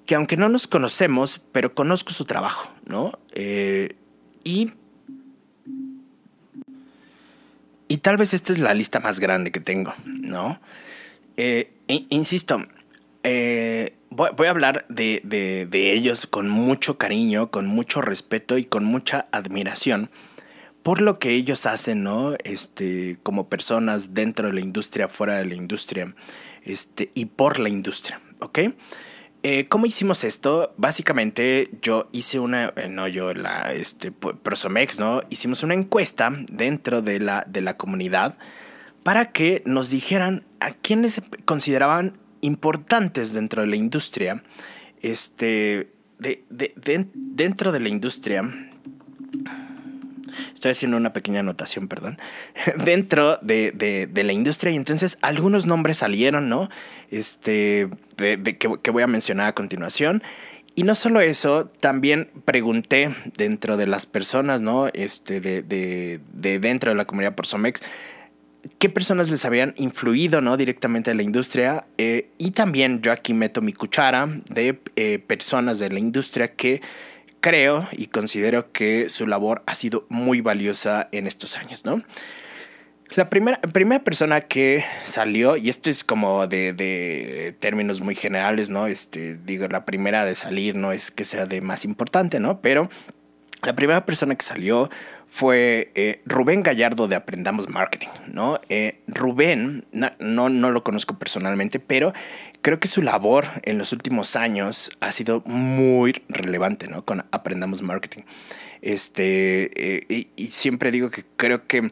Que 0.06 0.16
aunque 0.16 0.38
no 0.38 0.50
nos 0.50 0.68
conocemos, 0.68 1.42
pero 1.52 1.74
conozco 1.74 2.12
su 2.12 2.26
trabajo, 2.26 2.72
¿no? 2.86 3.20
Eh, 3.34 3.96
y 4.44 4.72
y 7.90 7.98
tal 7.98 8.16
vez 8.16 8.34
esta 8.34 8.54
es 8.54 8.60
la 8.60 8.74
lista 8.74 9.02
más 9.02 9.20
grande 9.20 9.52
que 9.52 9.60
tengo, 9.60 9.94
¿no? 10.06 10.62
Eh, 11.36 11.74
insisto, 11.88 12.62
eh, 13.24 13.96
voy, 14.10 14.48
a 14.48 14.52
hablar 14.52 14.86
de, 14.90 15.22
de, 15.26 15.66
de, 15.66 15.94
ellos 15.94 16.28
con 16.28 16.50
mucho 16.50 16.98
cariño, 16.98 17.50
con 17.50 17.66
mucho 17.66 18.02
respeto 18.02 18.58
y 18.58 18.64
con 18.64 18.86
mucha 18.86 19.28
admiración, 19.32 20.12
por 20.84 21.02
lo 21.02 21.18
que 21.18 21.32
ellos 21.32 21.66
hacen, 21.66 22.04
¿no? 22.04 22.36
Este, 22.44 23.18
como 23.24 23.50
personas 23.50 24.14
dentro 24.14 24.48
de 24.48 24.54
la 24.54 24.62
industria, 24.62 25.08
fuera 25.08 25.38
de 25.38 25.46
la 25.46 25.56
industria, 25.56 26.14
este, 26.64 27.10
y 27.16 27.26
por 27.26 27.60
la 27.60 27.70
industria, 27.70 28.22
¿ok? 28.40 28.60
Eh, 29.42 29.68
¿Cómo 29.70 29.86
hicimos 29.86 30.26
esto? 30.26 30.74
Básicamente 30.76 31.70
yo 31.82 32.10
hice 32.12 32.40
una, 32.40 32.74
eh, 32.76 32.90
no 32.90 33.08
yo, 33.08 33.34
la, 33.34 33.74
este, 33.74 34.12
Prosomex, 34.12 35.00
¿no? 35.00 35.22
Hicimos 35.30 35.64
una 35.64 35.76
encuesta 35.76 36.30
dentro 36.52 37.02
de 37.02 37.22
la, 37.22 37.46
de 37.48 37.62
la 37.62 37.78
comunidad 37.78 38.38
para 39.04 39.32
que 39.32 39.64
nos 39.66 39.90
dijeran 39.90 40.44
a 40.60 40.72
quiénes 40.72 41.22
consideraban 41.46 42.18
importantes 42.42 43.34
dentro 43.34 43.62
de 43.62 43.70
la 43.70 43.78
industria, 43.78 44.44
este, 45.02 45.94
de, 46.20 46.44
dentro 47.16 47.72
de 47.72 47.80
la 47.80 47.88
industria, 47.88 48.44
estoy 50.60 50.72
haciendo 50.72 50.98
una 50.98 51.14
pequeña 51.14 51.40
anotación, 51.40 51.88
perdón, 51.88 52.20
dentro 52.84 53.40
de, 53.42 54.10
la 54.14 54.34
industria 54.34 54.72
y 54.72 54.76
entonces 54.76 55.18
algunos 55.22 55.66
nombres 55.66 55.98
salieron, 55.98 56.50
¿no? 56.50 56.70
Este, 57.10 57.90
de, 58.18 58.58
que, 58.58 58.92
voy 58.92 59.04
a 59.04 59.08
mencionar 59.08 59.48
a 59.48 59.56
continuación. 59.56 60.22
Y 60.76 60.84
no 60.84 60.96
solo 60.96 61.20
eso, 61.22 61.66
también 61.80 62.30
pregunté 62.46 63.10
dentro 63.38 63.76
de 63.76 63.88
las 63.88 64.06
personas, 64.06 64.62
¿no? 64.62 64.88
Este, 64.94 65.42
de, 65.42 65.62
de, 65.62 66.60
dentro 66.60 66.92
de 66.92 66.96
la 66.96 67.06
comunidad 67.06 67.36
por 67.36 67.48
Somex, 67.48 67.82
qué 68.78 68.90
personas 68.90 69.30
les 69.30 69.46
habían 69.46 69.74
influido 69.78 70.42
¿no? 70.42 70.58
directamente 70.58 71.12
en 71.12 71.18
la 71.18 71.24
industria. 71.24 71.88
Eh, 71.98 72.30
y 72.38 72.52
también 72.52 73.02
yo 73.02 73.12
aquí 73.12 73.34
meto 73.34 73.62
mi 73.62 73.74
cuchara 73.74 74.28
de 74.50 74.80
eh, 74.96 75.20
personas 75.26 75.80
de 75.80 75.90
la 75.90 76.00
industria 76.00 76.50
que 76.50 76.82
creo 77.40 77.88
y 77.92 78.08
considero 78.08 78.72
que 78.72 79.10
su 79.10 79.28
labor 79.28 79.64
ha 79.66 79.76
sido 79.76 80.06
muy 80.10 80.42
valiosa 80.42 81.10
en 81.12 81.28
estos 81.28 81.58
años, 81.58 81.86
¿no? 81.86 82.04
La 83.16 83.28
primera, 83.28 84.04
persona 84.04 84.42
que 84.42 84.86
salió, 85.04 85.58
y 85.58 85.70
esto 85.70 85.90
es 85.90 86.04
como 86.04 86.46
de, 86.46 86.74
de, 86.74 87.56
términos 87.60 88.02
muy 88.02 88.14
generales, 88.14 88.70
¿no? 88.70 88.86
Este, 88.86 89.36
digo, 89.36 89.68
la 89.68 89.84
primera 89.84 90.26
de 90.26 90.36
salir 90.36 90.76
no 90.76 90.92
es 90.92 91.10
que 91.10 91.24
sea 91.24 91.48
de 91.48 91.60
más 91.62 91.86
importante, 91.86 92.40
¿no? 92.40 92.62
Pero 92.62 92.88
la 93.64 93.74
primera 93.74 94.06
persona 94.06 94.36
que 94.36 94.46
salió 94.46 94.92
fue 95.28 95.92
eh, 95.96 96.22
Rubén 96.26 96.62
Gallardo 96.62 97.08
de 97.08 97.16
Aprendamos 97.16 97.68
Marketing, 97.68 98.10
¿no? 98.32 98.62
Eh, 98.70 99.02
Rubén, 99.08 99.86
no, 99.92 100.50
no 100.50 100.72
lo 100.72 100.84
conozco 100.84 101.18
personalmente, 101.18 101.80
pero 101.80 102.14
creo 102.62 102.80
que 102.80 102.88
su 102.88 103.02
labor 103.02 103.46
en 103.64 103.78
los 103.78 103.94
últimos 103.94 104.36
años 104.36 104.92
ha 105.00 105.12
sido 105.12 105.42
muy 105.46 106.22
relevante, 106.28 106.88
¿no? 106.88 107.06
Con 107.06 107.26
Aprendamos 107.32 107.82
Marketing. 107.82 108.24
Este, 108.82 110.06
eh, 110.10 110.30
y, 110.36 110.48
siempre 110.48 110.92
digo 110.92 111.10
que 111.10 111.26
creo 111.36 111.68
que 111.68 111.90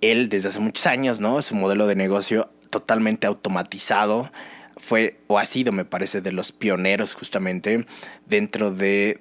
él 0.00 0.28
desde 0.28 0.48
hace 0.48 0.60
muchos 0.60 0.86
años, 0.86 1.20
¿no? 1.20 1.40
Su 1.42 1.54
modelo 1.54 1.86
de 1.86 1.96
negocio 1.96 2.50
totalmente 2.70 3.26
automatizado 3.26 4.30
fue 4.76 5.20
o 5.26 5.38
ha 5.38 5.44
sido, 5.44 5.72
me 5.72 5.84
parece, 5.84 6.20
de 6.20 6.32
los 6.32 6.52
pioneros 6.52 7.14
justamente 7.14 7.86
dentro 8.26 8.70
de, 8.70 9.18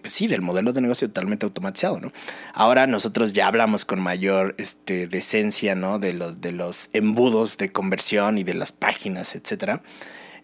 pues 0.00 0.12
sí, 0.12 0.26
del 0.26 0.42
modelo 0.42 0.72
de 0.72 0.80
negocio 0.80 1.08
totalmente 1.08 1.46
automatizado, 1.46 2.00
¿no? 2.00 2.12
Ahora 2.54 2.86
nosotros 2.86 3.32
ya 3.32 3.46
hablamos 3.46 3.84
con 3.84 4.00
mayor 4.00 4.54
este, 4.58 5.06
decencia, 5.06 5.74
¿no? 5.74 5.98
De 5.98 6.12
los, 6.12 6.40
de 6.40 6.52
los 6.52 6.90
embudos 6.92 7.56
de 7.58 7.70
conversión 7.70 8.38
y 8.38 8.44
de 8.44 8.54
las 8.54 8.72
páginas, 8.72 9.34
etcétera. 9.34 9.82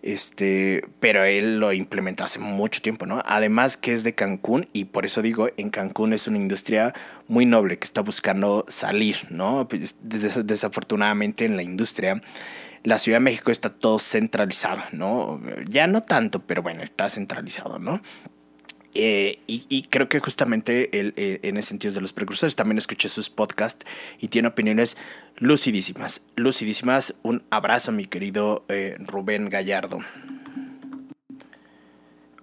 Este, 0.00 0.84
pero 1.00 1.24
él 1.24 1.58
lo 1.58 1.72
implementó 1.72 2.22
hace 2.22 2.38
mucho 2.38 2.80
tiempo, 2.80 3.04
¿no? 3.04 3.20
Además 3.26 3.76
que 3.76 3.92
es 3.92 4.04
de 4.04 4.14
Cancún 4.14 4.68
y 4.72 4.86
por 4.86 5.04
eso 5.04 5.22
digo, 5.22 5.48
en 5.56 5.70
Cancún 5.70 6.12
es 6.12 6.28
una 6.28 6.38
industria 6.38 6.94
muy 7.26 7.46
noble 7.46 7.78
que 7.78 7.84
está 7.84 8.00
buscando 8.02 8.64
salir, 8.68 9.16
¿no? 9.30 9.66
Pues, 9.68 9.96
desafortunadamente 10.00 11.44
en 11.44 11.56
la 11.56 11.64
industria 11.64 12.22
la 12.84 12.98
Ciudad 12.98 13.16
de 13.16 13.24
México 13.24 13.50
está 13.50 13.70
todo 13.70 13.98
centralizado, 13.98 14.82
¿no? 14.92 15.40
Ya 15.68 15.86
no 15.86 16.02
tanto, 16.02 16.40
pero 16.40 16.62
bueno, 16.62 16.82
está 16.82 17.08
centralizado, 17.08 17.78
¿no? 17.78 18.00
Eh, 18.94 19.42
y, 19.46 19.82
creo 19.82 20.08
que 20.08 20.18
justamente 20.18 20.98
él, 20.98 21.12
eh, 21.16 21.40
en 21.42 21.56
ese 21.56 21.68
sentido 21.68 21.94
de 21.94 22.00
los 22.00 22.12
precursores, 22.12 22.56
también 22.56 22.78
escuché 22.78 23.08
sus 23.08 23.30
podcasts 23.30 23.86
y 24.18 24.28
tiene 24.28 24.48
opiniones 24.48 24.96
lucidísimas, 25.36 26.22
lucidísimas. 26.36 27.14
Un 27.22 27.44
abrazo, 27.50 27.92
mi 27.92 28.06
querido 28.06 28.64
eh, 28.68 28.96
Rubén 28.98 29.50
Gallardo. 29.50 30.00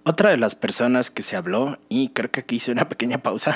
Otra 0.04 0.30
de 0.30 0.36
las 0.36 0.54
personas 0.54 1.10
que 1.10 1.22
se 1.22 1.36
habló, 1.36 1.78
y 1.88 2.10
creo 2.10 2.30
que 2.30 2.40
aquí 2.40 2.56
hice 2.56 2.70
una 2.70 2.88
pequeña 2.88 3.18
pausa, 3.18 3.54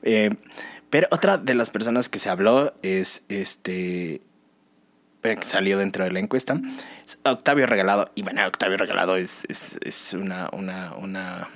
pero 0.90 1.08
otra 1.10 1.38
de 1.38 1.54
las 1.54 1.70
personas 1.70 2.08
que 2.08 2.20
se 2.20 2.30
habló 2.30 2.72
es 2.82 3.24
este 3.28 4.22
salió 5.42 5.78
dentro 5.78 6.04
de 6.04 6.12
la 6.12 6.20
encuesta, 6.20 6.60
es 7.04 7.18
Octavio 7.24 7.66
Regalado. 7.66 8.10
Y 8.14 8.22
bueno, 8.22 8.46
Octavio 8.46 8.76
Regalado 8.76 9.16
es, 9.16 9.44
es, 9.48 10.14
una, 10.14 10.48
una, 10.52 10.94
una, 10.96 11.48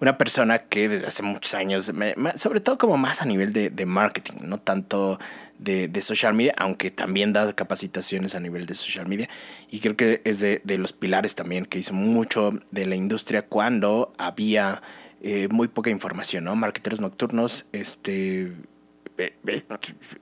una, 0.00 0.18
persona 0.18 0.58
que 0.58 0.88
desde 0.88 1.06
hace 1.06 1.22
muchos 1.22 1.54
años, 1.54 1.90
sobre 2.36 2.60
todo 2.60 2.78
como 2.78 2.96
más 2.96 3.22
a 3.22 3.26
nivel 3.26 3.52
de, 3.52 3.70
de 3.70 3.86
marketing, 3.86 4.34
no 4.42 4.58
tanto 4.58 5.18
de, 5.58 5.88
de, 5.88 6.00
social 6.00 6.34
media, 6.34 6.54
aunque 6.56 6.90
también 6.90 7.32
da 7.32 7.52
capacitaciones 7.52 8.34
a 8.34 8.40
nivel 8.40 8.66
de 8.66 8.74
social 8.74 9.06
media. 9.08 9.28
Y 9.70 9.80
creo 9.80 9.96
que 9.96 10.22
es 10.24 10.40
de, 10.40 10.60
de 10.64 10.78
los 10.78 10.92
pilares 10.92 11.34
también 11.34 11.66
que 11.66 11.78
hizo 11.78 11.94
mucho 11.94 12.52
de 12.70 12.86
la 12.86 12.94
industria 12.94 13.42
cuando 13.42 14.12
había 14.18 14.82
eh, 15.22 15.48
muy 15.50 15.68
poca 15.68 15.90
información, 15.90 16.44
¿no? 16.44 16.56
Marketeros 16.56 17.00
nocturnos, 17.02 17.66
este 17.72 18.52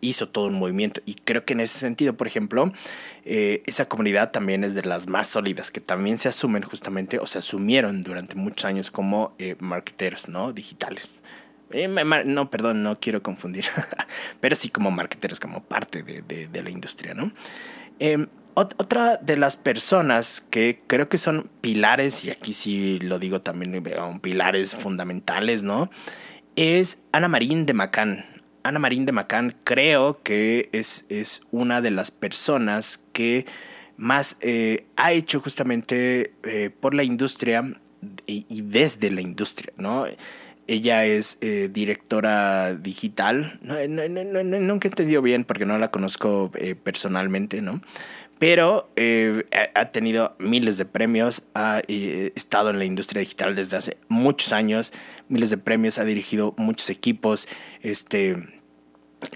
hizo 0.00 0.28
todo 0.28 0.46
un 0.46 0.54
movimiento. 0.54 1.00
Y 1.06 1.14
creo 1.14 1.44
que 1.44 1.54
en 1.54 1.60
ese 1.60 1.78
sentido, 1.78 2.16
por 2.16 2.26
ejemplo, 2.26 2.72
eh, 3.24 3.62
esa 3.66 3.88
comunidad 3.88 4.30
también 4.30 4.64
es 4.64 4.74
de 4.74 4.82
las 4.82 5.08
más 5.08 5.26
sólidas, 5.26 5.70
que 5.70 5.80
también 5.80 6.18
se 6.18 6.28
asumen 6.28 6.62
justamente 6.62 7.18
o 7.18 7.26
se 7.26 7.38
asumieron 7.38 8.02
durante 8.02 8.34
muchos 8.34 8.64
años 8.64 8.90
como 8.90 9.34
eh, 9.38 9.56
¿no? 10.28 10.52
digitales. 10.52 11.20
Eh, 11.70 11.88
no, 11.88 12.50
perdón, 12.50 12.82
no 12.82 12.98
quiero 12.98 13.22
confundir, 13.22 13.66
pero 14.40 14.56
sí 14.56 14.70
como 14.70 14.90
marketeros, 14.90 15.38
como 15.38 15.62
parte 15.62 16.02
de, 16.02 16.62
la 16.62 16.70
industria. 16.70 17.14
¿no? 17.14 17.32
Em, 17.98 18.26
otra 18.54 19.18
de 19.18 19.36
las 19.36 19.56
personas 19.56 20.40
que 20.40 20.80
creo 20.86 21.08
que 21.08 21.18
son 21.18 21.48
pilares, 21.60 22.24
y 22.24 22.30
aquí 22.30 22.52
sí 22.52 22.98
lo 23.00 23.18
digo 23.18 23.40
también, 23.40 23.84
pilares 24.20 24.74
fundamentales, 24.74 25.62
¿no? 25.62 25.90
Es 26.56 27.00
Ana 27.12 27.28
Marín 27.28 27.66
de 27.66 27.74
Macán. 27.74 28.24
Ana 28.68 28.78
Marín 28.78 29.06
de 29.06 29.12
Macán 29.12 29.54
creo 29.64 30.22
que 30.22 30.68
es, 30.72 31.06
es 31.08 31.40
una 31.50 31.80
de 31.80 31.90
las 31.90 32.10
personas 32.10 33.02
que 33.12 33.46
más 33.96 34.36
eh, 34.42 34.84
ha 34.96 35.12
hecho 35.12 35.40
justamente 35.40 36.34
eh, 36.42 36.70
por 36.78 36.92
la 36.92 37.02
industria 37.02 37.80
y, 38.26 38.62
desde 38.62 39.10
la 39.10 39.22
industria, 39.22 39.72
¿no? 39.78 40.04
Ella 40.66 41.06
es 41.06 41.38
eh, 41.40 41.70
directora 41.72 42.74
digital. 42.74 43.58
No, 43.62 43.74
nunca 43.88 44.86
he 44.86 44.90
entendido 44.90 45.22
bien 45.22 45.44
porque 45.44 45.64
no 45.64 45.78
la 45.78 45.90
conozco 45.90 46.52
personalmente, 46.82 47.62
¿no? 47.62 47.80
pero 48.38 48.88
ha 49.74 49.84
tenido 49.86 50.36
miles 50.38 50.78
de 50.78 50.84
premios, 50.84 51.42
ha 51.56 51.82
estado 51.88 52.70
en 52.70 52.78
la 52.78 52.84
industria 52.84 53.18
digital 53.18 53.56
desde 53.56 53.78
hace 53.78 53.96
muchos 54.06 54.52
años, 54.52 54.92
miles 55.28 55.50
de 55.50 55.58
premios, 55.58 55.98
ha 55.98 56.04
dirigido 56.04 56.54
muchos 56.56 56.88
equipos, 56.88 57.48
este 57.82 58.57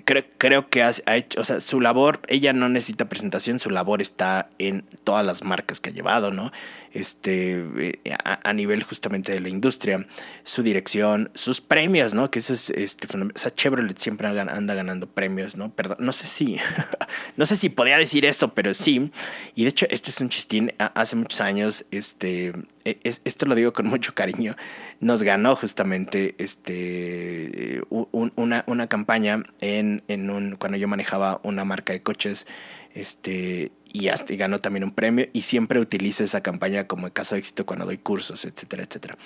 creo, 0.04 0.24
creo 0.38 0.68
que 0.68 0.82
ha, 0.82 0.90
hecho, 1.16 1.40
o 1.40 1.44
sea, 1.44 1.60
su 1.60 1.80
labor, 1.80 2.20
ella 2.28 2.52
no 2.52 2.68
necesita 2.68 3.08
presentación, 3.08 3.58
su 3.58 3.70
labor 3.70 4.02
está 4.02 4.48
en 4.58 4.84
todas 5.04 5.24
las 5.24 5.44
marcas 5.44 5.80
que 5.80 5.90
ha 5.90 5.92
llevado, 5.92 6.30
¿no? 6.30 6.52
Este, 6.92 7.64
eh, 8.04 8.16
a, 8.22 8.52
nivel 8.52 8.82
justamente 8.82 9.32
de 9.32 9.40
la 9.40 9.48
industria, 9.48 10.06
su 10.42 10.62
dirección, 10.62 11.30
sus 11.34 11.60
premios, 11.60 12.12
¿no? 12.14 12.30
Que 12.30 12.40
eso 12.40 12.52
es, 12.52 12.70
este, 12.70 13.06
o 13.16 13.38
sea, 13.38 13.54
Chevrolet 13.54 13.96
siempre 13.98 14.28
anda 14.28 14.74
ganando 14.74 15.06
premios, 15.06 15.56
¿no? 15.56 15.70
Perdón, 15.72 15.98
no 16.00 16.12
sé 16.12 16.26
si, 16.26 16.58
no 17.36 17.46
sé 17.46 17.56
si 17.56 17.70
podía 17.70 17.96
decir 17.96 18.24
esto, 18.26 18.54
pero 18.54 18.74
sí. 18.74 19.10
Y 19.54 19.62
de 19.64 19.70
hecho, 19.70 19.86
este 19.90 20.10
es 20.10 20.20
un 20.20 20.28
chistín, 20.28 20.74
hace 20.78 21.16
muchos 21.16 21.40
años, 21.40 21.86
este, 21.90 22.52
e, 22.84 22.98
esto 23.02 23.46
lo 23.46 23.54
digo 23.54 23.72
con 23.72 23.86
mucho 23.86 24.14
cariño, 24.14 24.56
nos 25.00 25.22
ganó 25.22 25.56
justamente 25.56 26.34
este, 26.38 27.82
una, 27.90 28.64
una 28.66 28.86
campaña 28.88 29.42
en, 29.60 30.02
en, 30.08 30.30
un, 30.30 30.56
cuando 30.56 30.78
yo 30.78 30.88
manejaba 30.88 31.40
una 31.42 31.64
marca 31.64 31.92
de 31.92 32.02
coches 32.02 32.46
este, 32.94 33.72
y, 33.92 34.08
hasta, 34.08 34.34
ganó 34.34 34.58
también 34.58 34.84
un 34.84 34.92
premio 34.92 35.28
y 35.32 35.42
siempre 35.42 35.80
utilizo 35.80 36.24
esa 36.24 36.42
campaña 36.42 36.86
como 36.86 37.10
caso 37.12 37.34
de 37.34 37.40
éxito 37.40 37.66
cuando 37.66 37.86
doy 37.86 37.98
cursos, 37.98 38.44
etcétera, 38.44 38.82
etcétera. 38.82 39.16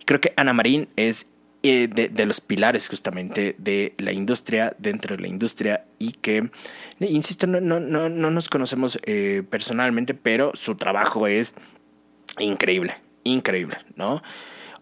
Y 0.00 0.04
creo 0.04 0.20
que 0.20 0.32
Ana 0.36 0.52
Marín 0.52 0.88
es 0.96 1.26
eh, 1.62 1.88
de, 1.88 2.26
los 2.26 2.40
pilares 2.40 2.88
justamente 2.88 3.56
de 3.58 3.94
la 3.98 4.12
industria, 4.12 4.76
dentro 4.78 5.16
de 5.16 5.22
la 5.22 5.28
industria 5.28 5.84
y 5.98 6.12
que, 6.12 6.50
insisto, 7.00 7.46
no, 7.46 7.60
no, 7.60 7.80
no, 7.80 8.08
no 8.08 8.30
nos 8.30 8.48
conocemos 8.48 9.00
eh, 9.04 9.42
personalmente, 9.48 10.14
pero 10.14 10.52
su 10.54 10.76
trabajo 10.76 11.26
es 11.26 11.54
increíble 12.38 13.05
increíble, 13.26 13.78
¿no? 13.94 14.22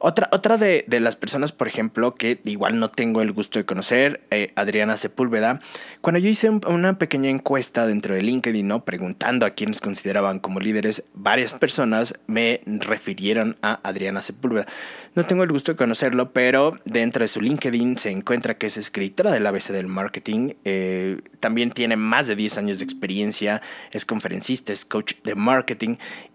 Otra, 0.07 0.29
otra 0.33 0.59
de, 0.59 0.85
las 1.01 1.17
personas, 1.17 1.53
por 1.53 1.67
ejemplo, 1.67 2.15
que 2.15 2.39
igual 2.45 2.79
no 2.79 2.91
tengo 2.91 3.23
el 3.23 3.33
gusto 3.33 3.59
de 3.59 3.65
conocer, 3.65 4.21
eh, 4.31 4.53
Adriana 4.55 4.99
Sepúlveda, 4.99 5.63
cuando 6.03 6.19
yo 6.19 6.29
hice 6.29 6.51
una 6.51 6.99
pequeña 6.99 7.31
encuesta 7.31 7.87
dentro 7.87 8.15
de 8.15 8.21
LinkedIn, 8.21 8.69
¿no? 8.69 8.85
preguntando 8.85 9.47
a 9.47 9.53
quienes 9.53 9.81
consideraban 9.81 10.41
como 10.41 10.61
líderes, 10.61 11.05
varias 11.15 11.55
personas 11.55 12.19
me 12.27 12.61
refirieron 12.67 13.57
a 13.63 13.81
Adriana 13.83 14.21
Sepúlveda. 14.21 14.67
No 15.15 15.25
tengo 15.25 15.43
el 15.43 15.51
gusto 15.51 15.73
de 15.73 15.77
conocerlo, 15.77 16.33
pero 16.35 16.79
dentro 16.85 17.23
de 17.23 17.29
su 17.29 17.41
LinkedIn 17.41 17.97
se 17.97 18.11
encuentra 18.11 18.59
que 18.59 18.67
es 18.67 18.77
escritora 18.77 19.33
del 19.33 19.47
ABC 19.47 19.69
del 19.69 19.87
marketing, 19.87 20.55
eh, 20.67 21.23
también 21.41 21.71
tiene 21.71 21.97
más 21.97 22.27
de 22.27 22.37
10 22.37 22.59
años 22.59 22.79
de 22.79 22.85
experiencia, 22.85 23.63
es 23.91 24.05
conferencista, 24.05 24.71
es 24.71 24.85
coach 24.85 25.15
de 25.25 25.35
marketing 25.35 25.95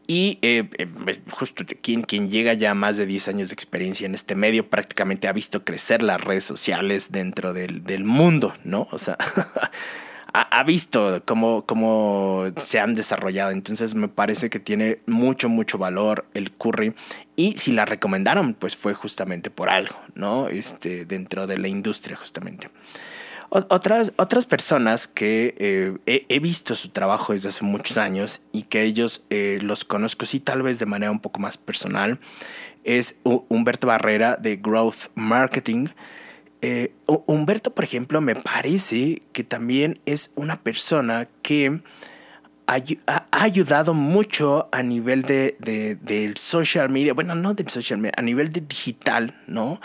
y 0.10 0.39
eh, 0.41 0.68
eh, 0.80 1.22
justo 1.30 1.64
quien, 1.84 2.01
quien 2.01 2.32
llega 2.32 2.55
ya 2.55 2.72
a 2.72 2.74
más 2.74 2.97
de 2.97 3.05
10 3.05 3.28
años 3.28 3.49
de 3.49 3.53
experiencia 3.53 4.07
en 4.07 4.16
este 4.16 4.34
medio 4.34 4.68
prácticamente 4.68 5.28
ha 5.28 5.34
visto 5.34 5.64
crecer 5.64 6.01
las 6.01 6.20
redes 6.20 6.43
sociales 6.43 7.12
dentro 7.12 7.53
del, 7.53 7.84
del 7.84 8.05
mundo, 8.05 8.55
¿no? 8.64 8.88
O 8.89 8.97
sea, 8.97 9.18
ha, 10.34 10.64
visto 10.64 11.22
cómo, 11.28 11.64
cómo 11.68 12.45
se 12.57 12.80
han 12.80 12.95
desarrollado. 12.95 13.51
Entonces 13.51 13.93
me 13.93 14.07
parece 14.07 14.49
que 14.49 14.60
tiene 14.60 14.97
mucho, 15.05 15.47
mucho 15.47 15.78
valor 15.78 16.26
el 16.34 16.53
curry. 16.53 16.95
Y 17.36 17.55
si 17.57 17.72
la 17.72 17.86
recomendaron, 17.86 18.55
pues 18.55 18.76
fue 18.76 18.95
justamente 18.95 19.51
por 19.51 19.70
algo, 19.70 19.95
¿no? 20.16 20.47
Este, 20.47 21.05
dentro 21.05 21.45
de 21.45 21.60
la 21.60 21.68
industria, 21.68 22.18
justamente. 22.18 22.68
Otras, 23.51 24.13
otras 24.17 24.45
personas 24.45 25.07
que 25.07 25.55
eh, 25.57 26.25
he, 26.29 26.39
visto 26.39 26.75
su 26.75 26.89
trabajo 26.89 27.33
desde 27.33 27.49
hace 27.49 27.65
muchos 27.65 27.97
años 27.97 28.41
y 28.51 28.63
que 28.63 28.83
ellos 28.83 29.25
eh, 29.31 29.57
los 29.63 29.85
conozco, 29.85 30.27
sí, 30.27 30.39
tal 30.39 30.61
vez 30.61 30.77
de 30.77 30.85
manera 30.85 31.11
un 31.11 31.19
poco 31.19 31.39
más 31.39 31.57
personal, 31.57 32.19
es 32.83 33.17
Humberto 33.23 33.87
Barrera 33.87 34.35
de 34.35 34.57
Growth 34.57 35.07
Marketing. 35.15 35.87
Eh, 36.61 36.93
Humberto, 37.07 37.73
por 37.73 37.85
ejemplo, 37.85 38.21
me 38.21 38.35
parece 38.35 39.23
que 39.33 39.43
también 39.43 39.99
es 40.05 40.31
una 40.35 40.61
persona 40.61 41.27
que 41.41 41.81
ha, 42.67 43.25
ayudado 43.31 43.95
mucho 43.95 44.69
a 44.71 44.83
nivel 44.83 45.23
de, 45.23 45.57
de, 45.59 45.95
del 45.95 46.37
social 46.37 46.89
media, 46.89 47.15
bueno, 47.15 47.33
no 47.33 47.55
del 47.55 47.69
social 47.69 47.99
media, 47.99 48.13
a 48.15 48.21
nivel 48.21 48.51
de 48.53 48.61
digital, 48.61 49.41
¿no? 49.47 49.81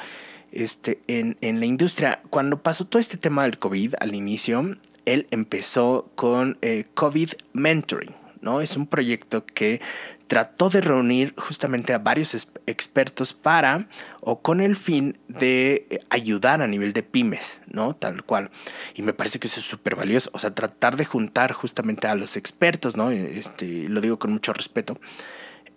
Este, 0.55 1.01
en, 1.09 1.37
en 1.41 1.61
la 1.61 1.67
industria. 1.67 2.23
Cuando 2.31 2.63
pasó 2.63 2.87
todo 2.87 3.01
este 3.01 3.17
tema 3.17 3.43
del 3.43 3.59
COVID 3.59 3.95
al 4.01 4.15
inicio, 4.15 4.77
él 5.05 5.27
empezó 5.31 6.11
con 6.15 6.59
eh, 6.63 6.85
COVID 6.95 7.33
Mentoring. 7.53 8.15
¿no? 8.41 8.61
Es 8.61 8.77
un 8.77 8.87
proyecto 8.87 9.45
que 9.47 9.81
trató 10.27 10.69
de 10.69 10.83
reunir 10.83 11.35
justamente 11.37 11.95
a 11.95 11.99
varios 11.99 12.49
expertos 12.67 13.33
para 13.33 13.89
o 14.21 14.43
con 14.43 14.61
el 14.61 14.77
fin 14.77 15.19
de 15.29 16.01
ayudar 16.11 16.61
a 16.61 16.67
nivel 16.67 16.93
de 16.93 17.03
pymes, 17.03 17.61
¿no? 17.67 17.97
Tal 17.97 18.23
cual. 18.23 18.51
Y 18.95 19.03
me 19.03 19.15
parece 19.15 19.39
que 19.39 19.47
eso 19.47 19.61
es 19.61 19.67
súper 19.67 19.97
valioso. 19.97 20.31
O 20.35 20.39
sea, 20.39 20.55
tratar 20.55 20.97
de 20.97 21.07
juntar 21.07 21.53
justamente 21.53 22.07
a 22.07 22.15
los 22.15 22.37
expertos, 22.37 22.97
¿no? 22.97 23.11
Este, 23.11 23.89
lo 23.89 24.01
digo 24.03 24.19
con 24.19 24.33
mucho 24.33 24.53
respeto. 24.53 24.99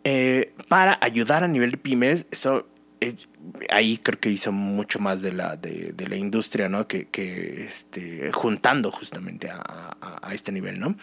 Eh, 0.03 0.53
para 0.67 0.97
ayudar 1.01 1.43
a 1.43 1.47
nivel 1.47 1.71
de 1.71 1.77
pymes, 1.77 2.25
eso 2.31 2.59
eh, 2.59 2.63
ahí 3.69 3.97
creo 3.97 4.19
que 4.19 4.29
hizo 4.29 4.51
mucho 4.51 4.99
más 4.99 5.21
de 5.21 5.33
la, 5.33 5.55
de, 5.55 5.93
la 6.07 6.15
industria, 6.15 6.69
¿no? 6.69 6.87
Que, 6.87 7.07
que 7.07 7.65
este, 7.65 8.31
juntando 8.31 8.91
justamente 8.91 9.49
a, 9.49 9.97
a, 10.21 10.33
este 10.33 10.51
nivel, 10.51 10.79
¿no? 10.79 10.95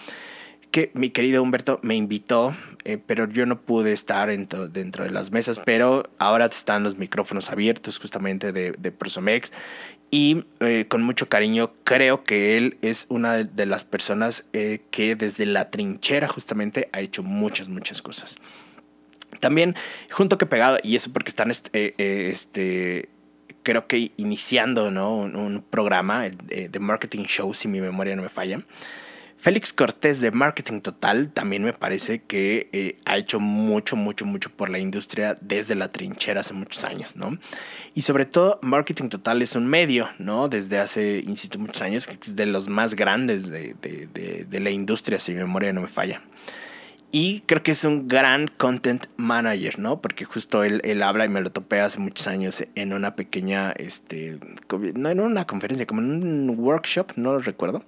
Que 0.71 0.91
mi 0.95 1.11
querido 1.11 1.41
Humberto 1.43 1.79
me 1.83 1.95
invitó, 1.95 2.55
eh, 2.85 2.99
pero 2.99 3.29
yo 3.29 3.47
no 3.47 3.61
pude 3.61 3.93
estar 3.93 4.29
dentro, 4.29 4.67
dentro 4.69 5.05
de 5.05 5.11
las 5.11 5.31
mesas, 5.31 5.61
pero 5.65 6.11
ahora 6.19 6.47
están 6.47 6.83
los 6.83 6.97
micrófonos 6.99 7.51
abiertos 7.51 7.99
justamente 7.99 8.53
de, 8.53 8.73
de 8.73 8.91
Prosomex 8.91 9.53
y 10.11 10.45
eh, 10.61 10.87
con 10.89 11.03
mucho 11.03 11.29
cariño 11.29 11.73
creo 11.85 12.25
que 12.25 12.57
él 12.57 12.77
es 12.83 13.07
una 13.09 13.37
de 13.37 13.67
las 13.67 13.85
personas 13.85 14.47
que 14.53 15.17
desde 15.17 15.47
la 15.47 15.71
trinchera 15.71 16.29
justamente 16.29 16.89
ha 16.93 17.01
hecho 17.01 17.23
muchas, 17.23 17.69
muchas 17.69 18.03
cosas. 18.03 18.37
También, 19.41 19.75
junto 20.11 20.39
que 20.39 20.47
pegado, 20.47 20.79
y 20.83 20.97
eso 20.97 21.13
porque 21.13 21.31
están, 21.31 21.51
este, 21.51 21.95
eh, 21.99 22.31
este 22.31 23.09
creo 23.63 23.87
que 23.87 24.13
iniciando 24.17 24.91
¿no? 24.91 25.17
un, 25.17 25.65
programa 25.69 26.29
de 26.29 26.79
Marketing 26.79 27.25
Show, 27.25 27.55
si 27.55 27.67
mi 27.67 27.81
memoria 27.81 28.15
no 28.15 28.23
me 28.23 28.29
falla. 28.29 28.61
Félix 29.45 29.75
Cortés 29.75 30.23
de 30.23 30.31
Marketing 30.31 30.81
Total 30.81 31.31
también 31.31 31.65
me 31.65 31.75
parece 31.75 32.23
que 32.23 32.71
eh, 32.73 32.99
ha 33.05 33.19
hecho 33.19 33.41
mucho, 33.41 33.95
mucho, 33.95 34.25
mucho 34.25 34.49
por 34.49 34.71
la 34.71 34.79
industria 34.79 35.35
desde 35.41 35.75
la 35.75 35.93
trinchera 35.93 36.41
hace 36.41 36.55
muchos 36.55 36.83
años, 36.85 37.15
¿no? 37.17 37.37
Y 37.95 38.01
sobre 38.01 38.25
todo, 38.25 38.59
Marketing 38.63 39.11
Total 39.11 39.43
es 39.43 39.55
un 39.55 39.67
medio, 39.67 40.09
¿no? 40.19 40.49
Desde 40.49 40.79
hace, 40.79 41.19
insisto, 41.27 41.59
muchos 41.59 41.83
años, 41.83 42.07
que 42.07 42.17
es 42.23 42.37
de 42.37 42.47
los 42.47 42.69
más 42.69 42.95
grandes 42.95 43.51
de, 43.51 43.75
de, 43.83 44.47
de 44.49 44.61
la 44.61 44.71
industria, 44.71 45.19
si 45.19 45.33
mi 45.33 45.39
memoria 45.39 45.75
no 45.75 45.83
me 45.83 45.89
falla. 45.89 46.23
Y 47.17 47.43
creo 47.47 47.63
que 47.63 47.71
es 47.71 47.85
un 47.85 48.09
gran 48.09 48.49
content 48.49 49.07
manager, 49.17 49.79
¿no? 49.79 50.01
Porque 50.01 50.25
justo 50.25 50.65
él, 50.65 50.81
él 50.83 51.01
habla 51.01 51.25
y 51.25 51.29
me 51.29 51.41
lo 51.43 51.53
topé 51.53 51.79
hace 51.79 52.01
muchos 52.01 52.27
años 52.27 52.65
en 52.75 52.93
una 52.93 53.15
pequeña, 53.15 53.71
este, 53.71 54.37
no 54.97 55.09
en 55.11 55.21
una 55.21 55.47
conferencia, 55.47 55.87
como 55.87 56.01
en 56.01 56.11
un 56.25 56.59
workshop, 56.59 57.13
no 57.15 57.35
lo 57.35 57.39
recuerdo. 57.39 57.85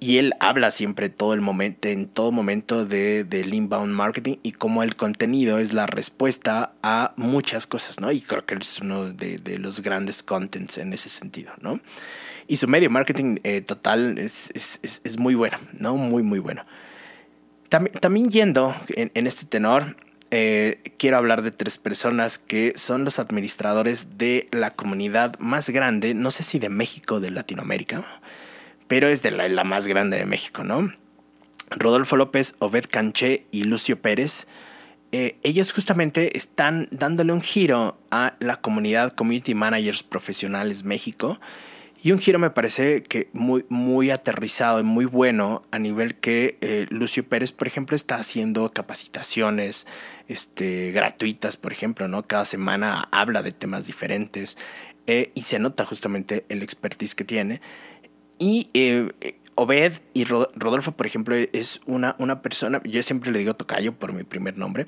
Y 0.00 0.18
él 0.18 0.34
habla 0.40 0.72
siempre 0.72 1.08
todo 1.08 1.34
el 1.34 1.40
momento, 1.40 1.86
en 1.86 2.08
todo 2.08 2.32
momento 2.32 2.84
de, 2.84 3.22
del 3.22 3.54
inbound 3.54 3.94
marketing 3.94 4.38
y 4.42 4.50
cómo 4.50 4.82
el 4.82 4.96
contenido 4.96 5.60
es 5.60 5.72
la 5.72 5.86
respuesta 5.86 6.72
a 6.82 7.12
muchas 7.14 7.68
cosas, 7.68 8.00
¿no? 8.00 8.10
Y 8.10 8.20
creo 8.22 8.44
que 8.44 8.54
él 8.54 8.62
es 8.62 8.80
uno 8.80 9.12
de, 9.12 9.36
de 9.36 9.58
los 9.60 9.82
grandes 9.82 10.24
contents 10.24 10.78
en 10.78 10.92
ese 10.92 11.10
sentido, 11.10 11.52
¿no? 11.60 11.78
Y 12.48 12.56
su 12.56 12.66
medio 12.66 12.90
marketing 12.90 13.36
eh, 13.44 13.60
total 13.60 14.18
es, 14.18 14.50
es, 14.52 14.80
es, 14.82 15.00
es 15.04 15.16
muy 15.16 15.36
bueno, 15.36 15.58
¿no? 15.78 15.96
Muy, 15.96 16.24
muy 16.24 16.40
bueno. 16.40 16.64
También, 17.72 18.28
yendo 18.28 18.74
en, 18.90 19.26
este 19.26 19.46
tenor, 19.46 19.96
eh, 20.30 20.82
quiero 20.98 21.16
hablar 21.16 21.40
de 21.40 21.52
tres 21.52 21.78
personas 21.78 22.36
que 22.36 22.74
son 22.76 23.06
los 23.06 23.18
administradores 23.18 24.18
de 24.18 24.46
la 24.50 24.72
comunidad 24.72 25.38
más 25.38 25.70
grande, 25.70 26.12
no 26.12 26.30
sé 26.30 26.42
si 26.42 26.58
de 26.58 26.68
México 26.68 27.14
o 27.14 27.20
de 27.20 27.30
Latinoamérica, 27.30 28.04
pero 28.88 29.08
es 29.08 29.22
de 29.22 29.30
la, 29.30 29.64
más 29.64 29.86
grande 29.86 30.18
de 30.18 30.26
México, 30.26 30.64
¿no? 30.64 30.92
Rodolfo 31.70 32.18
López, 32.18 32.56
Obed 32.58 32.84
Canché 32.90 33.46
y 33.50 33.64
Lucio 33.64 34.02
Pérez. 34.02 34.46
Eh, 35.12 35.38
ellos 35.42 35.72
justamente 35.72 36.36
están 36.36 36.88
dándole 36.90 37.32
un 37.32 37.40
giro 37.40 37.96
a 38.10 38.34
la 38.38 38.60
comunidad 38.60 39.14
Community 39.14 39.54
Managers 39.54 40.02
Profesionales 40.02 40.84
México 40.84 41.40
y 42.04 42.10
un 42.10 42.18
giro 42.18 42.40
me 42.40 42.50
parece 42.50 43.04
que 43.04 43.28
muy, 43.32 43.64
muy 43.68 44.10
aterrizado 44.10 44.80
y 44.80 44.82
muy 44.82 45.04
bueno 45.04 45.62
a 45.70 45.78
nivel 45.78 46.16
que 46.16 46.58
eh, 46.60 46.86
Lucio 46.90 47.24
Pérez, 47.28 47.52
por 47.52 47.68
ejemplo, 47.68 47.94
está 47.94 48.16
haciendo 48.16 48.68
capacitaciones 48.70 49.86
este, 50.26 50.90
gratuitas, 50.90 51.56
por 51.56 51.72
ejemplo, 51.72 52.08
¿no? 52.08 52.26
Cada 52.26 52.44
semana 52.44 53.08
habla 53.12 53.42
de 53.42 53.52
temas 53.52 53.86
diferentes 53.86 54.58
eh, 55.06 55.30
y 55.36 55.42
se 55.42 55.60
nota 55.60 55.84
justamente 55.84 56.44
el 56.48 56.64
expertise 56.64 57.14
que 57.14 57.24
tiene. 57.24 57.60
Y 58.36 58.68
eh, 58.74 59.08
Obed 59.54 59.92
y 60.12 60.24
Rodolfo, 60.24 60.92
por 60.92 61.06
ejemplo, 61.06 61.36
es 61.36 61.80
una, 61.86 62.16
una 62.18 62.42
persona, 62.42 62.80
yo 62.84 63.00
siempre 63.04 63.30
le 63.30 63.38
digo 63.38 63.54
Tocayo 63.54 63.92
por 63.92 64.12
mi 64.12 64.24
primer 64.24 64.58
nombre, 64.58 64.86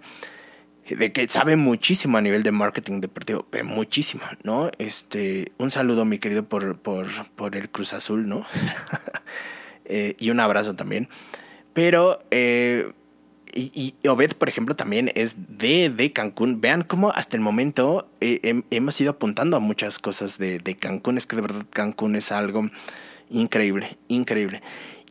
de 0.88 1.12
que 1.12 1.26
sabe 1.28 1.56
muchísimo 1.56 2.18
a 2.18 2.20
nivel 2.20 2.42
de 2.42 2.52
marketing 2.52 3.00
deportivo, 3.00 3.46
muchísimo, 3.64 4.22
¿no? 4.42 4.70
Este, 4.78 5.52
un 5.58 5.70
saludo, 5.70 6.04
mi 6.04 6.18
querido, 6.18 6.44
por, 6.44 6.76
por, 6.78 7.06
por 7.36 7.56
el 7.56 7.70
Cruz 7.70 7.92
Azul, 7.92 8.28
¿no? 8.28 8.44
Eh, 9.86 10.16
y 10.18 10.30
un 10.30 10.40
abrazo 10.40 10.74
también. 10.74 11.10
Pero, 11.74 12.24
eh, 12.30 12.90
y, 13.52 13.94
Obed, 14.08 14.32
por 14.32 14.48
ejemplo, 14.48 14.74
también 14.74 15.12
es 15.14 15.34
de, 15.58 15.90
de 15.90 16.10
Cancún. 16.10 16.62
Vean 16.62 16.84
cómo 16.84 17.10
hasta 17.10 17.36
el 17.36 17.42
momento 17.42 18.08
eh, 18.22 18.62
hemos 18.70 18.98
ido 19.02 19.10
apuntando 19.10 19.58
a 19.58 19.60
muchas 19.60 19.98
cosas 19.98 20.38
de, 20.38 20.58
de 20.58 20.74
Cancún. 20.76 21.18
Es 21.18 21.26
que 21.26 21.36
de 21.36 21.42
verdad 21.42 21.66
Cancún 21.68 22.16
es 22.16 22.32
algo 22.32 22.70
increíble, 23.28 23.98
increíble. 24.08 24.62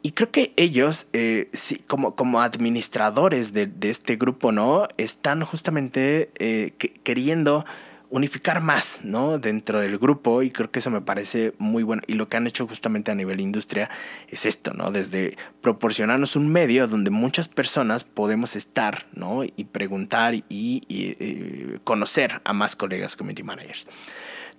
Y 0.06 0.12
creo 0.12 0.32
que 0.32 0.54
ellos, 0.58 1.08
eh, 1.14 1.50
como, 1.88 2.14
como 2.14 2.42
administradores 2.42 3.54
de, 3.54 3.72
este 3.84 4.18
grupo, 4.18 4.52
¿no? 4.52 4.90
Están 4.98 5.46
justamente 5.46 6.30
eh, 6.36 6.74
queriendo 7.04 7.66
unificar 8.10 8.60
más, 8.60 9.00
¿no? 9.06 9.40
Dentro 9.40 9.80
del 9.80 9.98
grupo 9.98 10.44
y 10.44 10.52
creo 10.52 10.70
que 10.70 10.80
eso 10.80 10.92
me 10.92 11.00
parece 11.00 11.54
muy 11.58 11.84
bueno. 11.84 12.02
Y 12.06 12.16
lo 12.16 12.28
que 12.28 12.36
han 12.36 12.48
hecho 12.48 12.68
justamente 12.68 13.12
a 13.12 13.16
nivel 13.16 13.40
industria 13.40 13.90
es 14.28 14.46
esto, 14.46 14.74
¿no? 14.74 14.92
Desde 14.92 15.38
proporcionarnos 15.62 16.36
un 16.36 16.50
medio 16.50 16.90
donde 16.90 17.10
muchas 17.10 17.48
personas 17.48 18.04
podemos 18.04 18.58
estar, 18.58 19.06
¿no? 19.14 19.46
Y 19.46 19.64
preguntar 19.72 20.36
y, 20.36 20.82
eh, 20.90 21.80
conocer 21.86 22.42
a 22.44 22.52
más 22.52 22.76
colegas 22.76 23.16
community 23.16 23.44
managers. 23.44 23.88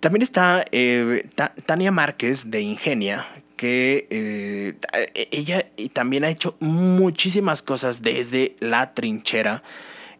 También 0.01 0.22
está 0.22 0.64
Tania 1.66 1.92
Márquez 1.92 2.51
de 2.51 2.62
Ingenia, 2.62 3.26
que 3.65 4.07
eh, 4.11 4.75
ella 5.31 5.65
también 5.95 6.23
ha 6.25 6.29
hecho 6.29 6.55
muchísimas 6.61 7.62
cosas 7.62 8.03
desde 8.03 8.57
la 8.61 8.93
trinchera. 8.93 9.62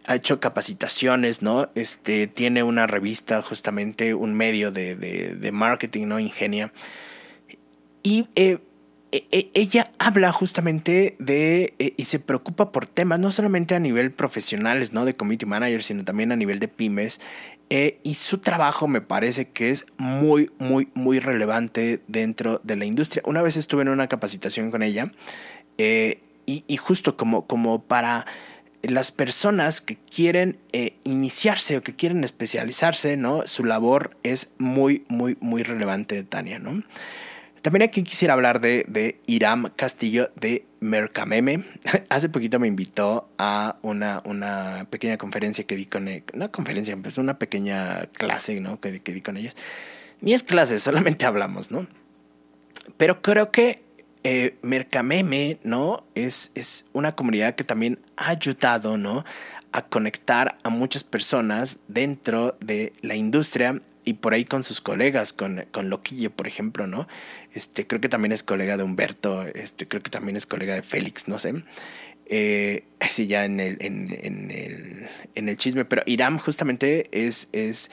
ha 0.07 0.15
hecho 0.15 0.41
capacitaciones, 0.41 1.43
¿no? 1.43 1.69
Este, 1.75 2.27
tiene 2.27 2.63
una 2.63 2.87
revista, 2.87 3.43
justamente 3.43 4.15
un 4.15 4.33
medio 4.33 4.73
de, 4.73 4.97
de, 4.97 5.53
marketing, 5.53 6.07
¿no? 6.07 6.21
Ingenia. 6.21 6.73
Y 8.03 8.29
eh, 8.35 8.61
e, 9.13 9.27
e, 9.31 9.51
ella 9.53 9.91
habla 9.99 10.33
justamente 10.33 11.15
de 11.19 11.75
eh, 11.79 11.93
y 11.99 12.05
se 12.07 12.21
preocupa 12.21 12.73
por 12.73 12.87
temas 12.87 13.19
no 13.19 13.31
solamente 13.31 13.75
a 13.75 13.79
nivel 13.79 14.11
profesionales, 14.11 14.95
¿no? 14.95 15.05
De 15.05 15.17
community 15.17 15.45
manager, 15.45 15.83
sino 15.83 16.03
también 16.03 16.33
a 16.33 16.37
nivel 16.37 16.61
de 16.61 16.69
pymes. 16.69 17.21
Eh, 17.71 17.99
y 18.03 18.15
su 18.15 18.39
trabajo 18.39 18.87
me 18.87 19.01
parece 19.01 19.49
que 19.49 19.71
es 19.71 19.87
muy, 19.97 20.51
muy, 20.59 20.89
muy 20.95 21.19
relevante 21.19 22.03
dentro 22.07 22.61
de 22.63 22.77
la 22.77 22.85
industria. 22.85 23.23
Una 23.27 23.43
vez 23.43 23.57
estuve 23.57 23.83
en 23.83 23.89
una 23.89 24.07
capacitación 24.07 24.71
con 24.71 24.83
ella 24.83 25.11
y, 25.79 26.19
y, 26.47 26.77
justo 26.77 27.17
como, 27.17 27.47
como 27.47 27.83
para 27.83 28.27
las 28.83 29.11
personas 29.11 29.81
que 29.81 29.97
quieren 29.97 30.59
eh, 30.73 30.97
iniciarse 31.05 31.77
o 31.77 31.83
que 31.83 31.97
quieren 31.97 32.23
especializarse, 32.23 33.17
¿no? 33.17 33.47
Su 33.47 33.65
labor 33.65 34.17
es 34.23 34.51
muy, 34.59 35.05
muy, 35.09 35.37
muy 35.41 35.63
relevante, 35.63 36.23
Tania, 36.23 36.59
¿no? 36.59 36.83
También 37.65 37.85
aquí 37.85 38.03
quisiera 38.03 38.35
hablar 38.35 38.61
de, 38.61 38.85
de 38.89 39.23
Iram 39.27 39.71
Castillo 39.75 40.31
de 40.37 40.67
Mercameme. 40.81 41.65
Hace 42.11 42.29
poquito 42.29 42.59
me 42.59 42.69
invitó 42.69 43.31
a 43.39 43.79
una, 43.81 44.21
una 44.27 44.87
pequeña 44.91 45.17
conferencia 45.17 45.65
que 45.65 45.75
di 45.75 45.87
con 45.87 46.09
él. 46.09 46.25
Una 46.35 46.49
conferencia, 46.49 46.95
pues 46.95 47.17
una 47.17 47.39
pequeña 47.39 48.05
clase, 48.13 48.61
¿no? 48.61 48.81
Que, 48.81 49.01
que 49.01 49.15
di 49.15 49.23
con 49.23 49.39
ellos. 49.39 49.55
Ni 50.21 50.35
es 50.35 50.43
clase, 50.43 50.79
solamente 50.79 51.25
hablamos, 51.25 51.71
¿no? 51.71 51.87
Pero 52.99 53.23
creo 53.23 53.51
que 53.51 53.83
eh, 54.25 54.59
Mercameme, 54.61 55.59
¿no? 55.63 56.05
Es, 56.15 56.53
es 56.55 56.85
una 56.93 57.13
comunidad 57.13 57.55
que 57.55 57.65
también 57.65 57.99
ha 58.19 58.29
ayudado, 58.29 58.99
¿no? 58.99 59.25
A 59.73 59.87
conectar 59.87 60.59
a 60.65 60.69
muchas 60.69 61.03
personas 61.03 61.79
dentro 61.89 62.59
de 62.61 62.93
la 63.01 63.15
industria 63.15 63.81
y 64.05 64.15
por 64.15 64.35
ahí 64.35 64.45
con 64.45 64.63
sus 64.63 64.81
colegas, 64.81 65.33
con, 65.33 65.65
con 65.71 65.91
Loquillo, 65.91 66.31
por 66.31 66.47
ejemplo, 66.47 66.87
¿no? 66.87 67.09
Este, 67.55 67.87
creo 67.87 68.01
que 68.01 68.09
también 68.09 68.33
es 68.33 68.43
colega 68.43 68.77
de 68.77 68.83
Humberto, 68.83 69.43
este, 69.43 69.87
creo 69.89 70.03
que 70.03 70.11
también 70.11 70.37
es 70.37 70.47
colega 70.47 70.75
de 70.75 70.83
Félix, 70.83 71.29
no 71.29 71.39
sé. 71.39 71.55
Eh, 72.27 72.85
sí, 73.09 73.27
ya 73.27 73.45
en 73.45 73.61
el, 73.61 73.77
en, 73.81 74.09
en, 74.23 74.51
el, 74.51 75.09
en 75.35 75.49
el 75.49 75.57
chisme, 75.57 75.85
pero 75.85 76.03
Iram 76.07 76.39
justamente 76.39 77.09
es, 77.13 77.49
es 77.53 77.91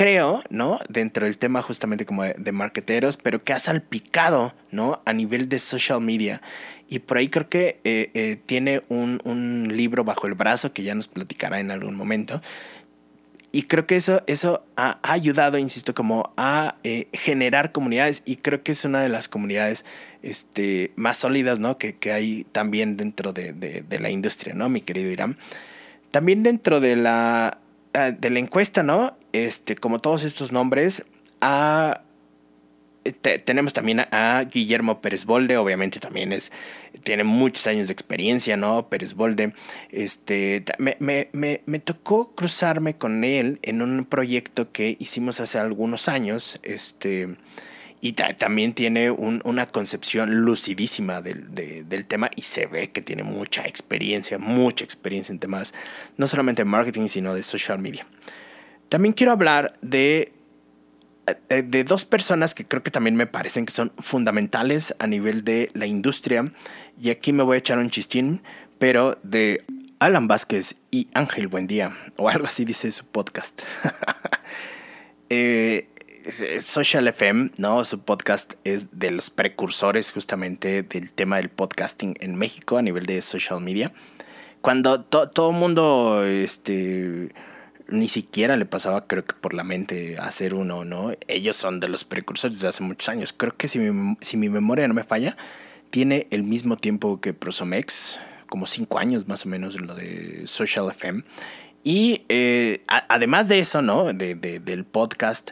creo, 0.00 0.42
¿no? 0.48 0.80
Dentro 0.88 1.26
del 1.26 1.38
tema 1.38 1.62
justamente 1.62 2.06
como 2.06 2.24
de, 2.24 2.52
marketeros, 2.52 3.16
pero 3.16 3.44
que 3.44 3.52
ha 3.52 3.58
salpicado, 3.58 4.54
¿no? 4.70 5.02
A 5.04 5.12
nivel 5.12 5.48
de 5.48 5.58
social 5.58 6.00
media. 6.00 6.40
Y 6.88 7.00
por 7.00 7.18
ahí 7.18 7.28
creo 7.28 7.48
que 7.48 7.80
eh, 7.84 8.10
eh, 8.14 8.38
tiene 8.46 8.82
un, 8.88 9.20
un, 9.24 9.76
libro 9.76 10.02
bajo 10.02 10.26
el 10.26 10.34
brazo 10.34 10.72
que 10.72 10.82
ya 10.82 10.94
nos 10.94 11.06
platicará 11.06 11.60
en 11.60 11.70
algún 11.70 11.94
momento. 11.94 12.40
Y 13.52 13.64
creo 13.64 13.86
que 13.86 13.96
eso, 13.96 14.22
eso 14.26 14.64
ha, 14.76 14.98
ayudado, 15.02 15.58
insisto, 15.58 15.92
como 15.94 16.32
a 16.36 16.76
eh, 16.84 17.08
generar 17.12 17.72
comunidades. 17.72 18.22
Y 18.24 18.36
creo 18.36 18.62
que 18.62 18.72
es 18.72 18.84
una 18.84 19.00
de 19.00 19.08
las 19.08 19.28
comunidades 19.28 19.84
este, 20.22 20.92
más 20.96 21.16
sólidas, 21.16 21.58
¿no? 21.58 21.76
Que, 21.76 21.96
que 21.96 22.12
hay 22.12 22.44
también 22.52 22.96
dentro 22.96 23.32
de, 23.32 23.52
de, 23.52 23.82
de 23.82 23.98
la 23.98 24.10
industria, 24.10 24.54
¿no? 24.54 24.68
Mi 24.68 24.80
querido 24.82 25.10
Irán. 25.10 25.36
También 26.12 26.42
dentro 26.42 26.80
de 26.80 26.96
la 26.96 27.58
Ah, 27.92 28.12
de 28.12 28.30
la 28.30 28.38
encuesta, 28.38 28.84
¿no? 28.84 29.16
Este, 29.32 29.74
como 29.74 29.98
todos 29.98 30.22
estos 30.22 30.52
nombres, 30.52 31.04
a, 33.04 33.38
tenemos 33.44 33.72
también 33.72 34.00
a, 34.00 34.44
Guillermo 34.50 35.00
Pérez 35.00 35.24
Bolde, 35.24 35.56
obviamente 35.56 36.00
también 36.00 36.32
es, 36.32 36.52
tiene 37.02 37.24
muchos 37.24 37.66
años 37.66 37.88
de 37.88 37.92
experiencia, 37.92 38.56
¿no? 38.56 38.88
Pérez 38.88 39.14
Bolde. 39.14 39.52
Este, 39.90 40.64
me, 40.78 40.96
me, 41.00 41.28
me, 41.32 41.62
me 41.66 41.78
tocó 41.78 42.34
cruzarme 42.34 42.96
con 42.96 43.24
él 43.24 43.58
en 43.62 43.82
un 43.82 44.04
proyecto 44.04 44.72
que 44.72 44.96
hicimos 44.98 45.40
hace 45.40 45.58
algunos 45.58 46.08
años, 46.08 46.60
este 46.62 47.36
y 48.02 48.12
también 48.12 48.72
tiene 48.72 49.10
una 49.10 49.66
concepción 49.66 50.36
lucidísima 50.36 51.20
del, 51.20 51.54
del, 51.54 52.06
tema 52.06 52.30
y 52.34 52.42
se 52.42 52.66
ve 52.66 52.90
que 52.90 53.02
tiene 53.02 53.24
mucha 53.24 53.66
experiencia, 53.66 54.38
mucha 54.38 54.84
experiencia 54.84 55.32
en 55.32 55.38
temas, 55.38 55.74
no 56.16 56.26
solamente 56.26 56.62
de 56.62 56.64
marketing, 56.64 57.08
sino 57.08 57.34
de 57.34 57.42
social 57.42 57.78
media. 57.78 58.06
También 58.88 59.12
quiero 59.12 59.32
hablar 59.32 59.74
de, 59.82 60.32
de, 61.48 61.62
de 61.62 61.84
dos 61.84 62.04
personas 62.04 62.54
que 62.54 62.64
creo 62.64 62.82
que 62.82 62.90
también 62.90 63.16
me 63.16 63.26
parecen 63.26 63.66
que 63.66 63.72
son 63.72 63.92
fundamentales 63.98 64.94
a 64.98 65.06
nivel 65.06 65.44
de 65.44 65.70
la 65.74 65.86
industria. 65.86 66.52
Y 67.00 67.10
aquí 67.10 67.32
me 67.32 67.42
voy 67.42 67.56
a 67.56 67.58
echar 67.58 67.78
un 67.78 67.90
chistín, 67.90 68.42
pero 68.78 69.18
de 69.22 69.62
Alan 70.00 70.28
Vázquez 70.28 70.76
y 70.90 71.08
Ángel 71.12 71.46
Buendía, 71.46 71.92
o 72.16 72.30
algo 72.30 72.46
así 72.46 72.64
dice 72.64 72.90
su 72.90 73.04
podcast. 73.04 73.60
eh, 75.28 75.88
Social 76.62 77.06
FM, 77.08 77.50
¿no? 77.58 77.84
Su 77.84 78.00
podcast 78.00 78.54
es 78.64 78.98
de 78.98 79.10
los 79.10 79.28
precursores 79.28 80.10
justamente 80.10 80.82
del 80.82 81.12
tema 81.12 81.36
del 81.36 81.50
podcasting 81.50 82.16
en 82.20 82.34
México 82.34 82.78
a 82.78 82.82
nivel 82.82 83.06
de 83.06 83.20
social 83.20 83.60
media. 83.60 83.92
Cuando 84.62 85.02
todo 85.02 85.50
el 85.50 85.56
mundo, 85.56 86.24
este, 86.24 87.32
ni 87.90 88.08
siquiera 88.08 88.56
le 88.56 88.66
pasaba, 88.66 89.06
creo 89.06 89.24
que 89.24 89.34
por 89.34 89.54
la 89.54 89.64
mente 89.64 90.18
hacer 90.18 90.54
uno, 90.54 90.84
¿no? 90.84 91.12
Ellos 91.28 91.56
son 91.56 91.80
de 91.80 91.88
los 91.88 92.04
precursores 92.04 92.60
de 92.60 92.68
hace 92.68 92.82
muchos 92.82 93.08
años. 93.08 93.32
Creo 93.32 93.56
que 93.56 93.68
si 93.68 93.78
mi, 93.78 94.16
si 94.20 94.36
mi 94.36 94.48
memoria 94.48 94.88
no 94.88 94.94
me 94.94 95.04
falla, 95.04 95.36
tiene 95.90 96.26
el 96.30 96.42
mismo 96.42 96.76
tiempo 96.76 97.20
que 97.20 97.32
Prosomex, 97.32 98.18
como 98.48 98.66
cinco 98.66 98.98
años 98.98 99.28
más 99.28 99.46
o 99.46 99.48
menos 99.48 99.80
lo 99.80 99.94
de 99.94 100.46
Social 100.46 100.88
FM. 100.88 101.24
Y 101.82 102.22
eh, 102.28 102.84
además 102.86 103.48
de 103.48 103.58
eso, 103.58 103.82
¿no? 103.82 104.12
De, 104.12 104.34
de, 104.34 104.60
del 104.60 104.84
podcast, 104.84 105.50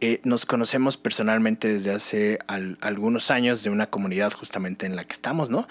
eh, 0.00 0.20
nos 0.24 0.46
conocemos 0.46 0.96
personalmente 0.96 1.68
desde 1.68 1.92
hace 1.92 2.38
algunos 2.80 3.30
años 3.30 3.62
de 3.62 3.70
una 3.70 3.86
comunidad 3.86 4.32
justamente 4.32 4.86
en 4.86 4.94
la 4.94 5.04
que 5.04 5.12
estamos, 5.12 5.50
¿no? 5.50 5.66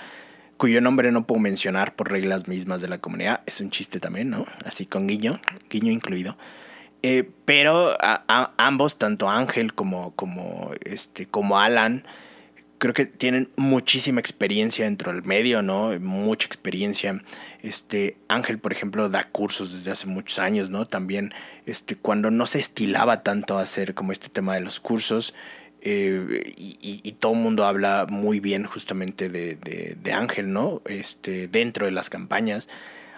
Cuyo 0.58 0.82
nombre 0.82 1.12
no 1.12 1.26
puedo 1.28 1.40
mencionar 1.40 1.96
por 1.96 2.12
reglas 2.12 2.48
mismas 2.48 2.82
de 2.82 2.88
la 2.88 2.98
comunidad. 2.98 3.42
Es 3.46 3.62
un 3.62 3.70
chiste 3.70 4.00
también, 4.00 4.30
¿no? 4.30 4.46
Así 4.66 4.86
con 4.86 5.08
guiño, 5.08 5.40
guiño 5.70 5.92
incluido. 5.92 6.38
Eh, 7.04 7.30
pero 7.46 7.96
ambos, 8.58 8.98
tanto 8.98 9.30
Ángel 9.30 9.74
como, 9.74 10.16
como, 10.16 10.72
este, 10.84 11.28
como 11.28 11.60
Alan, 11.60 12.04
creo 12.78 12.94
que 12.94 13.06
tienen 13.06 13.50
muchísima 13.56 14.20
experiencia 14.20 14.86
dentro 14.86 15.12
del 15.12 15.24
medio, 15.24 15.62
¿no? 15.62 15.98
Mucha 16.00 16.48
experiencia. 16.48 17.22
Este, 17.62 18.18
Ángel, 18.28 18.60
por 18.60 18.72
ejemplo, 18.72 19.10
da 19.10 19.28
cursos 19.30 19.72
desde 19.74 19.92
hace 19.92 20.08
muchos 20.08 20.40
años, 20.40 20.70
¿no? 20.70 20.86
También, 20.86 21.34
este, 21.66 21.96
cuando 21.96 22.32
no 22.32 22.46
se 22.46 22.60
estilaba 22.60 23.24
tanto 23.24 23.58
hacer 23.58 23.94
como 23.94 24.12
este 24.12 24.30
tema 24.30 24.56
de 24.56 24.62
los 24.62 24.80
cursos, 24.80 25.34
eh, 25.82 26.54
y, 26.58 27.12
todo 27.14 27.34
el 27.34 27.40
mundo 27.40 27.66
habla 27.66 28.06
muy 28.10 28.40
bien 28.40 28.66
justamente 28.66 29.30
de, 29.30 29.56
de, 29.56 30.14
Ángel, 30.14 30.52
¿no? 30.52 30.82
Este, 30.86 31.48
dentro 31.48 31.86
de 31.86 31.92
las 31.92 32.10
campañas. 32.10 32.70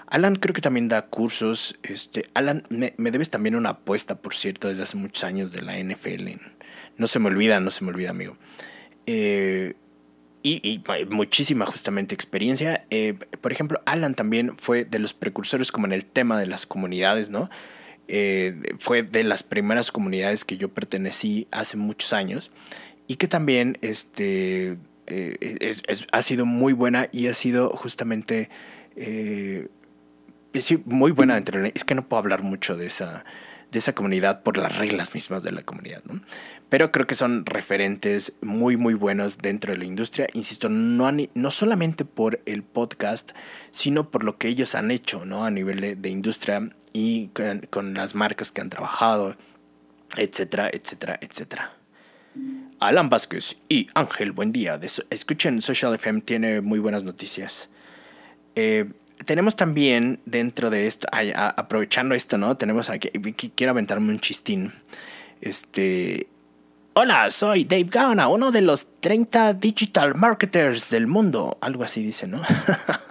Alan 0.08 0.36
creo 0.36 0.54
que 0.54 0.62
también 0.62 0.88
da 0.88 1.04
cursos. 1.04 1.78
Este, 1.84 2.26
Alan, 2.34 2.64
me, 2.70 2.94
debes 2.98 3.30
también 3.30 3.56
una 3.56 3.70
apuesta, 3.70 4.16
por 4.16 4.34
cierto, 4.34 4.68
desde 4.68 4.84
hace 4.84 4.98
muchos 4.98 5.24
años 5.24 5.52
de 5.52 5.62
la 5.62 5.78
NFL. 5.78 6.30
No 6.98 7.08
se 7.08 7.20
me 7.20 7.28
olvida, 7.28 7.60
no 7.60 7.72
se 7.72 7.84
me 7.84 7.92
olvida, 7.92 8.10
amigo. 8.10 8.38
Eh, 9.06 9.76
y, 10.42 10.82
muchísima 11.10 11.66
justamente 11.66 12.16
experiencia. 12.16 12.86
Eh, 12.90 13.16
por 13.42 13.52
ejemplo, 13.52 13.82
Alan 13.86 14.16
también 14.16 14.58
fue 14.58 14.86
de 14.86 15.00
los 15.00 15.14
precursores 15.14 15.72
como 15.72 15.86
en 15.86 15.94
el 15.94 16.06
tema 16.06 16.40
de 16.40 16.48
las 16.48 16.66
comunidades, 16.66 17.30
¿no? 17.30 17.50
Eh, 18.12 18.74
fue 18.80 19.04
de 19.04 19.24
las 19.24 19.44
primeras 19.44 19.92
comunidades 19.92 20.44
que 20.44 20.58
yo 20.58 20.70
pertenecí 20.70 21.48
hace 21.52 21.78
muchos 21.78 22.12
años 22.12 22.52
y 23.08 23.18
que 23.18 23.28
también 23.28 23.78
este, 23.82 24.78
ha 26.12 26.22
sido 26.24 26.46
muy 26.46 26.74
buena 26.74 27.08
y 27.12 27.28
ha 27.28 27.34
sido 27.36 27.70
justamente 27.70 28.50
muy 30.86 31.12
buena 31.12 31.38
entre 31.38 31.72
es 31.76 31.84
que 31.84 31.94
no 31.94 32.08
puedo 32.08 32.20
hablar 32.20 32.42
mucho 32.42 32.76
de 32.76 32.88
esa 32.88 33.24
de 33.72 33.80
esa 33.80 33.94
comunidad 33.94 34.42
por 34.42 34.58
las 34.58 34.78
reglas 34.78 35.14
mismas 35.14 35.44
de 35.44 35.52
la 35.52 35.62
comunidad, 35.62 36.02
¿no? 36.06 36.22
pero 36.70 36.92
creo 36.92 37.08
que 37.08 37.16
son 37.16 37.46
referentes 37.46 38.38
muy 38.42 38.78
muy 38.78 38.94
buenos 38.94 39.40
dentro 39.40 39.74
de 39.74 39.80
la 39.80 39.86
industria. 39.86 40.28
Insisto, 40.34 40.70
no, 40.70 41.12
no 41.34 41.52
solamente 41.52 42.06
por 42.06 42.40
el 42.46 42.64
podcast, 42.64 43.32
sino 43.72 44.10
por 44.12 44.24
lo 44.24 44.38
que 44.38 44.48
ellos 44.48 44.76
han 44.76 44.92
hecho 44.92 45.26
¿no? 45.26 45.44
a 45.44 45.52
nivel 45.52 46.02
de, 46.02 46.10
industria 46.10 46.70
y 46.94 47.30
con, 47.72 47.94
las 47.94 48.16
marcas 48.16 48.52
que 48.52 48.62
han 48.62 48.70
trabajado, 48.70 49.36
etcétera, 50.16 50.70
etcétera, 50.72 51.18
etcétera. 51.22 51.74
Alan 52.80 53.10
Vázquez 53.10 53.58
y 53.68 53.88
Ángel, 53.96 54.32
buen 54.32 54.52
día. 54.52 54.80
escuchen, 55.10 55.62
Social 55.62 55.94
FM 55.96 56.22
tiene 56.22 56.62
muy 56.62 56.80
buenas 56.80 57.04
noticias. 57.04 57.70
Eh, 58.56 58.90
tenemos 59.26 59.56
también 59.56 60.20
dentro 60.26 60.70
de 60.70 60.88
esto, 60.88 61.08
aprovechando 61.12 62.16
esto, 62.16 62.38
¿no? 62.38 62.58
Tenemos 62.58 62.90
aquí, 62.90 63.10
quiero 63.56 63.72
aventarme 63.72 64.12
un 64.12 64.20
chistín. 64.20 64.74
Este, 65.42 66.28
Hola, 66.94 67.30
soy 67.30 67.64
Dave 67.64 67.88
Gauna, 67.90 68.28
uno 68.28 68.52
de 68.52 68.62
los 68.62 68.88
30 69.00 69.54
digital 69.54 70.16
marketers 70.16 70.90
del 70.90 71.08
mundo. 71.08 71.58
Algo 71.62 71.84
así 71.84 72.04
dice, 72.04 72.28
¿no? 72.28 72.42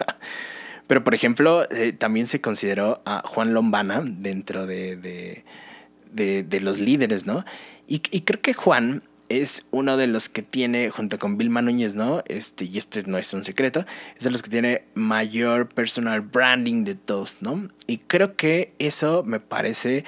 Pero, 0.87 1.03
por 1.03 1.15
ejemplo, 1.15 1.67
eh, 1.71 1.93
también 1.93 2.27
se 2.27 2.39
consideró 2.39 3.01
a 3.05 3.23
Juan 3.25 3.53
Lombana 3.53 4.03
dentro 4.03 4.67
de, 4.67 4.95
de, 4.95 6.43
de, 6.43 6.59
los 6.61 6.79
líderes, 6.79 7.25
¿no? 7.25 7.45
Y, 7.87 8.03
y, 8.11 8.21
creo 8.21 8.41
que 8.41 8.53
Juan 8.53 9.01
es 9.29 9.65
uno 9.71 9.95
de 9.95 10.07
los 10.07 10.27
que 10.27 10.41
tiene, 10.41 10.89
junto 10.89 11.19
con 11.19 11.37
Vilma 11.37 11.61
Núñez, 11.61 11.95
¿no? 11.95 12.23
Este, 12.27 12.65
y 12.65 12.77
este 12.77 13.03
no 13.03 13.17
es 13.17 13.33
un 13.33 13.43
secreto, 13.43 13.85
es 14.17 14.23
de 14.23 14.31
los 14.31 14.41
que 14.41 14.49
tiene 14.49 14.83
mayor 14.95 15.69
personal 15.69 16.21
branding 16.21 16.83
de 16.83 16.95
todos, 16.95 17.37
¿no? 17.39 17.69
Y 17.87 17.99
creo 17.99 18.35
que 18.35 18.73
eso 18.79 19.23
me 19.23 19.39
parece 19.39 20.03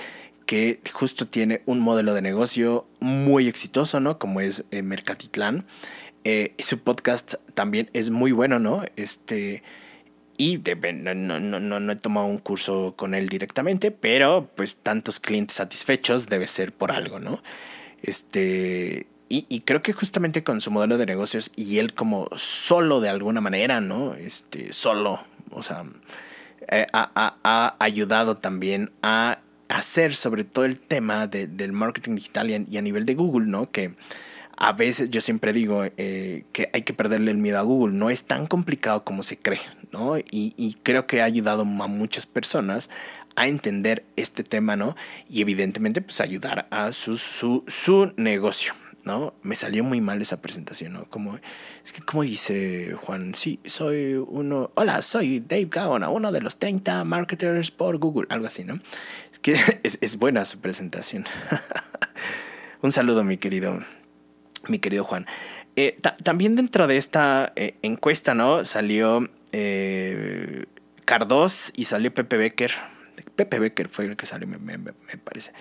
que 0.45 0.81
justo 0.91 1.27
tiene 1.27 1.61
un 1.65 1.79
modelo 1.79 2.13
de 2.13 2.21
negocio 2.21 2.85
muy 2.99 3.47
exitoso, 3.47 3.99
¿no? 3.99 4.19
Como 4.19 4.41
es 4.41 4.65
eh, 4.71 4.81
Mercatitlán. 4.81 5.65
Eh, 6.23 6.53
su 6.59 6.79
podcast 6.79 7.35
también 7.53 7.89
es 7.93 8.09
muy 8.09 8.31
bueno, 8.31 8.59
¿no? 8.59 8.83
Este, 8.95 9.63
y 10.37 10.57
no, 10.57 11.13
no, 11.13 11.39
no, 11.39 11.79
no, 11.79 11.91
he 11.91 11.95
tomado 11.95 12.25
un 12.25 12.39
curso 12.39 12.95
con 12.95 13.13
él 13.13 13.29
directamente, 13.29 13.91
pero 13.91 14.49
pues 14.55 14.77
tantos 14.77 15.19
clientes 15.19 15.55
satisfechos 15.55 16.27
debe 16.27 16.47
ser 16.47 16.73
por 16.73 16.91
algo, 16.91 17.19
¿no? 17.19 17.43
Este, 18.01 19.07
y, 19.29 19.45
y, 19.47 19.61
creo 19.61 19.81
que 19.81 19.93
justamente 19.93 20.43
con 20.43 20.59
su 20.59 20.71
modelo 20.71 20.97
de 20.97 21.05
negocios 21.05 21.51
y 21.55 21.77
él 21.77 21.93
como 21.93 22.27
solo 22.35 22.99
de 22.99 23.09
alguna 23.09 23.41
manera, 23.41 23.79
¿no? 23.79 24.13
Este, 24.15 24.73
solo, 24.73 25.23
o 25.51 25.63
sea, 25.63 25.85
eh, 26.67 26.87
ha, 26.93 27.11
ha, 27.43 27.75
ayudado 27.79 28.37
también 28.37 28.91
a 29.01 29.39
hacer 29.69 30.15
sobre 30.15 30.43
todo 30.43 30.65
el 30.65 30.79
tema 30.79 31.27
de, 31.27 31.47
del 31.47 31.71
marketing 31.71 32.15
digital 32.15 32.49
y 32.49 32.53
a, 32.55 32.63
y 32.69 32.77
a, 32.77 32.81
nivel 32.81 33.05
de 33.05 33.15
Google, 33.15 33.47
¿no? 33.47 33.69
Que 33.69 33.95
a 34.57 34.73
veces 34.73 35.09
yo 35.09 35.21
siempre 35.21 35.53
digo 35.53 35.83
eh, 35.97 36.45
que 36.51 36.69
hay 36.73 36.83
que 36.83 36.93
perderle 36.93 37.31
el 37.31 37.37
miedo 37.37 37.57
a 37.57 37.63
Google, 37.63 37.95
no 37.95 38.09
es 38.09 38.23
tan 38.23 38.47
complicado 38.47 39.03
como 39.03 39.23
se 39.23 39.37
cree, 39.37 39.61
¿no? 39.91 40.17
Y, 40.17 40.53
y 40.55 40.77
creo 40.83 41.07
que 41.07 41.21
ha 41.21 41.25
ayudado 41.25 41.61
a 41.61 41.87
muchas 41.87 42.25
personas 42.25 42.89
a 43.35 43.47
entender 43.47 44.03
este 44.15 44.43
tema, 44.43 44.75
¿no? 44.75 44.95
Y 45.29 45.41
evidentemente, 45.41 46.01
pues 46.01 46.21
ayudar 46.21 46.67
a 46.71 46.91
su, 46.91 47.17
su, 47.17 47.63
su 47.67 48.13
negocio, 48.17 48.73
¿no? 49.05 49.33
Me 49.41 49.55
salió 49.55 49.83
muy 49.83 50.01
mal 50.01 50.21
esa 50.21 50.41
presentación, 50.41 50.93
¿no? 50.93 51.05
Como, 51.05 51.39
es 51.83 51.93
que, 51.93 52.01
como 52.01 52.23
dice 52.23 52.93
Juan, 52.93 53.33
sí, 53.35 53.59
soy 53.65 54.15
uno, 54.15 54.71
hola, 54.75 55.01
soy 55.01 55.39
Dave 55.39 55.67
Gaona, 55.69 56.09
uno 56.09 56.31
de 56.31 56.41
los 56.41 56.57
30 56.59 57.03
marketers 57.03 57.71
por 57.71 57.97
Google, 57.97 58.27
algo 58.29 58.47
así, 58.47 58.63
¿no? 58.63 58.79
Es 59.31 59.39
que 59.39 59.55
es, 59.83 59.97
es 60.01 60.17
buena 60.17 60.45
su 60.45 60.59
presentación. 60.59 61.25
Un 62.81 62.91
saludo, 62.91 63.23
mi 63.23 63.37
querido, 63.37 63.79
mi 64.67 64.79
querido 64.79 65.03
Juan. 65.03 65.27
Eh, 65.75 65.97
también 66.23 66.55
dentro 66.55 66.87
de 66.87 66.97
esta 66.97 67.53
eh, 67.55 67.75
encuesta, 67.81 68.33
¿no? 68.33 68.65
Salió 68.65 69.29
eh, 69.51 70.65
Cardos 71.05 71.71
y 71.75 71.85
salió 71.85 72.13
Pepe 72.13 72.37
Becker. 72.37 72.71
Pepe 73.35 73.59
Becker 73.59 73.89
fue 73.89 74.05
el 74.05 74.15
que 74.15 74.25
salió, 74.25 74.47
me, 74.47 74.57
me, 74.57 74.77
me 74.77 74.93
parece. 75.23 75.51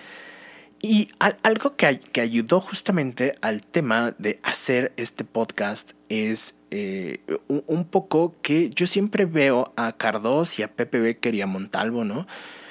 Y 0.83 1.09
algo 1.43 1.75
que, 1.75 1.99
que, 1.99 2.21
ayudó 2.21 2.59
justamente 2.59 3.35
al 3.41 3.61
tema 3.61 4.15
de 4.17 4.39
hacer 4.41 4.93
este 4.97 5.23
podcast 5.23 5.91
es 6.09 6.57
eh, 6.71 7.19
un, 7.47 7.85
poco 7.85 8.35
que 8.41 8.71
yo 8.71 8.87
siempre 8.87 9.25
veo 9.25 9.73
a 9.75 9.95
Cardos 9.95 10.57
y 10.57 10.63
a 10.63 10.71
Pepe 10.73 10.99
Becker 10.99 11.35
y 11.35 11.41
a 11.41 11.45
Montalvo, 11.45 12.03
¿no? 12.03 12.25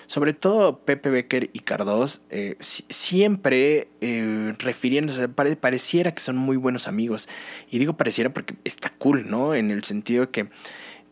Sobre 0.07 0.33
todo 0.33 0.81
Pepe 0.81 1.09
Becker 1.11 1.51
y 1.53 1.61
Cardos, 1.61 2.22
eh, 2.31 2.57
siempre 2.59 3.87
eh, 4.01 4.55
refiriéndose, 4.59 5.28
pare, 5.28 5.55
pareciera 5.55 6.12
que 6.12 6.20
son 6.20 6.37
muy 6.37 6.57
buenos 6.57 6.89
amigos. 6.89 7.28
Y 7.70 7.78
digo 7.78 7.97
pareciera 7.97 8.33
porque 8.33 8.55
está 8.64 8.91
cool, 8.91 9.31
¿no? 9.31 9.55
En 9.55 9.70
el 9.70 9.85
sentido 9.85 10.33
que 10.33 10.49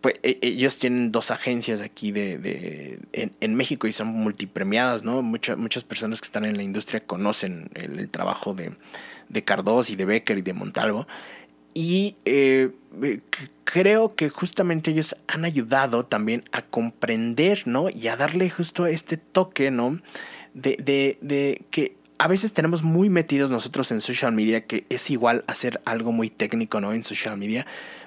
pues 0.01 0.15
e, 0.23 0.39
ellos 0.43 0.79
tienen 0.79 1.13
dos 1.13 1.31
agencias 1.31 1.81
aquí 1.81 2.13
de, 2.13 2.39
de 2.39 3.01
en, 3.13 3.55
México 3.55 3.87
y 3.87 3.93
son 3.93 4.09
multipremiadas, 4.09 5.05
¿no? 5.05 5.23
Muchas, 5.23 5.57
muchas 5.57 5.85
personas 5.85 6.21
que 6.21 6.27
están 6.27 6.45
en 6.45 6.57
la 6.57 6.63
industria 6.63 7.01
conocen 7.01 7.71
el, 7.75 8.09
trabajo 8.09 8.55
de, 8.55 8.73
de 9.29 9.45
Cardos 9.45 9.91
y 9.91 9.97
de 9.97 10.05
Becker 10.05 10.39
y 10.39 10.43
de 10.43 10.53
Montalvo. 10.53 11.07
Y 11.75 12.17
eh, 12.25 12.71
creo 13.65 14.15
que 14.15 14.31
justamente 14.31 14.91
ellos 14.91 15.17
han 15.27 15.45
ayudado 15.45 16.05
también 16.05 16.45
a 16.53 16.63
comprender, 16.63 17.63
¿no? 17.67 17.91
Y 17.91 18.09
a 18.09 18.17
darle 18.17 18.51
justo 18.51 18.87
este 18.87 19.17
toque, 19.17 19.71
¿no? 19.71 20.01
De, 20.55 20.77
de, 20.81 21.19
de 21.21 21.63
que 21.71 21.98
a 22.19 22.27
veces 22.27 22.53
tenemos 22.53 22.83
muy 22.83 23.11
metidos 23.11 23.51
nosotros 23.51 23.93
en 23.93 24.01
social 24.01 24.33
media, 24.33 24.67
que 24.67 24.85
es 24.89 25.11
igual 25.11 25.45
hacer 25.47 25.81
algo 25.85 26.11
muy 26.11 26.31
técnico, 26.31 26.81
¿no? 26.81 26.93
En 26.93 27.05
social 27.05 27.39
media. 27.39 27.67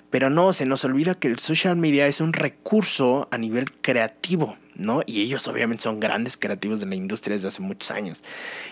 Pero 0.09 0.29
no, 0.29 0.51
se 0.51 0.65
nos 0.65 0.83
olvida 0.83 1.15
que 1.15 1.29
el 1.29 1.39
social 1.39 1.77
media 1.77 2.05
es 2.07 2.19
un 2.19 2.33
recurso 2.33 3.29
a 3.31 3.37
nivel 3.37 3.71
creativo, 3.71 4.57
¿no? 4.75 5.01
Y 5.05 5.21
ellos 5.21 5.47
obviamente 5.47 5.83
son 5.83 6.01
grandes 6.01 6.35
creativos 6.35 6.81
de 6.81 6.87
la 6.87 6.95
industria 6.95 7.35
desde 7.35 7.47
hace 7.47 7.61
muchos 7.61 7.91
años. 7.91 8.25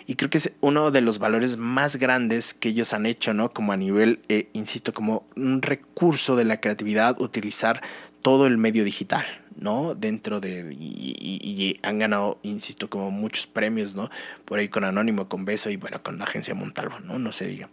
Y 0.06 0.16
creo 0.16 0.30
que 0.30 0.40
es 0.40 0.52
uno 0.60 0.92
de 0.92 1.00
los 1.00 1.20
valores 1.20 1.56
más 1.56 1.96
grandes 1.96 2.54
que 2.54 2.70
ellos 2.70 2.92
han 2.92 3.06
hecho, 3.06 3.34
¿no? 3.34 3.50
Como 3.50 3.72
a 3.72 3.78
nivel, 3.78 4.20
eh, 4.28 4.50
insisto, 4.52 4.94
como 4.94 5.26
un 5.38 5.62
recurso 5.62 6.36
de 6.36 6.44
la 6.44 6.60
creatividad, 6.60 7.22
utilizar 7.22 7.82
todo 8.22 8.46
el 8.46 8.58
medio 8.58 8.84
digital, 8.84 9.26
¿no? 9.56 9.96
Dentro 9.96 10.40
de... 10.40 10.76
Y, 10.78 11.16
y, 11.20 11.80
han 11.84 12.00
ganado, 12.00 12.40
insisto, 12.44 12.90
como 12.90 13.12
muchos 13.12 13.48
premios, 13.48 13.96
¿no? 13.96 14.10
Por 14.46 14.60
ahí 14.60 14.70
con 14.70 14.84
Anónimo, 14.84 15.30
con 15.30 15.46
Beso 15.46 15.70
y 15.70 15.78
bueno, 15.78 16.02
con 16.02 16.18
la 16.18 16.26
agencia 16.26 16.54
Montalvo, 16.56 17.00
¿no? 17.00 17.20
No 17.20 17.32
se 17.32 17.48
diga. 17.48 17.70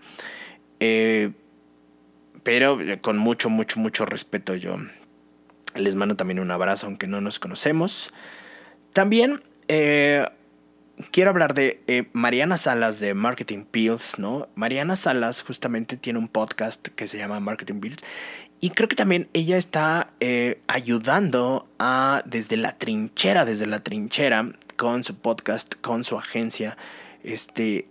Eh, 0.80 1.32
pero 2.42 2.80
eh, 2.80 3.00
con 3.00 3.18
mucho, 3.18 3.48
mucho, 3.50 3.80
mucho 3.80 4.04
respeto 4.04 4.54
yo 4.54 4.76
les 5.74 5.96
mando 5.96 6.16
también 6.16 6.38
un 6.38 6.50
abrazo 6.50 6.86
aunque 6.86 7.06
no 7.06 7.20
nos 7.20 7.38
conocemos. 7.38 8.12
También 8.92 9.42
eh, 9.68 10.26
quiero 11.10 11.30
hablar 11.30 11.54
de 11.54 12.08
Mariana 12.12 12.56
Salas 12.56 12.98
de 12.98 13.14
Marketing 13.14 13.64
Pills, 13.64 14.18
¿no? 14.18 14.48
Mariana 14.54 14.96
Salas 14.96 15.42
justamente 15.42 15.96
tiene 15.96 16.18
un 16.18 16.28
podcast 16.28 16.88
que 16.88 17.06
se 17.06 17.18
llama 17.18 17.40
Marketing 17.40 17.80
Pills 17.80 18.04
y 18.60 18.70
creo 18.70 18.88
que 18.88 18.96
también 18.96 19.28
ella 19.32 19.56
está 19.56 20.12
eh, 20.20 20.60
ayudando 20.66 21.68
a 21.78 22.22
desde 22.24 22.56
la 22.56 22.78
trinchera, 22.78 23.44
desde 23.44 23.66
la 23.66 23.80
trinchera 23.80 24.52
con 24.76 25.04
su 25.04 25.16
podcast, 25.16 25.74
con 25.80 26.04
su 26.04 26.18
agencia, 26.18 26.76
este, 27.22 27.86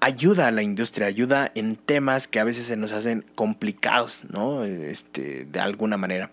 ayuda 0.00 0.48
a 0.48 0.50
la 0.50 0.62
industria, 0.62 1.06
ayuda 1.06 1.50
en 1.54 1.76
temas 1.76 2.26
que 2.26 2.40
a 2.40 2.44
veces 2.44 2.64
se 2.66 2.76
nos 2.76 2.92
hacen 2.92 3.24
complicados, 3.34 4.24
¿no? 4.30 4.64
Este, 4.64 5.44
de 5.44 5.60
alguna 5.60 5.96
manera. 5.96 6.30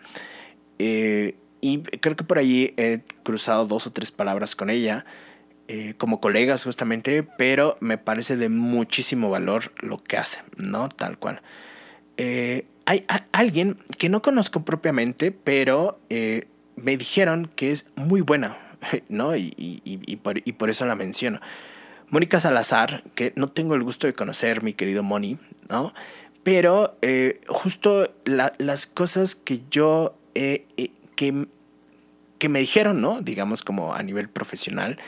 Eh, 0.77 1.35
y 1.61 1.79
creo 1.81 2.15
que 2.15 2.23
por 2.23 2.39
allí 2.39 2.73
he 2.77 3.01
cruzado 3.23 3.65
dos 3.65 3.87
o 3.87 3.91
tres 3.91 4.11
palabras 4.11 4.55
con 4.55 4.69
ella, 4.69 5.05
eh, 5.67 5.93
como 5.97 6.21
colegas 6.21 6.63
justamente, 6.63 7.23
pero 7.23 7.77
me 7.81 7.97
parece 7.97 8.37
de 8.37 8.47
muchísimo 8.47 9.29
valor 9.29 9.73
lo 9.81 10.01
que 10.01 10.17
hace, 10.17 10.39
¿no? 10.55 10.87
Tal 10.87 11.17
cual. 11.17 11.41
Eh, 12.21 12.65
hay, 12.83 13.05
alguien 13.31 13.77
que 13.97 14.09
no 14.09 14.21
conozco 14.21 14.65
propiamente, 14.65 15.31
pero 15.31 16.01
eh, 16.09 16.47
me 16.75 16.97
dijeron 16.97 17.49
que 17.55 17.71
es 17.71 17.85
muy 17.95 18.19
buena, 18.19 18.57
¿no? 19.09 19.37
Y, 19.37 19.53
y, 19.55 19.81
y, 19.85 20.15
por, 20.17 20.37
y 20.43 20.51
por 20.51 20.69
eso 20.69 20.85
la 20.85 20.95
menciono. 20.95 21.39
Mónica 22.09 22.41
Salazar, 22.41 23.03
que 23.15 23.31
no 23.37 23.47
tengo 23.47 23.73
el 23.73 23.83
gusto 23.83 24.05
de 24.05 24.13
conocer, 24.13 24.63
mi 24.63 24.73
querido 24.73 25.01
Moni, 25.01 25.37
¿no? 25.69 25.93
Pero 26.43 26.97
eh, 27.01 27.39
justo 27.47 28.13
la, 28.25 28.51
las 28.57 28.85
cosas 28.85 29.35
que 29.35 29.61
yo, 29.71 30.17
que, 30.33 30.65
que 31.15 32.49
me 32.49 32.59
dijeron, 32.59 32.99
¿no? 32.99 33.21
Digamos 33.21 33.63
como 33.63 33.95
a 33.95 34.03
nivel 34.03 34.27
profesional, 34.27 34.99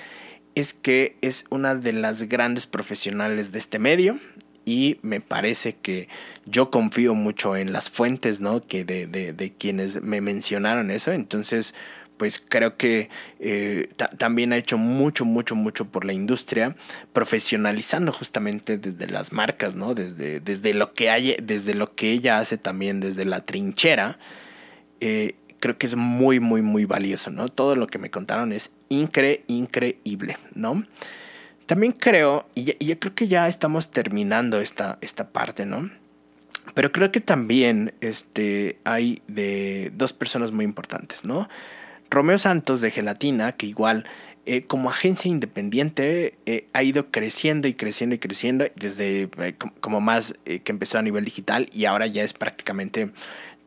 es 0.56 0.74
que 0.74 1.18
es 1.20 1.44
una 1.50 1.76
de 1.76 1.92
las 1.92 2.24
grandes 2.24 2.68
profesionales 2.68 3.52
de 3.52 3.60
este 3.60 3.80
medio 3.80 4.18
y 4.66 5.00
me 5.02 5.22
parece 5.22 5.76
que 5.76 6.08
yo 6.46 6.70
confío 6.70 7.16
mucho 7.16 7.56
en 7.56 7.74
las 7.74 7.90
fuentes, 7.90 8.42
¿no? 8.42 8.62
Que 8.62 8.84
de, 8.84 9.08
de, 9.08 9.54
quienes 9.54 10.02
me 10.02 10.22
mencionaron 10.22 10.92
eso, 10.92 11.12
entonces 11.12 11.74
pues 12.18 12.40
creo 12.40 12.78
que 12.78 13.10
eh, 13.40 13.90
también 14.20 14.54
ha 14.54 14.58
hecho 14.58 14.78
mucho, 14.78 15.26
mucho, 15.26 15.56
mucho 15.56 15.86
por 15.86 16.06
la 16.06 16.14
industria, 16.14 16.76
profesionalizando 17.14 18.12
justamente 18.12 18.78
desde 18.78 19.08
las 19.08 19.34
marcas, 19.34 19.74
¿no? 19.74 19.96
Desde, 19.96 20.40
desde, 20.40 20.76
lo, 20.76 20.94
que 20.94 21.10
hay, 21.10 21.36
desde 21.42 21.74
lo 21.74 21.96
que 21.96 22.12
ella 22.12 22.38
hace 22.38 22.60
también 22.60 23.00
desde 23.00 23.26
la 23.26 23.44
trinchera. 23.44 24.20
Eh, 25.00 25.34
creo 25.60 25.80
que 25.80 25.88
es 25.88 25.96
muy, 25.96 26.40
muy, 26.40 26.62
muy 26.62 26.86
valioso, 26.86 27.32
¿no? 27.32 27.48
Todo 27.48 27.76
lo 27.76 27.88
que 27.88 27.98
me 27.98 28.12
contaron 28.12 28.54
es 28.54 28.70
incre, 28.90 29.44
increíble, 29.48 30.38
¿no? 30.54 30.86
También 31.72 31.94
creo, 31.94 32.46
y, 32.54 32.86
yo 32.86 33.00
creo 33.00 33.16
que 33.16 33.30
ya 33.30 33.48
estamos 33.48 33.92
terminando 33.92 34.60
esta, 34.60 34.98
esta 35.00 35.30
parte, 35.30 35.66
¿no? 35.66 35.90
Pero 36.74 36.92
creo 36.92 37.14
que 37.14 37.22
también 37.22 37.94
este, 38.02 38.78
hay 38.84 39.22
de 39.30 39.90
dos 39.96 40.12
personas 40.12 40.52
muy 40.52 40.66
importantes, 40.66 41.24
¿no? 41.24 41.48
Romeo 42.10 42.38
Santos 42.38 42.82
de 42.82 42.92
Gelatina, 42.92 43.54
que 43.54 43.68
igual 43.68 44.04
eh, 44.46 44.64
como 44.64 44.90
agencia 44.90 45.32
independiente 45.32 46.38
eh, 46.46 46.68
ha 46.74 46.84
ido 46.84 47.10
creciendo 47.10 47.70
y 47.70 47.74
creciendo 47.74 48.16
y 48.16 48.20
creciendo 48.20 48.66
desde 48.76 49.30
eh, 49.38 49.56
como 49.80 50.02
más 50.02 50.36
que 50.44 50.62
empezó 50.66 51.00
a 51.00 51.04
nivel 51.04 51.24
digital 51.24 51.70
y 51.72 51.86
ahora 51.86 52.06
ya 52.06 52.24
es 52.24 52.34
prácticamente 52.34 53.12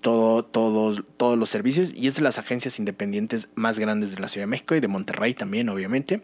todo, 0.02 0.44
todos, 0.44 1.02
todos 1.16 1.38
los 1.38 1.48
servicios 1.48 1.90
y 1.94 2.06
es 2.06 2.16
de 2.16 2.20
las 2.20 2.38
agencias 2.38 2.78
independientes 2.78 3.48
más 3.54 3.78
grandes 3.78 4.14
de 4.14 4.20
la 4.20 4.28
Ciudad 4.28 4.42
de 4.42 4.50
México 4.50 4.74
y 4.74 4.80
de 4.80 4.88
Monterrey 4.88 5.32
también, 5.32 5.70
obviamente. 5.70 6.20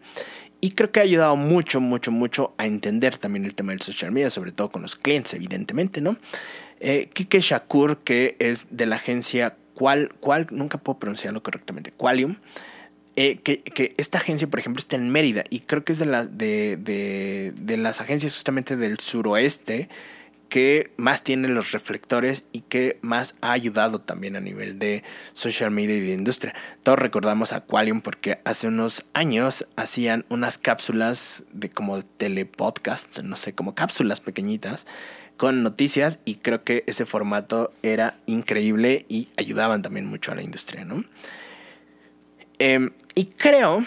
Y 0.61 0.71
creo 0.71 0.91
que 0.91 0.99
ha 0.99 1.03
ayudado 1.03 1.35
mucho, 1.35 1.81
mucho, 1.81 2.11
mucho 2.11 2.53
a 2.57 2.67
entender 2.67 3.17
también 3.17 3.45
el 3.45 3.55
tema 3.55 3.71
del 3.71 3.81
social 3.81 4.11
media, 4.11 4.29
sobre 4.29 4.51
todo 4.51 4.69
con 4.69 4.83
los 4.83 4.95
clientes, 4.95 5.33
evidentemente, 5.33 6.01
¿no? 6.01 6.17
Kike 6.79 7.41
Shakur, 7.41 7.97
que 7.99 8.35
es 8.39 8.67
de 8.69 8.85
la 8.85 8.95
agencia 8.95 9.55
Qual, 9.73 10.13
Qual, 10.19 10.47
nunca 10.51 10.77
puedo 10.77 10.99
pronunciarlo 10.99 11.41
correctamente, 11.43 11.91
Qualium, 11.91 12.37
eh, 13.15 13.39
que, 13.43 13.93
esta 13.97 14.19
agencia, 14.19 14.47
por 14.47 14.59
ejemplo, 14.59 14.79
está 14.79 14.95
en 14.95 15.09
Mérida 15.09 15.43
y 15.49 15.59
creo 15.61 15.83
que 15.83 15.91
es 15.91 15.99
de, 15.99 16.05
la, 16.05 16.25
de, 16.25 16.77
de, 16.77 17.77
las 17.77 17.99
agencias 17.99 18.33
justamente 18.33 18.77
del 18.77 18.99
suroeste 18.99 19.89
que 20.51 20.91
más 20.97 21.23
tiene 21.23 21.47
los 21.47 21.71
reflectores 21.71 22.45
y 22.51 22.59
que 22.59 22.99
más 23.01 23.37
ha 23.39 23.53
ayudado 23.53 23.99
también 23.99 24.35
a 24.35 24.41
nivel 24.41 24.79
de 24.79 25.01
social 25.31 25.71
media 25.71 25.95
y 25.95 26.01
de 26.01 26.13
industria. 26.13 26.53
Todos 26.83 26.99
recordamos 26.99 27.53
a 27.53 27.61
Qualium 27.61 28.01
porque 28.01 28.41
hace 28.43 28.67
unos 28.67 29.05
años 29.13 29.65
hacían 29.77 30.25
unas 30.27 30.57
cápsulas 30.57 31.45
de 31.53 31.69
como 31.69 32.01
telepodcast, 32.01 33.19
no 33.19 33.37
sé, 33.37 33.53
como 33.53 33.75
cápsulas 33.75 34.19
pequeñitas 34.19 34.87
con 35.37 35.63
noticias 35.63 36.19
y 36.25 36.35
creo 36.35 36.65
que 36.65 36.83
ese 36.85 37.05
formato 37.05 37.71
era 37.81 38.19
increíble 38.25 39.05
y 39.07 39.29
ayudaban 39.37 39.81
también 39.81 40.05
mucho 40.05 40.33
a 40.33 40.35
la 40.35 40.43
industria, 40.43 40.83
¿no? 40.83 41.05
Em, 42.59 42.91
y 43.15 43.27
creo, 43.27 43.85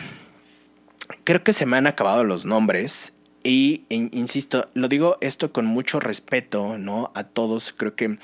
creo 1.25 1.45
que 1.45 1.53
se 1.53 1.67
me 1.67 1.77
han 1.77 1.87
acabado 1.87 2.25
los 2.25 2.47
nombres. 2.47 3.13
Y 3.45 3.85
insisto, 3.91 4.69
lo 4.75 4.89
digo 4.89 5.19
esto 5.21 5.53
con 5.53 5.67
mucho 5.67 6.01
respeto, 6.01 6.79
¿no? 6.79 7.13
A 7.15 7.25
todos. 7.25 7.73
Creo 7.77 7.95
que 7.95 8.19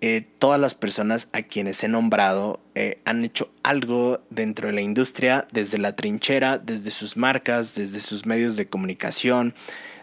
eh, 0.00 0.26
todas 0.38 0.60
las 0.60 0.74
personas 0.74 1.28
a 1.32 1.42
quienes 1.42 1.82
he 1.84 1.88
nombrado 1.88 2.60
eh, 2.74 3.00
han 3.04 3.24
hecho 3.24 3.50
algo 3.62 4.20
dentro 4.30 4.66
de 4.66 4.74
la 4.74 4.80
industria, 4.80 5.46
desde 5.52 5.78
la 5.78 5.96
trinchera, 5.96 6.58
desde 6.58 6.90
sus 6.90 7.16
marcas, 7.16 7.74
desde 7.74 8.00
sus 8.00 8.26
medios 8.26 8.56
de 8.56 8.68
comunicación, 8.68 9.54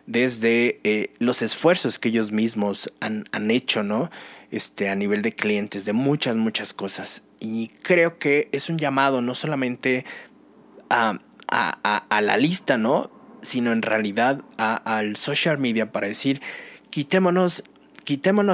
desde 0.07 0.79
eh, 0.83 1.11
los 1.19 1.41
esfuerzos 1.41 1.99
que 1.99 2.09
ellos 2.09 2.31
mismos 2.31 2.91
han, 3.01 3.25
han 3.31 3.51
hecho, 3.51 3.83
¿no? 3.83 4.09
Este, 4.51 4.89
a 4.89 4.95
nivel 4.95 5.21
de 5.21 5.33
clientes, 5.33 5.85
de 5.85 5.93
muchas, 5.93 6.37
muchas 6.37 6.73
cosas. 6.73 7.23
Y 7.39 7.69
creo 7.81 8.19
que 8.19 8.47
es 8.51 8.69
un 8.69 8.77
llamado 8.77 9.21
no 9.21 9.35
solamente 9.35 10.05
a, 10.89 11.19
la 12.21 12.37
lista, 12.37 12.77
¿no? 12.77 13.11
Sino 13.45 13.71
en 13.71 13.81
realidad 13.81 14.41
al 14.57 15.15
social 15.15 15.57
media 15.57 15.91
para 15.91 16.07
decir, 16.07 16.41
quitémonos 16.89 17.63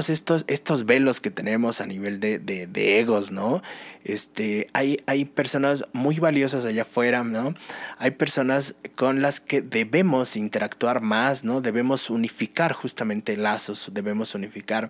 estos, 0.09 0.45
estos 0.47 0.85
velos 0.85 1.19
que 1.19 1.29
tenemos 1.29 1.81
a 1.81 1.85
nivel 1.85 2.19
de, 2.19 2.39
de, 2.39 2.99
egos, 2.99 3.31
¿no? 3.31 3.61
Este, 4.03 4.67
hay, 4.73 4.99
hay 5.05 5.25
personas 5.25 5.85
muy 5.93 6.17
valiosas 6.17 6.65
allá 6.65 6.81
afuera, 6.83 7.23
¿no? 7.23 7.53
Hay 7.99 8.11
personas 8.11 8.75
con 8.95 9.21
las 9.21 9.39
que 9.39 9.61
debemos 9.61 10.35
interactuar 10.35 11.01
más, 11.01 11.43
¿no? 11.43 11.61
Debemos 11.61 12.09
unificar 12.09 12.73
justamente 12.73 13.37
lazos, 13.37 13.91
debemos 13.93 14.33
unificar 14.33 14.89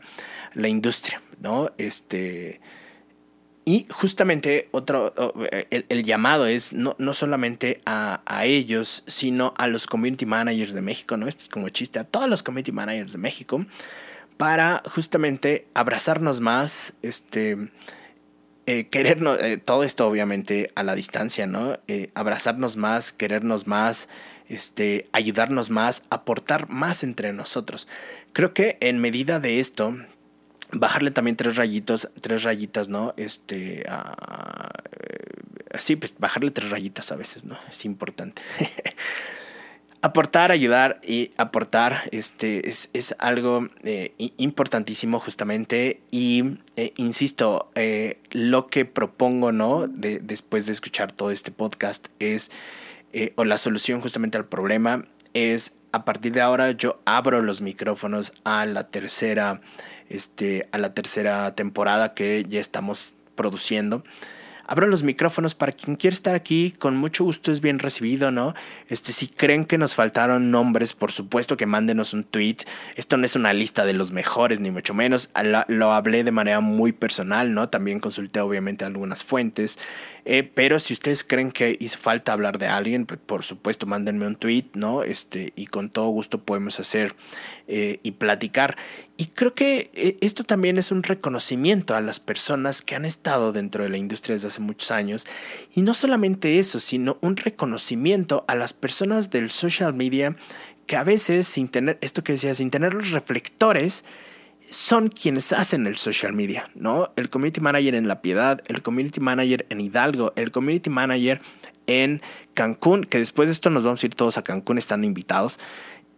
la 0.54 0.68
industria, 0.68 1.22
¿no? 1.42 1.72
Este, 1.78 2.62
y 3.64 3.86
justamente 3.90 4.70
otro, 4.72 5.14
el, 5.70 6.04
llamado 6.04 6.48
es 6.48 6.74
no, 6.74 6.96
no 6.98 7.14
solamente 7.14 7.82
a, 7.86 8.22
a, 8.26 8.46
ellos, 8.46 9.04
sino 9.06 9.54
a 9.58 9.68
los 9.68 9.86
community 9.86 10.26
managers 10.26 10.74
de 10.74 10.82
México, 10.82 11.16
¿no? 11.16 11.28
Esto 11.28 11.44
es 11.44 11.50
como 11.50 11.70
chiste, 11.70 12.00
a 12.00 12.04
todos 12.04 12.28
los 12.28 12.42
community 12.42 12.72
managers 12.72 13.12
de 13.12 13.20
México, 13.20 13.66
para 14.38 14.82
justamente 14.86 15.68
abrazarnos 15.76 16.40
más, 16.40 16.96
este, 17.04 17.70
eh, 18.68 18.88
querernos, 18.88 19.40
eh, 19.42 19.58
todo 19.58 19.84
esto 19.84 20.08
obviamente 20.08 20.72
a 20.76 20.84
la 20.84 20.96
distancia, 20.96 21.46
¿no? 21.46 21.80
Eh, 21.88 22.10
abrazarnos 22.14 22.78
más, 22.78 23.12
querernos 23.12 23.68
más, 23.68 24.08
este, 24.50 25.10
ayudarnos 25.14 25.70
más, 25.70 26.06
aportar 26.10 26.70
más 26.70 27.04
entre 27.04 27.34
nosotros. 27.34 27.88
Creo 28.34 28.54
que 28.54 28.78
en 28.80 29.00
medida 29.00 29.40
de 29.40 29.60
esto, 29.60 29.96
bajarle 30.74 31.12
también 31.12 31.36
tres 31.36 31.56
rayitos, 31.56 32.10
tres 32.20 32.44
rayitas, 32.44 32.90
¿no? 32.90 33.14
Este, 33.18 33.86
sí, 35.78 35.96
pues 35.96 36.16
bajarle 36.18 36.52
tres 36.52 36.70
rayitas 36.70 37.12
a 37.12 37.16
veces, 37.16 37.46
¿no? 37.46 37.58
Es 37.70 37.86
importante. 37.86 38.42
aportar, 40.02 40.52
ayudar 40.52 41.00
y 41.04 41.32
aportar 41.38 42.10
este, 42.12 42.68
es, 42.68 42.90
es 42.94 43.16
algo 43.20 43.70
eh, 43.84 44.14
importantísimo 44.38 45.20
justamente 45.20 46.02
y 46.12 46.58
eh, 46.76 46.94
insisto, 46.98 47.72
eh, 47.76 48.20
lo 48.32 48.68
que 48.68 48.86
propongo 48.86 49.52
¿no? 49.52 49.88
De, 49.88 50.20
después 50.20 50.66
de 50.66 50.72
escuchar 50.72 51.12
todo 51.12 51.32
este 51.32 51.52
podcast 51.52 52.08
es, 52.20 52.52
o 53.36 53.44
la 53.44 53.58
solución 53.58 54.00
justamente 54.00 54.38
al 54.38 54.46
problema 54.46 55.06
es 55.34 55.78
a 55.92 56.06
partir 56.06 56.32
de 56.32 56.42
ahora 56.42 56.72
yo 56.72 57.02
abro 57.06 57.42
los 57.42 57.62
micrófonos 57.62 58.34
a 58.44 58.66
la 58.66 58.84
tercera, 58.84 59.62
este, 60.10 60.70
a 60.72 60.78
la 60.78 60.94
tercera 60.94 61.54
temporada 61.56 62.14
que 62.14 62.46
ya 62.48 62.60
estamos 62.60 63.14
produciendo 63.36 64.04
abro 64.72 64.88
los 64.88 65.04
micrófonos 65.04 65.54
para 65.54 65.74
quien 65.74 65.98
quiera 65.98 66.14
estar 66.14 66.34
aquí, 66.34 66.72
con 66.72 66.96
mucho 66.96 67.26
gusto 67.26 67.52
es 67.52 67.60
bien 67.60 67.78
recibido, 67.78 68.32
¿no? 68.32 68.56
Este, 68.88 69.12
si 69.12 69.28
creen 69.28 69.66
que 69.66 69.78
nos 69.78 69.96
faltaron 69.96 70.50
nombres, 70.50 70.94
por 70.94 71.12
supuesto 71.12 71.58
que 71.58 71.66
mándenos 71.66 72.14
un 72.14 72.24
tweet. 72.24 72.56
Esto 72.96 73.18
no 73.18 73.26
es 73.26 73.36
una 73.36 73.52
lista 73.52 73.84
de 73.84 73.92
los 73.92 74.12
mejores, 74.12 74.62
ni 74.62 74.72
mucho 74.72 74.94
menos. 74.94 75.30
Lo 75.68 75.92
hablé 75.92 76.24
de 76.24 76.32
manera 76.32 76.62
muy 76.62 76.94
personal, 76.94 77.54
¿no? 77.54 77.68
También 77.68 78.00
consulté 78.00 78.40
obviamente 78.40 78.86
algunas 78.86 79.26
fuentes. 79.26 79.78
Eh, 80.24 80.44
pero 80.44 80.80
si 80.80 80.94
ustedes 80.94 81.26
creen 81.26 81.52
que 81.52 81.76
hizo 81.82 81.98
falta 81.98 82.32
hablar 82.32 82.58
de 82.58 82.68
alguien, 82.68 83.06
pues, 83.06 83.20
por 83.26 83.44
supuesto, 83.44 83.88
mándenme 83.88 84.26
un 84.26 84.38
tweet, 84.38 84.68
¿no? 84.74 85.04
Este, 85.04 85.52
y 85.58 85.66
con 85.66 85.90
todo 85.90 86.08
gusto 86.08 86.44
podemos 86.44 86.80
hacer 86.80 87.14
eh, 87.74 88.02
y 88.04 88.12
platicar. 88.12 88.76
Y 89.16 89.28
creo 89.28 89.54
que 89.54 89.92
eh, 89.94 90.18
esto 90.20 90.44
también 90.44 90.78
es 90.78 90.92
un 90.92 91.04
reconocimiento 91.04 91.96
a 91.96 92.02
las 92.02 92.20
personas 92.20 92.82
que 92.82 92.96
han 92.96 93.06
estado 93.06 93.54
dentro 93.54 93.86
de 93.86 93.90
la 93.90 93.96
industria 93.96 94.36
desde 94.36 94.50
hace 94.50 94.60
muchos 94.60 94.92
años. 94.92 95.26
Y 95.74 95.82
no 95.82 95.94
solamente 95.94 96.60
eso, 96.60 96.82
sino 96.82 97.18
un 97.22 97.38
reconocimiento 97.38 98.44
a 98.50 98.56
las 98.56 98.74
personas 98.74 99.30
del 99.30 99.50
social 99.52 99.94
media 99.94 100.36
que 100.86 100.98
a 100.98 101.06
veces, 101.06 101.48
sin 101.48 101.70
tener, 101.70 101.98
esto 102.02 102.26
que 102.26 102.34
decía, 102.34 102.54
sin 102.54 102.72
tener 102.72 102.94
los 102.94 103.12
reflectores, 103.12 104.04
son 104.70 105.08
quienes 105.08 105.54
hacen 105.54 105.88
el 105.88 105.96
social 105.96 106.34
media, 106.34 106.70
¿no? 106.76 107.14
El 107.16 107.30
community 107.30 107.62
manager 107.62 107.96
en 107.96 108.10
La 108.10 108.22
Piedad, 108.22 108.62
el 108.68 108.82
community 108.82 109.22
manager 109.22 109.66
en 109.70 109.80
Hidalgo, 109.80 110.34
el 110.36 110.52
community 110.52 110.90
manager 110.90 111.40
en 111.88 112.22
Cancún, 112.54 113.06
que 113.06 113.18
después 113.18 113.48
de 113.48 113.54
esto 113.54 113.70
nos 113.70 113.84
vamos 113.84 114.04
a 114.04 114.08
ir 114.08 114.14
todos 114.14 114.38
a 114.38 114.44
Cancún, 114.44 114.78
están 114.78 115.06
invitados. 115.06 115.58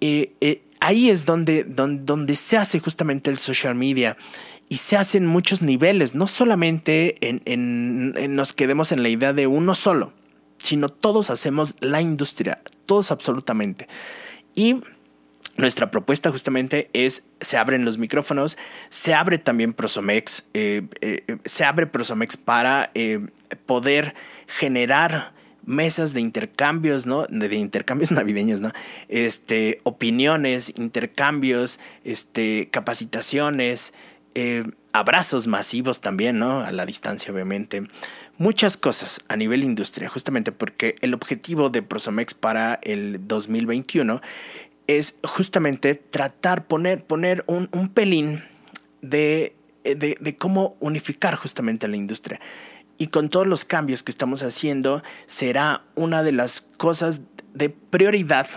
Eh, 0.01 0.33
eh, 0.41 0.61
ahí 0.79 1.09
es 1.09 1.25
donde, 1.25 1.63
donde, 1.63 2.35
se 2.35 2.57
hace 2.57 2.79
justamente 2.79 3.29
el 3.29 3.37
social 3.37 3.75
media 3.75 4.17
y 4.69 4.77
se 4.77 4.97
hace 4.97 5.17
en 5.17 5.25
muchos 5.25 5.61
niveles, 5.61 6.15
no 6.15 6.27
solamente 6.27 7.15
en, 7.27 7.41
en, 7.45 8.35
nos 8.35 8.53
quedemos 8.53 8.91
en 8.91 9.03
la 9.03 9.09
idea 9.09 9.33
de 9.33 9.47
uno 9.47 9.75
solo, 9.75 10.13
sino 10.57 10.89
todos 10.89 11.29
hacemos 11.29 11.75
la 11.79 12.01
industria, 12.01 12.61
todos 12.85 13.11
absolutamente. 13.11 13.87
Y 14.55 14.81
nuestra 15.57 15.91
propuesta 15.91 16.31
justamente 16.31 16.89
es, 16.93 17.25
se 17.39 17.57
abren 17.57 17.85
los 17.85 17.97
micrófonos, 17.97 18.57
se 18.89 19.13
abre 19.13 19.37
también 19.37 19.73
Prosomex, 19.73 20.47
eh, 20.53 20.81
se 21.45 21.65
abre 21.65 21.87
Prosomex 21.87 22.37
para 22.37 22.91
poder 23.65 24.15
generar 24.47 25.33
mesas 25.65 26.13
de 26.13 26.21
intercambios, 26.21 27.05
¿no? 27.05 27.25
De, 27.29 27.55
intercambios 27.55 28.11
navideños, 28.11 28.61
¿no? 28.61 28.71
Este, 29.07 29.79
opiniones, 29.83 30.73
intercambios, 30.77 31.79
este, 32.03 32.69
capacitaciones, 32.71 33.93
abrazos 34.93 35.47
masivos 35.47 36.01
también, 36.01 36.39
¿no? 36.39 36.61
A 36.61 36.71
la 36.71 36.85
distancia, 36.85 37.33
obviamente. 37.33 37.83
Muchas 38.37 38.77
cosas 38.77 39.21
a 39.27 39.35
nivel 39.35 39.63
industria, 39.63 40.09
justamente 40.09 40.51
porque 40.51 40.95
el 41.01 41.13
objetivo 41.13 41.69
de 41.69 41.81
Prosomex 41.83 42.33
para 42.33 42.79
el 42.81 43.27
2021 43.27 44.21
es 44.87 45.17
justamente 45.23 45.95
tratar, 45.95 46.65
poner, 46.65 47.03
poner 47.03 47.43
un, 47.47 47.67
pelín 47.89 48.43
de, 49.01 49.55
de, 49.83 50.35
cómo 50.37 50.75
unificar 50.79 51.35
justamente 51.35 51.87
la 51.87 51.95
industria. 51.95 52.39
Y 52.97 53.07
con 53.07 53.29
todos 53.29 53.47
los 53.47 53.65
cambios 53.65 54.03
que 54.03 54.11
estamos 54.11 54.43
haciendo, 54.43 55.03
será 55.25 55.83
una 55.95 56.23
de 56.23 56.31
las 56.31 56.61
cosas 56.61 57.21
de 57.53 57.69
prioridad 57.69 58.47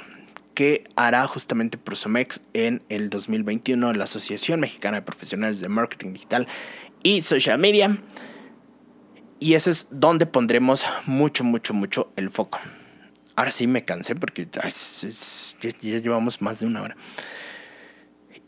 que 0.56 0.84
hará 0.96 1.26
justamente 1.26 1.76
Prosomex 1.76 2.40
en 2.54 2.82
el 2.88 3.10
2021, 3.10 3.92
la 3.92 4.04
Asociación 4.04 4.60
Mexicana 4.60 4.96
de 4.96 5.02
Profesionales 5.02 5.60
de 5.60 5.68
Marketing 5.68 6.14
Digital 6.14 6.48
y 7.02 7.20
Social 7.20 7.58
Media. 7.58 8.00
Y 9.38 9.52
eso 9.52 9.70
es 9.70 9.86
donde 9.90 10.24
pondremos 10.24 10.86
mucho, 11.04 11.44
mucho, 11.44 11.74
mucho 11.74 12.10
el 12.16 12.30
foco. 12.30 12.58
ahora 13.36 13.50
sí 13.50 13.66
me 13.66 13.84
cansé 13.84 14.14
porque 14.16 14.48
ya, 14.50 14.62
llevamos 16.00 16.40
más 16.40 16.60
de 16.60 16.66
una 16.66 16.82
hora. 16.82 16.96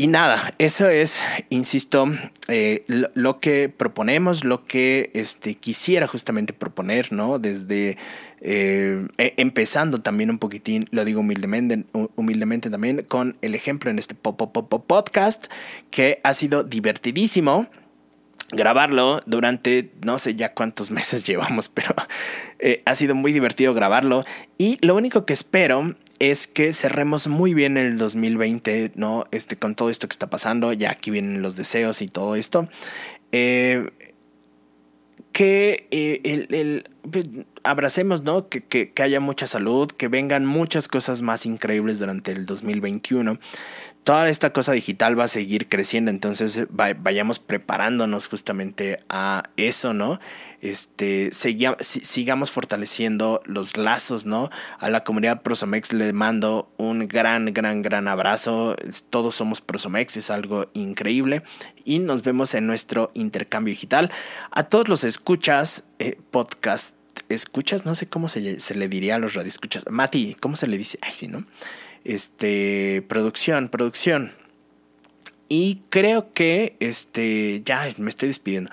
Y 0.01 0.07
nada, 0.07 0.55
eso 0.59 0.89
es, 0.89 1.25
insisto, 1.51 2.07
eh, 2.47 2.85
lo, 2.87 3.41
que 3.41 3.69
proponemos, 3.69 4.45
lo 4.45 4.65
que 4.65 5.11
este, 5.13 5.57
quisiera 5.57 6.07
justamente 6.07 6.53
proponer, 6.53 7.13
¿no? 7.13 7.41
Desde 7.41 7.99
eh, 8.41 9.09
e, 9.19 9.35
empezando 9.39 10.01
también 10.01 10.31
un 10.31 10.39
poquitín, 10.39 10.87
lo 10.93 11.05
digo 11.05 11.19
humildemente, 11.19 11.85
humildemente 12.15 12.71
también, 12.71 13.03
con 13.09 13.39
el 13.43 13.57
ejemplo 13.57 13.91
en 13.91 13.99
este 13.99 14.15
pop, 14.15 14.37
pop, 14.37 14.87
podcast, 14.87 15.49
que 15.91 16.21
ha 16.23 16.33
sido 16.33 16.63
divertidísimo 16.63 17.67
grabarlo 18.53 19.21
durante 19.27 19.91
no 20.03 20.19
sé 20.19 20.37
ya 20.37 20.55
cuántos 20.55 20.91
meses 20.93 21.25
llevamos, 21.25 21.69
pero 21.69 21.97
eh, 22.61 22.83
ha 22.85 22.95
sido 22.95 23.17
muy 23.17 23.33
divertido 23.33 23.75
grabarlo. 23.75 24.25
Y 24.59 24.79
lo 24.81 24.95
único 24.95 25.27
que 25.27 25.33
espero 25.33 25.97
es 26.19 26.47
que 26.47 26.73
cerremos 26.73 27.29
muy 27.29 27.55
bien 27.55 27.77
el 27.77 27.97
2020, 27.97 28.93
¿no? 28.95 29.27
Este, 29.31 29.57
con 29.57 29.75
todo 29.75 29.91
esto 29.91 30.09
que 30.09 30.15
está 30.15 30.29
pasando, 30.29 30.73
ya 30.73 30.91
aquí 30.91 31.11
vienen 31.11 31.43
los 31.43 31.57
deseos 31.57 32.03
y 32.03 32.09
todo 32.09 32.37
esto. 32.37 32.69
Eh, 33.33 33.91
que 35.33 35.87
eh, 35.93 36.21
el, 36.25 36.91
pues, 37.09 37.27
abracemos, 37.63 38.23
¿no? 38.23 38.49
Que, 38.49 38.63
que, 38.65 38.91
que, 38.91 39.03
haya 39.03 39.21
mucha 39.21 39.47
salud, 39.47 39.89
que 39.91 40.09
vengan 40.09 40.45
muchas 40.45 40.89
cosas 40.89 41.23
más 41.23 41.47
increíbles 41.47 42.01
durante 42.01 42.33
el 42.33 42.45
2021 42.47 43.39
toda 44.09 44.31
esta 44.31 44.55
cosa 44.55 44.73
digital 44.73 45.21
va 45.21 45.25
a 45.25 45.29
seguir 45.29 45.69
creciendo, 45.69 46.11
entonces 46.11 46.63
vayamos 46.71 47.39
preparándonos 47.41 48.27
justamente 48.27 49.01
a 49.11 49.51
eso, 49.59 49.93
¿no? 49.93 50.19
Este, 50.63 51.29
sigamos 51.33 52.51
fortaleciendo 52.51 53.43
los 53.45 53.77
lazos, 53.77 54.25
¿no? 54.25 54.49
A 54.79 54.89
la 54.89 55.05
comunidad 55.05 55.43
Prosomex 55.43 55.93
le 55.93 56.15
mando 56.15 56.73
un 56.79 57.07
gran, 57.07 57.53
gran, 57.53 57.83
gran 57.83 58.09
abrazo. 58.09 58.77
Todos 59.11 59.35
somos 59.35 59.61
Prosomex, 59.61 60.17
es 60.17 60.31
algo 60.31 60.71
increíble. 60.73 61.43
Y 61.85 61.99
nos 61.99 62.23
vemos 62.23 62.55
en 62.55 62.67
nuestro 62.67 63.11
intercambio 63.13 63.73
digital. 63.73 64.11
A 64.51 64.63
todos 64.63 64.89
los 64.89 65.05
escuchas, 65.05 65.85
eh, 65.99 66.19
podcast, 66.31 66.97
escuchas, 67.29 67.85
no 67.85 67.95
sé 67.95 68.09
cómo 68.09 68.31
se, 68.31 68.59
se 68.59 68.75
le 68.75 68.89
diría 68.89 69.17
a 69.17 69.19
los 69.19 69.35
radioescuchas. 69.35 69.85
Mati, 69.91 70.35
¿cómo 70.41 70.57
se 70.57 70.67
le 70.67 70.79
dice? 70.79 70.99
Ay, 71.03 71.13
sí, 71.13 71.29
¿no? 71.29 71.45
Este, 72.05 73.05
producción, 73.09 73.69
producción. 73.69 74.33
Y 75.49 75.83
creo 75.89 76.33
que, 76.33 76.77
este, 76.81 77.63
ya 77.65 77.89
me 77.99 78.11
estoy 78.11 78.29
despidiendo. 78.29 78.71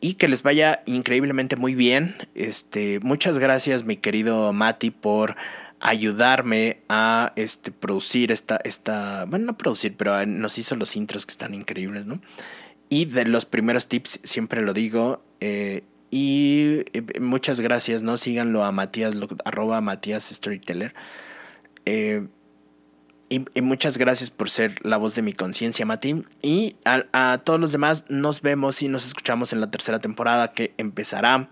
Y 0.00 0.14
que 0.14 0.28
les 0.28 0.42
vaya 0.42 0.82
increíblemente 0.86 1.56
muy 1.56 1.74
bien. 1.74 2.16
Este, 2.34 3.00
muchas 3.00 3.38
gracias, 3.38 3.84
mi 3.84 3.96
querido 3.96 4.52
Mati, 4.52 4.90
por 4.90 5.36
ayudarme 5.80 6.82
a 6.88 7.32
este, 7.36 7.72
producir 7.72 8.30
esta, 8.30 8.60
esta, 8.62 9.24
bueno, 9.24 9.46
no 9.46 9.58
producir, 9.58 9.96
pero 9.96 10.24
nos 10.26 10.58
hizo 10.58 10.76
los 10.76 10.96
intros 10.96 11.26
que 11.26 11.32
están 11.32 11.54
increíbles, 11.54 12.06
¿no? 12.06 12.20
Y 12.88 13.06
de 13.06 13.24
los 13.24 13.46
primeros 13.46 13.88
tips, 13.88 14.20
siempre 14.22 14.60
lo 14.60 14.74
digo, 14.74 15.24
eh, 15.40 15.82
y 16.10 16.84
eh, 16.92 17.20
muchas 17.20 17.60
gracias, 17.60 18.02
¿no? 18.02 18.18
Síganlo 18.18 18.64
a 18.64 18.70
Matías, 18.70 19.14
arroba 19.46 19.80
Matías 19.80 20.24
Storyteller. 20.24 20.94
Eh, 21.86 22.28
y, 23.32 23.62
muchas 23.62 23.96
gracias 23.96 24.30
por 24.30 24.50
ser 24.50 24.74
la 24.84 24.98
voz 24.98 25.14
de 25.14 25.22
mi 25.22 25.32
conciencia, 25.32 25.86
Mati. 25.86 26.24
Y 26.42 26.76
a, 26.84 27.38
todos 27.38 27.58
los 27.58 27.72
demás 27.72 28.04
nos 28.08 28.42
vemos 28.42 28.82
y 28.82 28.88
nos 28.88 29.06
escuchamos 29.06 29.52
en 29.52 29.60
la 29.60 29.70
tercera 29.70 30.00
temporada 30.00 30.52
que 30.52 30.74
empezará 30.76 31.48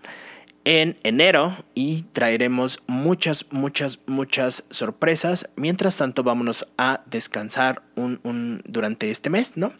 en 0.63 0.97
enero 1.03 1.57
y 1.73 2.03
traeremos 2.13 2.83
muchas, 2.85 3.47
muchas, 3.49 3.99
muchas 4.05 4.65
sorpresas. 4.69 5.49
Mientras 5.55 5.97
tanto, 5.97 6.21
vámonos 6.21 6.67
a 6.77 7.01
descansar 7.07 7.81
un, 7.95 8.61
durante 8.65 9.09
este 9.09 9.31
mes, 9.31 9.57
¿no? 9.57 9.73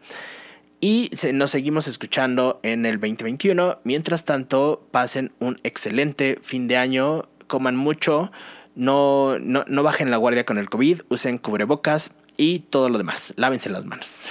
Y 0.80 1.12
nos 1.34 1.52
seguimos 1.52 1.88
escuchando 1.88 2.60
en 2.64 2.88
el 2.88 3.00
2021. 3.00 3.82
Mientras 3.84 4.26
tanto, 4.26 4.88
pasen 4.90 5.32
un 5.38 5.60
excelente 5.62 6.40
fin 6.42 6.68
de 6.68 6.78
año, 6.78 7.30
coman 7.46 7.76
mucho 7.76 8.32
no, 8.76 9.38
no, 9.40 9.64
no 9.68 9.84
bajen 9.84 10.12
la 10.12 10.18
guardia 10.18 10.46
con 10.46 10.58
el 10.58 10.70
COVID, 10.70 11.02
usen 11.10 11.38
cubrebocas 11.38 12.12
y 12.38 12.60
todo 12.60 12.90
lo 12.90 12.98
demás. 12.98 13.34
Lávense 13.36 13.70
las 13.70 13.86
manos. 13.86 14.30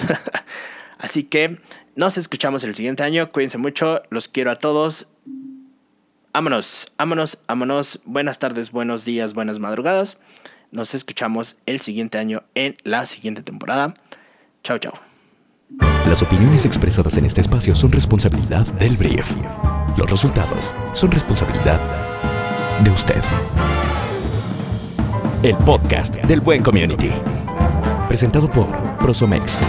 Así 0.99 1.25
que 1.25 1.61
nos 1.97 2.19
escuchamos 2.19 2.65
el 2.65 2.75
siguiente 2.75 3.03
año. 3.03 3.31
Cuídense 3.31 3.59
mucho. 3.59 4.03
Los 4.11 4.29
quiero 4.29 4.51
a 4.51 4.57
todos. 4.57 5.09
Vámonos, 6.33 6.93
vámonos, 6.97 7.39
vámonos. 7.49 8.01
Buenas 8.05 8.39
tardes, 8.39 8.71
buenos 8.71 9.05
días, 9.05 9.35
buenas 9.35 9.59
madrugadas. 9.59 10.19
Nos 10.71 10.95
escuchamos 10.95 11.57
el 11.67 11.81
siguiente 11.81 12.19
año 12.19 12.45
en 12.55 12.77
la 12.85 13.07
siguiente 13.07 13.43
temporada. 13.43 13.95
Chao, 14.63 14.79
chao. 14.79 14.95
Las 16.09 16.23
opiniones 16.23 16.65
expresadas 16.65 17.17
en 17.17 17.25
este 17.25 17.41
espacio 17.41 17.75
son 17.75 17.91
responsabilidad 17.93 18.67
del 18.75 18.97
brief. 18.97 19.37
Los 19.97 20.11
resultados 20.11 20.75
son 20.93 21.11
responsabilidad 21.11 21.81
de 22.85 22.91
usted 22.91 23.23
el 25.43 25.57
podcast 25.57 26.17
del 26.17 26.41
Buen 26.41 26.63
Community. 26.63 27.11
Presentado 28.09 28.51
por 28.51 28.67
Prosomex 28.99 29.61